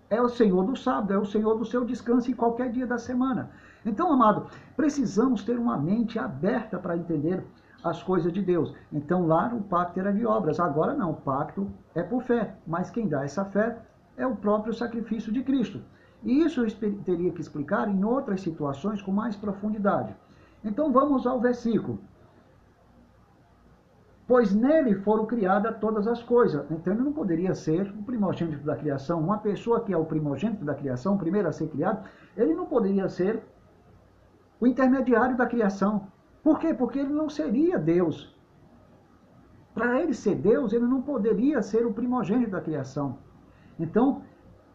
é 0.10 0.22
o 0.22 0.28
Senhor 0.28 0.66
do 0.66 0.76
sábado, 0.76 1.14
é 1.14 1.18
o 1.18 1.26
Senhor 1.26 1.58
do 1.58 1.64
seu 1.64 1.86
descanso 1.86 2.30
em 2.30 2.34
qualquer 2.34 2.70
dia 2.70 2.86
da 2.86 2.98
semana. 2.98 3.50
Então, 3.86 4.12
amado, 4.12 4.48
precisamos 4.76 5.42
ter 5.42 5.58
uma 5.58 5.78
mente 5.78 6.20
aberta 6.20 6.78
para 6.78 6.98
entender 6.98 7.46
as 7.84 8.02
coisas 8.04 8.32
de 8.34 8.42
Deus. 8.42 8.74
Então 8.92 9.26
lá 9.26 9.54
o 9.54 9.62
pacto 9.62 10.00
era 10.00 10.14
de 10.14 10.26
obras, 10.26 10.60
agora 10.60 10.94
não, 10.94 11.12
o 11.12 11.16
pacto 11.16 11.70
é 11.94 12.04
por 12.04 12.24
fé, 12.24 12.56
mas 12.66 12.90
quem 12.90 13.08
dá 13.08 13.24
essa 13.24 13.46
fé 13.46 13.78
é 14.16 14.26
o 14.26 14.36
próprio 14.36 14.74
sacrifício 14.74 15.32
de 15.32 15.44
Cristo. 15.44 15.82
E 16.24 16.44
isso 16.44 16.66
eu 16.66 16.72
teria 17.04 17.32
que 17.32 17.42
explicar 17.42 17.88
em 17.88 18.04
outras 18.04 18.42
situações 18.42 19.02
com 19.02 19.12
mais 19.12 19.36
profundidade. 19.36 20.16
Então 20.64 20.92
vamos 20.92 21.28
ao 21.28 21.40
versículo. 21.40 22.00
Pois 24.28 24.54
nele 24.54 24.96
foram 24.96 25.26
criadas 25.26 25.78
todas 25.80 26.06
as 26.06 26.22
coisas. 26.22 26.70
Então 26.70 26.92
ele 26.92 27.04
não 27.04 27.14
poderia 27.14 27.56
ser 27.56 27.90
o 27.92 28.04
primogênito 28.04 28.66
da 28.66 28.76
criação. 28.76 29.22
Uma 29.22 29.38
pessoa 29.38 29.80
que 29.80 29.94
é 29.94 29.98
o 29.98 30.04
primogênito 30.04 30.66
da 30.66 30.76
criação, 30.76 31.16
o 31.16 31.18
primeiro 31.18 31.48
a 31.48 31.52
ser 31.54 31.70
criado, 31.70 32.06
ele 32.36 32.54
não 32.54 32.66
poderia 32.66 33.08
ser 33.08 33.42
o 34.60 34.68
intermediário 34.68 35.38
da 35.38 35.46
criação. 35.46 36.08
Por 36.48 36.60
quê? 36.60 36.74
Porque 36.74 37.00
ele 37.00 37.12
não 37.12 37.30
seria 37.30 37.78
Deus. 37.78 38.34
Para 39.74 40.02
ele 40.02 40.14
ser 40.14 40.36
Deus, 40.36 40.72
ele 40.72 40.86
não 40.86 41.02
poderia 41.02 41.62
ser 41.62 41.86
o 41.86 41.92
primogênito 41.92 42.52
da 42.52 42.62
criação. 42.62 43.18
Então, 43.78 44.22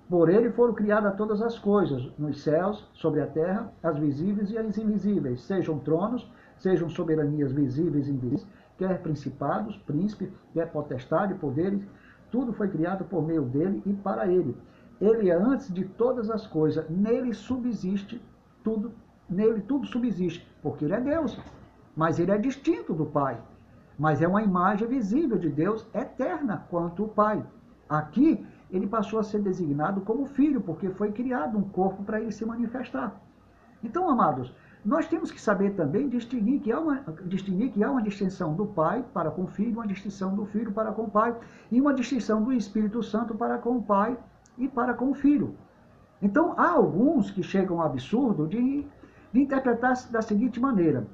por 0.07 0.29
ele 0.29 0.51
foram 0.51 0.75
criadas 0.75 1.17
todas 1.17 1.41
as 1.41 1.59
coisas, 1.59 2.13
nos 2.19 2.43
céus, 2.43 2.87
sobre 2.93 3.23
a 3.23 3.27
terra, 3.27 3.73
as 3.83 3.99
visíveis 3.99 4.51
e 4.51 4.59
as 4.59 4.77
invisíveis, 4.77 5.45
sejam 5.45 5.79
tronos, 5.79 6.31
sejam 6.59 6.91
soberanias 6.91 7.53
visíveis 7.53 8.07
e 8.07 8.11
invisíveis, 8.11 8.47
quer 8.77 9.01
principados, 9.01 9.79
príncipes, 9.79 10.29
quer 10.53 10.71
potestade, 10.71 11.33
poderes, 11.37 11.83
tudo 12.31 12.53
foi 12.53 12.69
criado 12.69 13.07
por 13.07 13.27
meio 13.27 13.45
dele 13.47 13.83
e 13.87 13.95
para 13.95 14.27
ele. 14.29 14.55
Ele 15.01 15.31
é 15.31 15.35
antes 15.35 15.73
de 15.73 15.87
todas 15.87 16.31
as 16.31 16.47
coisas, 16.47 16.87
nele 16.91 17.33
subsiste 17.33 18.21
tudo, 18.63 18.93
nele 19.27 19.63
tudo 19.63 19.87
subsiste, 19.87 20.47
porque 20.63 20.85
ele 20.85 20.93
é 20.93 21.01
Deus 21.01 21.41
mas 21.97 22.19
ele 22.19 22.31
é 22.31 22.39
distinto 22.39 22.95
do 22.95 23.07
Pai. 23.07 23.41
Mas 23.99 24.23
é 24.23 24.29
uma 24.29 24.43
imagem 24.43 24.89
visível 24.89 25.39
de 25.39 25.49
Deus 25.49 25.87
eterna 25.95 26.67
quanto 26.71 27.05
o 27.05 27.09
Pai. 27.09 27.45
Aqui 27.89 28.45
ele 28.71 28.87
passou 28.87 29.19
a 29.19 29.23
ser 29.23 29.43
designado 29.43 30.01
como 30.01 30.25
filho, 30.25 30.61
porque 30.61 30.89
foi 30.89 31.13
criado 31.13 31.59
um 31.59 31.63
corpo 31.63 32.03
para 32.03 32.21
ele 32.21 32.33
se 32.33 32.45
manifestar. 32.45 33.21
Então, 33.85 34.09
amados, 34.09 34.53
nós 34.85 35.07
temos 35.07 35.31
que 35.31 35.41
saber 35.41 35.75
também 35.75 36.09
distinguir 36.09 36.61
que, 36.61 36.73
há 36.73 36.81
uma, 36.81 37.05
distinguir 37.27 37.71
que 37.71 37.85
há 37.85 37.91
uma 37.91 38.03
distinção 38.03 38.55
do 38.55 38.67
Pai 38.67 39.05
para 39.13 39.31
com 39.31 39.43
o 39.43 39.47
Filho, 39.47 39.75
uma 39.75 39.87
distinção 39.87 40.35
do 40.35 40.47
Filho 40.47 40.73
para 40.73 40.91
com 40.91 41.03
o 41.03 41.11
Pai, 41.11 41.37
e 41.71 41.81
uma 41.81 41.93
distinção 41.93 42.43
do 42.43 42.53
Espírito 42.53 43.03
Santo 43.03 43.35
para 43.35 43.59
com 43.59 43.77
o 43.77 43.83
Pai 43.83 44.17
e 44.57 44.67
para 44.67 44.95
com 44.95 45.11
o 45.11 45.15
Filho. 45.15 45.55
Então, 46.21 46.55
há 46.57 46.71
alguns 46.71 47.31
que 47.31 47.43
chegam 47.43 47.81
ao 47.81 47.87
absurdo 47.87 48.47
de, 48.47 48.87
de 49.33 49.41
interpretar 49.41 49.95
da 50.11 50.23
seguinte 50.23 50.59
maneira: 50.59 51.07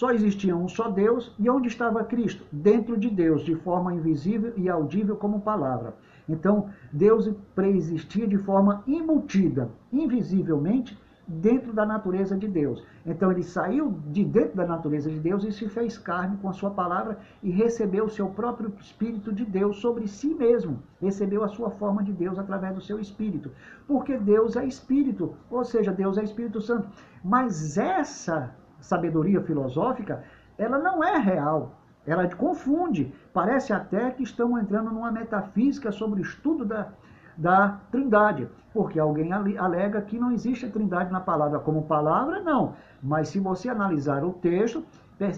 só 0.00 0.12
existia 0.12 0.56
um 0.56 0.66
só 0.66 0.88
Deus, 0.88 1.30
e 1.38 1.50
onde 1.50 1.68
estava 1.68 2.02
Cristo? 2.02 2.42
Dentro 2.50 2.96
de 2.96 3.10
Deus, 3.10 3.44
de 3.44 3.54
forma 3.56 3.92
invisível 3.92 4.54
e 4.56 4.66
audível 4.66 5.14
como 5.14 5.42
palavra. 5.42 5.94
Então, 6.26 6.70
Deus 6.90 7.30
preexistia 7.54 8.26
de 8.26 8.38
forma 8.38 8.82
imutida, 8.86 9.70
invisivelmente, 9.92 10.98
dentro 11.28 11.74
da 11.74 11.84
natureza 11.84 12.34
de 12.34 12.48
Deus. 12.48 12.82
Então, 13.04 13.30
ele 13.30 13.42
saiu 13.42 13.94
de 14.06 14.24
dentro 14.24 14.56
da 14.56 14.66
natureza 14.66 15.10
de 15.10 15.20
Deus 15.20 15.44
e 15.44 15.52
se 15.52 15.68
fez 15.68 15.98
carne 15.98 16.38
com 16.38 16.48
a 16.48 16.54
sua 16.54 16.70
palavra 16.70 17.18
e 17.42 17.50
recebeu 17.50 18.06
o 18.06 18.10
seu 18.10 18.30
próprio 18.30 18.72
Espírito 18.80 19.30
de 19.30 19.44
Deus 19.44 19.82
sobre 19.82 20.08
si 20.08 20.34
mesmo. 20.34 20.82
Recebeu 20.98 21.44
a 21.44 21.48
sua 21.48 21.68
forma 21.72 22.02
de 22.02 22.12
Deus 22.14 22.38
através 22.38 22.74
do 22.74 22.80
seu 22.80 22.98
Espírito. 22.98 23.50
Porque 23.86 24.16
Deus 24.16 24.56
é 24.56 24.64
Espírito, 24.64 25.34
ou 25.50 25.62
seja, 25.62 25.92
Deus 25.92 26.16
é 26.16 26.24
Espírito 26.24 26.58
Santo. 26.62 26.88
Mas 27.22 27.76
essa 27.76 28.58
sabedoria 28.80 29.40
filosófica, 29.42 30.24
ela 30.58 30.78
não 30.78 31.02
é 31.02 31.18
real. 31.18 31.76
Ela 32.06 32.28
confunde. 32.34 33.12
Parece 33.32 33.72
até 33.72 34.10
que 34.10 34.22
estamos 34.22 34.60
entrando 34.60 34.90
numa 34.90 35.12
metafísica 35.12 35.92
sobre 35.92 36.20
o 36.20 36.22
estudo 36.22 36.64
da, 36.64 36.88
da 37.36 37.80
trindade. 37.90 38.48
Porque 38.72 38.98
alguém 38.98 39.32
alega 39.32 40.00
que 40.02 40.18
não 40.18 40.30
existe 40.30 40.66
a 40.66 40.70
trindade 40.70 41.12
na 41.12 41.20
palavra 41.20 41.58
como 41.58 41.82
palavra, 41.82 42.40
não. 42.40 42.74
Mas 43.02 43.28
se 43.28 43.38
você 43.38 43.68
analisar 43.68 44.24
o 44.24 44.32
texto, 44.32 44.84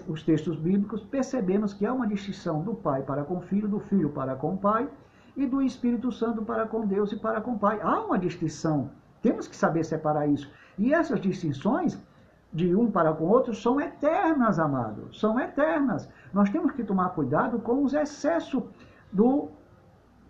os 0.07 0.23
textos 0.23 0.55
bíblicos, 0.55 1.03
percebemos 1.03 1.73
que 1.73 1.85
há 1.85 1.93
uma 1.93 2.07
distinção 2.07 2.61
do 2.61 2.73
Pai 2.73 3.01
para 3.01 3.23
com 3.23 3.37
o 3.37 3.41
Filho, 3.41 3.67
do 3.67 3.79
Filho 3.79 4.09
para 4.09 4.35
com 4.35 4.53
o 4.53 4.57
Pai 4.57 4.87
e 5.35 5.45
do 5.45 5.61
Espírito 5.61 6.11
Santo 6.11 6.43
para 6.43 6.67
com 6.67 6.85
Deus 6.85 7.11
e 7.11 7.17
para 7.17 7.41
com 7.41 7.51
o 7.51 7.59
Pai. 7.59 7.79
Há 7.81 8.01
uma 8.01 8.17
distinção. 8.17 8.91
Temos 9.21 9.47
que 9.47 9.55
saber 9.55 9.83
separar 9.83 10.27
isso. 10.27 10.49
E 10.77 10.93
essas 10.93 11.19
distinções 11.19 11.99
de 12.53 12.75
um 12.75 12.91
para 12.91 13.11
com 13.13 13.25
o 13.25 13.29
outro 13.29 13.53
são 13.53 13.81
eternas, 13.81 14.59
amados. 14.59 15.19
São 15.19 15.39
eternas. 15.39 16.07
Nós 16.31 16.49
temos 16.49 16.71
que 16.71 16.83
tomar 16.83 17.09
cuidado 17.09 17.59
com 17.59 17.83
os 17.83 17.93
excessos 17.93 18.63
do 19.11 19.49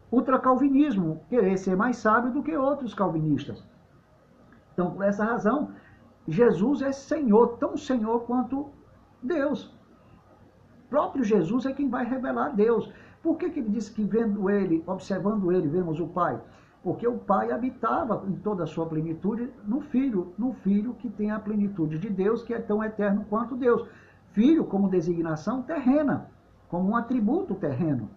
ultracalvinismo, 0.09 1.21
querer 1.27 1.57
ser 1.57 1.75
mais 1.75 1.97
sábio 1.97 2.31
do 2.31 2.41
que 2.41 2.55
outros 2.55 2.93
calvinistas. 2.93 3.63
Então, 4.73 4.91
por 4.91 5.03
essa 5.03 5.25
razão, 5.25 5.71
Jesus 6.27 6.81
é 6.81 6.91
Senhor, 6.91 7.57
tão 7.57 7.75
Senhor 7.75 8.21
quanto 8.21 8.69
Deus. 9.21 9.65
O 10.85 10.89
próprio 10.89 11.23
Jesus 11.23 11.65
é 11.65 11.73
quem 11.73 11.89
vai 11.89 12.05
revelar 12.05 12.55
Deus. 12.55 12.91
Por 13.21 13.37
que, 13.37 13.49
que 13.49 13.59
ele 13.59 13.69
disse 13.69 13.91
que 13.91 14.03
vendo 14.03 14.49
ele, 14.49 14.83
observando 14.85 15.51
ele, 15.51 15.67
vemos 15.67 15.99
o 15.99 16.07
Pai? 16.07 16.39
Porque 16.83 17.07
o 17.07 17.17
Pai 17.17 17.49
habitava 17.49 18.25
em 18.27 18.35
toda 18.35 18.65
a 18.65 18.67
sua 18.67 18.85
plenitude 18.85 19.49
no 19.65 19.79
Filho, 19.79 20.33
no 20.37 20.53
Filho 20.53 20.93
que 20.95 21.09
tem 21.09 21.31
a 21.31 21.39
plenitude 21.39 21.97
de 21.97 22.09
Deus, 22.09 22.43
que 22.43 22.53
é 22.53 22.59
tão 22.59 22.83
eterno 22.83 23.25
quanto 23.29 23.55
Deus. 23.55 23.87
Filho 24.33 24.65
como 24.65 24.89
designação 24.89 25.61
terrena, 25.61 26.29
como 26.67 26.89
um 26.89 26.95
atributo 26.97 27.55
terreno. 27.55 28.09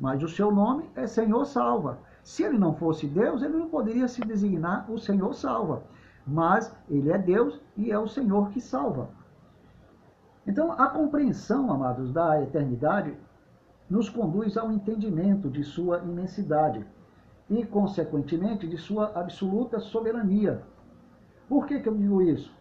Mas 0.00 0.20
o 0.22 0.28
seu 0.28 0.50
nome 0.50 0.90
é 0.96 1.06
Senhor 1.06 1.44
Salva. 1.44 2.00
Se 2.24 2.42
ele 2.42 2.58
não 2.58 2.74
fosse 2.74 3.06
Deus, 3.06 3.40
ele 3.42 3.56
não 3.56 3.68
poderia 3.68 4.08
se 4.08 4.20
designar 4.22 4.90
o 4.90 4.98
Senhor 4.98 5.32
Salva. 5.32 5.84
Mas 6.26 6.74
ele 6.88 7.12
é 7.12 7.18
Deus 7.18 7.60
e 7.76 7.92
é 7.92 7.98
o 7.98 8.08
Senhor 8.08 8.50
que 8.50 8.60
salva. 8.60 9.10
Então, 10.46 10.72
a 10.72 10.88
compreensão, 10.88 11.70
amados, 11.70 12.12
da 12.12 12.42
eternidade 12.42 13.16
nos 13.88 14.08
conduz 14.08 14.56
ao 14.56 14.72
entendimento 14.72 15.48
de 15.48 15.62
sua 15.62 15.98
imensidade 15.98 16.84
e, 17.50 17.66
consequentemente, 17.66 18.68
de 18.68 18.78
sua 18.78 19.10
absoluta 19.12 19.80
soberania. 19.80 20.62
Por 21.48 21.66
que, 21.66 21.80
que 21.80 21.88
eu 21.88 21.96
digo 21.96 22.22
isso? 22.22 22.54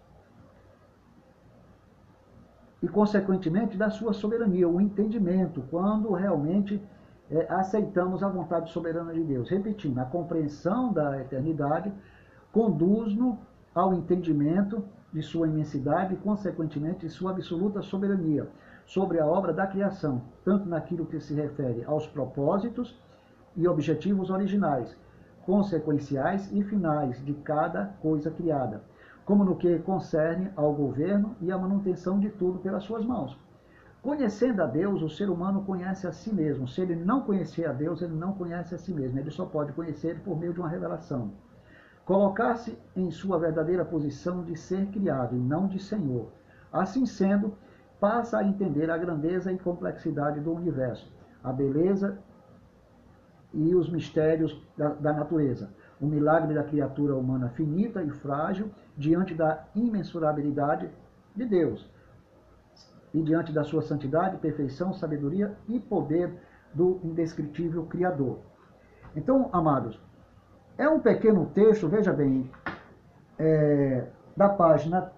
E, 2.82 2.88
consequentemente, 2.88 3.78
da 3.78 3.92
sua 3.92 4.14
soberania, 4.14 4.68
o 4.68 4.82
entendimento, 4.82 5.64
quando 5.70 6.12
realmente 6.12 6.82
é, 7.30 7.46
aceitamos 7.54 8.24
a 8.24 8.30
vontade 8.30 8.72
soberana 8.72 9.14
de 9.14 9.24
Deus. 9.24 9.48
Repetindo, 9.50 10.00
a 10.00 10.06
compreensão 10.06 10.92
da 10.92 11.22
eternidade 11.22 11.94
conduz-nos 12.52 13.38
ao 13.76 13.94
entendimento 13.94 14.84
de 15.14 15.22
sua 15.22 15.48
imensidade 15.48 16.16
e, 16.16 16.18
consequentemente, 16.18 17.06
de 17.06 17.10
sua 17.10 17.30
absoluta 17.32 17.84
soberania 17.84 18.50
sobre 18.88 19.20
a 19.20 19.28
obra 19.28 19.54
da 19.54 19.68
criação, 19.68 20.24
tanto 20.44 20.68
naquilo 20.68 21.06
que 21.06 21.20
se 21.20 21.36
refere 21.36 21.84
aos 21.86 22.08
propósitos 22.08 22.98
e 23.56 23.68
objetivos 23.68 24.30
originais, 24.30 24.98
consequenciais 25.46 26.52
e 26.52 26.64
finais 26.64 27.24
de 27.24 27.34
cada 27.34 27.86
coisa 28.02 28.30
criada, 28.30 28.84
como 29.26 29.44
no 29.44 29.56
que 29.56 29.80
concerne 29.80 30.52
ao 30.56 30.74
governo 30.74 31.36
e 31.42 31.52
à 31.52 31.58
manutenção 31.58 32.20
de 32.20 32.30
tudo 32.30 32.60
pelas 32.60 32.84
suas 32.84 33.06
mãos. 33.06 33.38
Conhecendo 34.02 34.64
a 34.64 34.66
Deus, 34.66 35.02
o 35.02 35.10
ser 35.10 35.30
humano 35.30 35.64
conhece 35.64 36.08
a 36.08 36.12
si 36.12 36.34
mesmo. 36.34 36.68
Se 36.68 36.80
ele 36.82 36.96
não 36.96 37.22
conhecer 37.22 37.68
a 37.68 37.74
Deus, 37.74 38.02
ele 38.02 38.16
não 38.16 38.32
conhece 38.32 38.74
a 38.74 38.78
si 38.78 38.94
mesmo. 38.94 39.20
Ele 39.20 39.30
só 39.30 39.46
pode 39.46 39.74
conhecer 39.74 40.22
por 40.22 40.40
meio 40.40 40.54
de 40.54 40.60
uma 40.60 40.70
revelação. 40.70 41.32
Colocar-se 42.06 42.78
em 42.96 43.12
sua 43.12 43.38
verdadeira 43.38 43.84
posição 43.84 44.44
de 44.44 44.56
ser 44.56 44.88
criado 44.88 45.36
e 45.36 45.40
não 45.40 45.68
de 45.68 45.80
Senhor. 45.80 46.30
Assim 46.72 47.06
sendo, 47.06 47.54
passa 48.00 48.38
a 48.38 48.44
entender 48.44 48.90
a 48.90 48.98
grandeza 48.98 49.52
e 49.52 49.60
complexidade 49.60 50.40
do 50.40 50.54
universo, 50.54 51.12
a 51.44 51.52
beleza 51.52 52.18
e 53.54 53.74
os 53.74 53.90
mistérios 53.90 54.60
da, 54.78 54.90
da 54.90 55.14
natureza, 55.14 55.70
o 56.00 56.06
milagre 56.06 56.54
da 56.54 56.64
criatura 56.64 57.16
humana 57.16 57.50
finita 57.50 58.04
e 58.04 58.10
frágil 58.10 58.70
diante 58.96 59.34
da 59.34 59.66
imensurabilidade 59.76 60.90
de 61.36 61.46
Deus 61.46 61.90
e 63.14 63.22
diante 63.22 63.52
da 63.52 63.64
sua 63.64 63.82
santidade, 63.82 64.38
perfeição, 64.38 64.94
sabedoria 64.94 65.56
e 65.68 65.80
poder 65.80 66.32
do 66.74 67.00
indescritível 67.04 67.86
Criador. 67.86 68.40
Então, 69.16 69.50
amados, 69.52 70.00
é 70.78 70.88
um 70.88 71.00
pequeno 71.00 71.48
texto, 71.48 71.88
veja 71.88 72.14
bem, 72.14 72.50
é, 73.38 74.08
da 74.38 74.50
página 74.50 75.12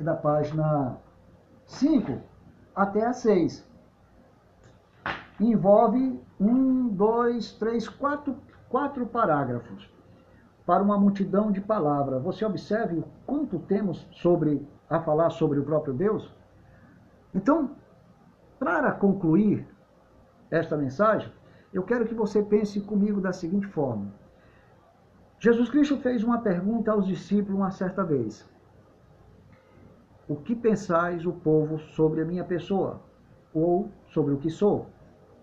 da 0.00 0.16
página 0.16 0.98
5 1.64 2.18
até 2.74 3.06
a 3.06 3.12
6. 3.12 3.64
Envolve 5.40 6.20
um, 6.38 6.88
dois, 6.88 7.52
três, 7.52 7.88
quatro, 7.88 8.36
quatro 8.68 9.06
parágrafos 9.06 9.90
para 10.66 10.82
uma 10.82 10.98
multidão 10.98 11.50
de 11.50 11.60
palavras. 11.60 12.22
Você 12.22 12.44
observe 12.44 13.02
quanto 13.26 13.58
temos 13.58 14.06
sobre 14.12 14.64
a 14.88 15.00
falar 15.00 15.30
sobre 15.30 15.58
o 15.58 15.64
próprio 15.64 15.94
Deus? 15.94 16.30
Então, 17.34 17.70
para 18.58 18.92
concluir 18.92 19.66
esta 20.50 20.76
mensagem, 20.76 21.32
eu 21.72 21.82
quero 21.82 22.04
que 22.04 22.14
você 22.14 22.42
pense 22.42 22.80
comigo 22.80 23.20
da 23.20 23.32
seguinte 23.32 23.66
forma. 23.68 24.12
Jesus 25.38 25.70
Cristo 25.70 25.96
fez 25.96 26.22
uma 26.22 26.42
pergunta 26.42 26.92
aos 26.92 27.06
discípulos 27.06 27.58
uma 27.58 27.70
certa 27.70 28.04
vez. 28.04 28.46
O 30.28 30.36
que 30.36 30.54
pensais 30.54 31.24
o 31.24 31.32
povo 31.32 31.78
sobre 31.78 32.20
a 32.20 32.24
minha 32.26 32.44
pessoa? 32.44 33.00
Ou 33.54 33.90
sobre 34.08 34.34
o 34.34 34.38
que 34.38 34.50
sou? 34.50 34.86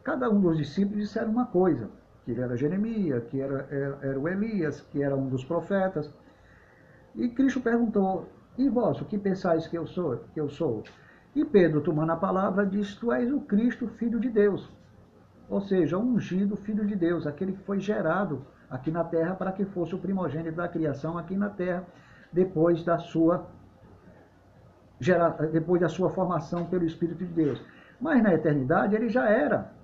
Cada 0.07 0.29
um 0.29 0.39
dos 0.39 0.55
discípulos 0.55 1.01
disseram 1.01 1.31
uma 1.31 1.47
coisa, 1.47 1.89
que 2.23 2.31
era 2.31 2.55
Jeremias, 2.55 3.25
que 3.25 3.41
era, 3.41 3.67
era, 3.69 3.99
era 4.01 4.17
o 4.17 4.25
Elias, 4.25 4.79
que 4.79 5.03
era 5.03 5.13
um 5.13 5.27
dos 5.27 5.43
profetas. 5.43 6.09
E 7.13 7.27
Cristo 7.27 7.59
perguntou, 7.59 8.25
e 8.57 8.69
vós, 8.69 9.01
o 9.01 9.03
que 9.03 9.17
pensais 9.17 9.67
que 9.67 9.77
eu 9.77 9.85
sou? 9.85 10.15
Que 10.33 10.39
eu 10.39 10.47
sou? 10.47 10.81
E 11.35 11.43
Pedro, 11.43 11.81
tomando 11.81 12.13
a 12.13 12.15
palavra, 12.15 12.65
disse, 12.65 12.97
tu 12.97 13.11
és 13.11 13.29
o 13.33 13.41
Cristo, 13.41 13.85
Filho 13.85 14.17
de 14.17 14.29
Deus. 14.29 14.71
Ou 15.49 15.59
seja, 15.59 15.97
o 15.97 16.01
ungido 16.01 16.55
Filho 16.55 16.85
de 16.85 16.95
Deus, 16.95 17.27
aquele 17.27 17.51
que 17.51 17.63
foi 17.65 17.81
gerado 17.81 18.45
aqui 18.69 18.89
na 18.89 19.03
terra 19.03 19.35
para 19.35 19.51
que 19.51 19.65
fosse 19.65 19.93
o 19.93 19.99
primogênito 19.99 20.55
da 20.55 20.69
criação 20.69 21.17
aqui 21.17 21.35
na 21.35 21.49
terra, 21.49 21.85
depois 22.31 22.81
da 22.81 22.97
sua 22.97 23.45
depois 25.51 25.81
da 25.81 25.89
sua 25.89 26.09
formação 26.09 26.65
pelo 26.65 26.85
Espírito 26.85 27.25
de 27.25 27.33
Deus. 27.33 27.61
Mas 27.99 28.23
na 28.23 28.33
eternidade 28.33 28.95
ele 28.95 29.09
já 29.09 29.29
era 29.29 29.75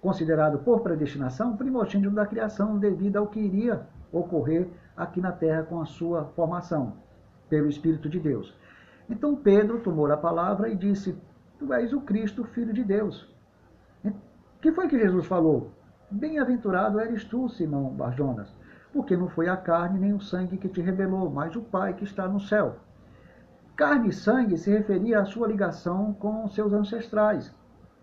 considerado 0.00 0.58
por 0.58 0.80
predestinação 0.80 1.56
primogênito 1.56 2.10
da 2.10 2.26
criação 2.26 2.78
devido 2.78 3.16
ao 3.16 3.26
que 3.26 3.40
iria 3.40 3.86
ocorrer 4.12 4.68
aqui 4.96 5.20
na 5.20 5.32
terra 5.32 5.62
com 5.62 5.80
a 5.80 5.86
sua 5.86 6.24
formação 6.36 6.94
pelo 7.48 7.68
Espírito 7.68 8.08
de 8.08 8.20
Deus. 8.20 8.54
Então 9.08 9.34
Pedro 9.34 9.80
tomou 9.80 10.10
a 10.10 10.16
palavra 10.16 10.68
e 10.68 10.76
disse: 10.76 11.16
Tu 11.58 11.72
és 11.72 11.92
o 11.92 12.00
Cristo, 12.00 12.44
filho 12.44 12.72
de 12.72 12.84
Deus. 12.84 13.28
O 14.04 14.60
que 14.60 14.72
foi 14.72 14.88
que 14.88 14.98
Jesus 14.98 15.26
falou? 15.26 15.70
Bem-aventurado 16.10 17.00
eres 17.00 17.24
tu, 17.24 17.48
Simão 17.48 17.90
Barjonas, 17.90 18.52
porque 18.92 19.16
não 19.16 19.28
foi 19.28 19.48
a 19.48 19.56
carne 19.56 20.00
nem 20.00 20.12
o 20.12 20.20
sangue 20.20 20.56
que 20.56 20.68
te 20.68 20.80
revelou, 20.80 21.30
mas 21.30 21.54
o 21.54 21.62
Pai 21.62 21.94
que 21.94 22.04
está 22.04 22.26
no 22.26 22.40
céu. 22.40 22.76
Carne 23.76 24.08
e 24.08 24.12
sangue 24.12 24.56
se 24.56 24.70
referia 24.70 25.20
à 25.20 25.24
sua 25.24 25.46
ligação 25.46 26.12
com 26.14 26.48
seus 26.48 26.72
ancestrais, 26.72 27.54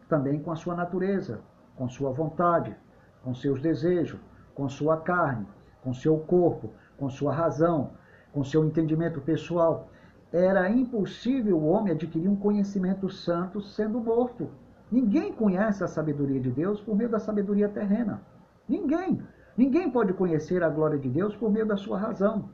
também 0.08 0.40
com 0.40 0.52
a 0.52 0.56
sua 0.56 0.76
natureza, 0.76 1.42
com 1.76 1.90
sua 1.90 2.12
vontade, 2.12 2.76
com 3.24 3.34
seus 3.34 3.62
desejos, 3.62 4.20
com 4.54 4.70
sua 4.70 4.98
carne, 4.98 5.46
com 5.82 5.94
seu 5.94 6.18
corpo, 6.18 6.72
com 6.98 7.10
sua 7.10 7.34
razão, 7.34 7.92
com 8.32 8.44
seu 8.44 8.66
entendimento 8.66 9.22
pessoal. 9.22 9.90
Era 10.32 10.70
impossível 10.70 11.58
o 11.58 11.68
homem 11.68 11.94
adquirir 11.94 12.28
um 12.28 12.36
conhecimento 12.36 13.10
santo 13.10 13.62
sendo 13.62 14.00
morto. 14.00 14.50
Ninguém 14.92 15.34
conhece 15.34 15.84
a 15.84 15.88
sabedoria 15.88 16.40
de 16.40 16.52
Deus 16.52 16.80
por 16.82 16.96
meio 16.96 17.10
da 17.10 17.20
sabedoria 17.20 17.70
terrena. 17.70 18.22
Ninguém. 18.68 19.22
Ninguém 19.58 19.90
pode 19.90 20.14
conhecer 20.14 20.64
a 20.64 20.70
glória 20.70 20.98
de 20.98 21.10
Deus 21.10 21.36
por 21.36 21.52
meio 21.52 21.66
da 21.66 21.78
sua 21.78 21.98
razão, 21.98 22.50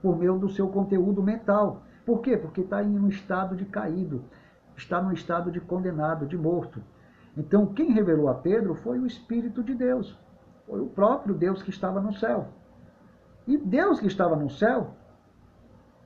por 0.00 0.16
meio 0.16 0.38
do 0.38 0.48
seu 0.48 0.68
conteúdo 0.68 1.22
mental. 1.22 1.82
Por 2.04 2.20
quê? 2.20 2.36
Porque 2.36 2.62
está 2.62 2.82
em 2.82 2.98
um 2.98 3.08
estado 3.08 3.54
de 3.56 3.64
caído, 3.64 4.24
está 4.76 5.02
num 5.02 5.12
estado 5.12 5.50
de 5.50 5.60
condenado, 5.60 6.26
de 6.26 6.36
morto. 6.38 6.80
Então, 7.36 7.66
quem 7.66 7.92
revelou 7.92 8.28
a 8.28 8.34
Pedro 8.34 8.74
foi 8.74 8.98
o 8.98 9.06
Espírito 9.06 9.62
de 9.62 9.74
Deus, 9.74 10.18
foi 10.66 10.80
o 10.80 10.86
próprio 10.86 11.34
Deus 11.34 11.62
que 11.62 11.70
estava 11.70 12.00
no 12.00 12.12
céu. 12.14 12.48
E 13.46 13.56
Deus 13.56 14.00
que 14.00 14.06
estava 14.06 14.34
no 14.34 14.50
céu, 14.50 14.94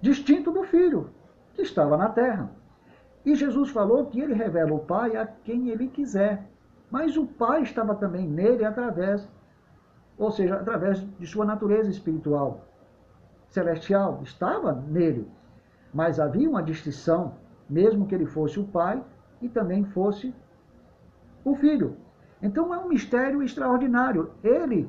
distinto 0.01 0.51
do 0.51 0.65
Filho, 0.65 1.11
que 1.55 1.63
estava 1.63 1.97
na 1.97 2.09
terra. 2.09 2.51
E 3.25 3.35
Jesus 3.35 3.71
falou 3.71 4.07
que 4.07 4.21
ele 4.21 4.35
revela 4.35 4.73
o 4.73 4.81
Pai 4.81 5.17
a 5.17 5.27
quem 5.27 5.69
ele 5.69 5.89
quiser. 5.89 6.47
Mas 6.91 7.17
o 7.17 7.27
Pai 7.27 7.63
estava 7.63 7.95
também 7.95 8.27
nele 8.27 8.65
através, 8.65 9.29
ou 10.19 10.31
seja, 10.31 10.57
através 10.57 11.01
de 11.19 11.27
sua 11.27 11.45
natureza 11.45 11.89
espiritual, 11.89 12.67
celestial, 13.49 14.21
estava 14.23 14.73
nele. 14.73 15.31
Mas 15.93 16.19
havia 16.19 16.49
uma 16.49 16.63
distinção, 16.63 17.37
mesmo 17.69 18.07
que 18.07 18.15
ele 18.15 18.27
fosse 18.27 18.59
o 18.59 18.67
pai 18.67 19.03
e 19.41 19.49
também 19.49 19.85
fosse 19.85 20.35
o 21.45 21.55
filho. 21.55 21.97
Então 22.43 22.75
é 22.75 22.79
um 22.79 22.89
mistério 22.89 23.43
extraordinário. 23.43 24.31
Ele, 24.43 24.89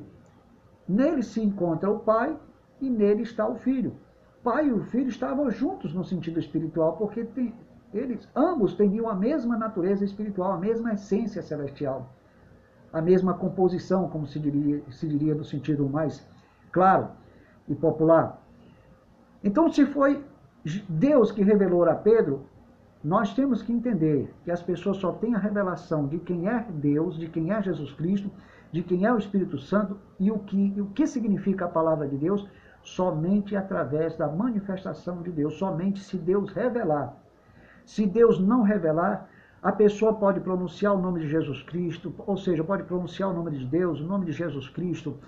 nele 0.88 1.22
se 1.22 1.40
encontra 1.42 1.90
o 1.90 1.98
pai 2.00 2.36
e 2.80 2.88
nele 2.88 3.22
está 3.22 3.46
o 3.46 3.56
filho. 3.56 3.92
O 4.40 4.42
pai 4.42 4.68
e 4.68 4.72
o 4.72 4.82
filho 4.84 5.08
estavam 5.08 5.50
juntos 5.50 5.94
no 5.94 6.04
sentido 6.04 6.40
espiritual, 6.40 6.96
porque 6.96 7.24
tem, 7.24 7.54
eles 7.92 8.28
ambos 8.34 8.74
teriam 8.74 9.08
a 9.08 9.14
mesma 9.14 9.56
natureza 9.56 10.04
espiritual, 10.04 10.52
a 10.52 10.58
mesma 10.58 10.92
essência 10.94 11.42
celestial. 11.42 12.10
a 12.92 13.00
mesma 13.00 13.34
composição, 13.34 14.08
como 14.08 14.26
se 14.26 14.38
diria, 14.38 14.82
se 14.90 15.08
diria 15.08 15.34
no 15.34 15.44
sentido 15.44 15.88
mais 15.88 16.26
claro 16.70 17.08
e 17.66 17.74
popular. 17.74 18.42
Então, 19.42 19.72
se 19.72 19.86
foi 19.86 20.22
Deus 20.88 21.32
que 21.32 21.42
revelou 21.42 21.84
a 21.84 21.94
Pedro, 21.94 22.44
nós 23.02 23.34
temos 23.34 23.62
que 23.62 23.72
entender 23.72 24.32
que 24.44 24.50
as 24.50 24.62
pessoas 24.62 24.98
só 24.98 25.12
têm 25.12 25.34
a 25.34 25.38
revelação 25.38 26.06
de 26.06 26.18
quem 26.18 26.48
é 26.48 26.64
Deus, 26.70 27.18
de 27.18 27.28
quem 27.28 27.52
é 27.52 27.60
Jesus 27.60 27.92
Cristo, 27.92 28.30
de 28.70 28.82
quem 28.82 29.04
é 29.04 29.12
o 29.12 29.18
Espírito 29.18 29.58
Santo 29.58 29.98
e 30.20 30.30
o 30.30 30.38
que, 30.38 30.80
o 30.80 30.86
que 30.86 31.06
significa 31.06 31.64
a 31.64 31.68
palavra 31.68 32.06
de 32.06 32.16
Deus 32.16 32.48
somente 32.82 33.56
através 33.56 34.16
da 34.16 34.28
manifestação 34.28 35.22
de 35.22 35.30
Deus, 35.30 35.54
somente 35.58 36.00
se 36.00 36.16
Deus 36.16 36.50
revelar. 36.52 37.16
Se 37.84 38.06
Deus 38.06 38.38
não 38.38 38.62
revelar, 38.62 39.28
a 39.62 39.70
pessoa 39.70 40.14
pode 40.14 40.40
pronunciar 40.40 40.94
o 40.94 41.00
nome 41.00 41.20
de 41.20 41.28
Jesus 41.28 41.62
Cristo, 41.62 42.12
ou 42.18 42.36
seja, 42.36 42.64
pode 42.64 42.82
pronunciar 42.84 43.30
o 43.30 43.32
nome 43.32 43.56
de 43.58 43.66
Deus, 43.66 44.00
o 44.00 44.04
nome 44.04 44.26
de 44.26 44.32
Jesus 44.32 44.68
Cristo, 44.68 45.18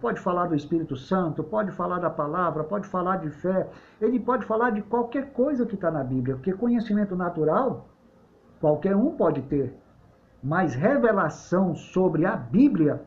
pode 0.00 0.20
falar 0.20 0.46
do 0.46 0.54
Espírito 0.54 0.96
Santo, 0.96 1.42
pode 1.42 1.70
falar 1.72 1.98
da 1.98 2.10
palavra, 2.10 2.64
pode 2.64 2.86
falar 2.86 3.16
de 3.18 3.30
fé, 3.30 3.68
ele 4.00 4.18
pode 4.18 4.44
falar 4.44 4.70
de 4.70 4.82
qualquer 4.82 5.32
coisa 5.32 5.64
que 5.66 5.74
está 5.74 5.90
na 5.90 6.04
Bíblia, 6.04 6.36
porque 6.36 6.52
conhecimento 6.52 7.16
natural 7.16 7.86
qualquer 8.60 8.94
um 8.94 9.12
pode 9.12 9.42
ter, 9.42 9.74
mas 10.42 10.74
revelação 10.74 11.74
sobre 11.74 12.26
a 12.26 12.36
Bíblia, 12.36 13.02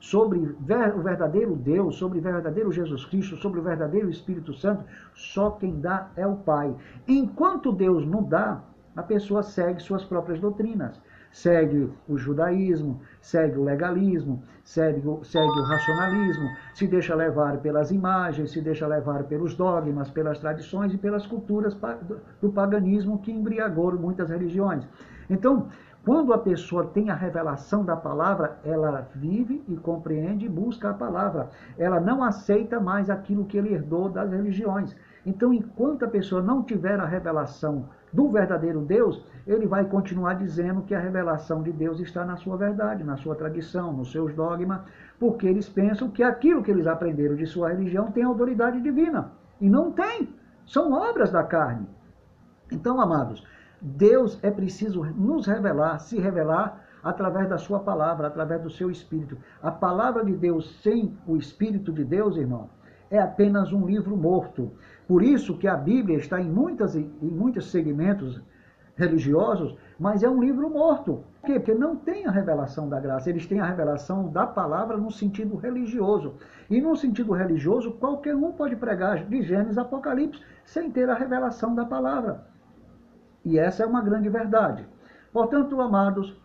sobre 0.00 0.38
o 0.38 1.02
verdadeiro 1.02 1.56
Deus, 1.56 1.96
sobre 1.96 2.18
o 2.18 2.22
verdadeiro 2.22 2.70
Jesus 2.70 3.04
Cristo, 3.04 3.36
sobre 3.36 3.60
o 3.60 3.62
verdadeiro 3.62 4.08
Espírito 4.08 4.52
Santo, 4.54 4.84
só 5.14 5.50
quem 5.52 5.80
dá 5.80 6.10
é 6.14 6.26
o 6.26 6.36
Pai. 6.36 6.74
Enquanto 7.06 7.72
Deus 7.72 8.06
não 8.06 8.22
dá, 8.22 8.62
a 8.94 9.02
pessoa 9.02 9.42
segue 9.42 9.80
suas 9.80 10.04
próprias 10.04 10.40
doutrinas. 10.40 11.00
Segue 11.30 11.92
o 12.08 12.16
judaísmo, 12.16 13.00
segue 13.20 13.58
o 13.58 13.64
legalismo, 13.64 14.42
segue 14.64 15.06
o, 15.06 15.22
segue 15.22 15.46
o 15.46 15.64
racionalismo, 15.64 16.48
se 16.74 16.86
deixa 16.86 17.14
levar 17.14 17.58
pelas 17.58 17.90
imagens, 17.90 18.50
se 18.50 18.60
deixa 18.60 18.86
levar 18.86 19.24
pelos 19.24 19.54
dogmas, 19.54 20.10
pelas 20.10 20.38
tradições 20.38 20.92
e 20.94 20.98
pelas 20.98 21.26
culturas 21.26 21.76
do 22.40 22.50
paganismo 22.50 23.18
que 23.18 23.30
embriagou 23.30 23.92
muitas 23.98 24.30
religiões. 24.30 24.86
Então, 25.30 25.68
quando 26.04 26.32
a 26.32 26.38
pessoa 26.38 26.86
tem 26.86 27.10
a 27.10 27.14
revelação 27.14 27.84
da 27.84 27.94
palavra, 27.94 28.58
ela 28.64 29.06
vive 29.14 29.62
e 29.68 29.76
compreende 29.76 30.46
e 30.46 30.48
busca 30.48 30.88
a 30.90 30.94
palavra. 30.94 31.50
Ela 31.76 32.00
não 32.00 32.24
aceita 32.24 32.80
mais 32.80 33.10
aquilo 33.10 33.44
que 33.44 33.58
ele 33.58 33.74
herdou 33.74 34.08
das 34.08 34.30
religiões. 34.30 34.96
Então, 35.26 35.52
enquanto 35.52 36.06
a 36.06 36.08
pessoa 36.08 36.40
não 36.40 36.62
tiver 36.62 36.98
a 36.98 37.04
revelação 37.04 37.90
do 38.12 38.30
verdadeiro 38.30 38.80
Deus, 38.80 39.24
ele 39.46 39.66
vai 39.66 39.84
continuar 39.84 40.34
dizendo 40.34 40.82
que 40.82 40.94
a 40.94 41.00
revelação 41.00 41.62
de 41.62 41.72
Deus 41.72 42.00
está 42.00 42.24
na 42.24 42.36
sua 42.36 42.56
verdade, 42.56 43.04
na 43.04 43.16
sua 43.16 43.34
tradição, 43.34 43.92
nos 43.92 44.12
seus 44.12 44.34
dogmas, 44.34 44.80
porque 45.18 45.46
eles 45.46 45.68
pensam 45.68 46.10
que 46.10 46.22
aquilo 46.22 46.62
que 46.62 46.70
eles 46.70 46.86
aprenderam 46.86 47.34
de 47.34 47.46
sua 47.46 47.70
religião 47.70 48.10
tem 48.10 48.22
autoridade 48.22 48.80
divina. 48.80 49.32
E 49.60 49.68
não 49.68 49.92
tem. 49.92 50.28
São 50.66 50.92
obras 50.92 51.30
da 51.30 51.42
carne. 51.42 51.86
Então, 52.70 53.00
amados, 53.00 53.44
Deus 53.80 54.38
é 54.42 54.50
preciso 54.50 55.04
nos 55.04 55.46
revelar, 55.46 55.98
se 55.98 56.18
revelar 56.18 56.84
através 57.02 57.48
da 57.48 57.58
sua 57.58 57.80
palavra, 57.80 58.26
através 58.26 58.60
do 58.62 58.70
seu 58.70 58.90
espírito. 58.90 59.38
A 59.62 59.70
palavra 59.70 60.24
de 60.24 60.32
Deus 60.32 60.80
sem 60.82 61.16
o 61.26 61.36
espírito 61.36 61.92
de 61.92 62.04
Deus, 62.04 62.36
irmão, 62.36 62.68
é 63.10 63.18
apenas 63.18 63.72
um 63.72 63.86
livro 63.86 64.16
morto. 64.16 64.72
Por 65.08 65.22
isso 65.22 65.56
que 65.56 65.66
a 65.66 65.74
Bíblia 65.74 66.18
está 66.18 66.38
em, 66.38 66.50
muitas, 66.50 66.94
em 66.94 67.08
muitos 67.22 67.70
segmentos 67.70 68.42
religiosos, 68.94 69.74
mas 69.98 70.22
é 70.22 70.28
um 70.28 70.38
livro 70.38 70.68
morto. 70.68 71.24
Por 71.40 71.46
quê? 71.46 71.58
Porque 71.58 71.72
não 71.72 71.96
tem 71.96 72.26
a 72.26 72.30
revelação 72.30 72.88
da 72.88 73.00
graça. 73.00 73.30
Eles 73.30 73.46
têm 73.46 73.58
a 73.58 73.64
revelação 73.64 74.28
da 74.28 74.46
palavra 74.46 74.98
no 74.98 75.10
sentido 75.10 75.56
religioso. 75.56 76.34
E 76.68 76.78
no 76.78 76.94
sentido 76.94 77.32
religioso, 77.32 77.92
qualquer 77.92 78.34
um 78.34 78.52
pode 78.52 78.76
pregar 78.76 79.24
de 79.24 79.42
Gênesis 79.42 79.78
a 79.78 79.82
Apocalipse 79.82 80.42
sem 80.64 80.90
ter 80.90 81.08
a 81.08 81.14
revelação 81.14 81.74
da 81.74 81.86
palavra. 81.86 82.44
E 83.42 83.58
essa 83.58 83.84
é 83.84 83.86
uma 83.86 84.02
grande 84.02 84.28
verdade. 84.28 84.86
Portanto, 85.32 85.80
amados, 85.80 86.36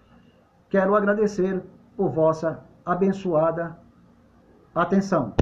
quero 0.70 0.96
agradecer 0.96 1.62
por 1.98 2.12
vossa 2.12 2.64
abençoada 2.86 3.78
atenção. 4.74 5.34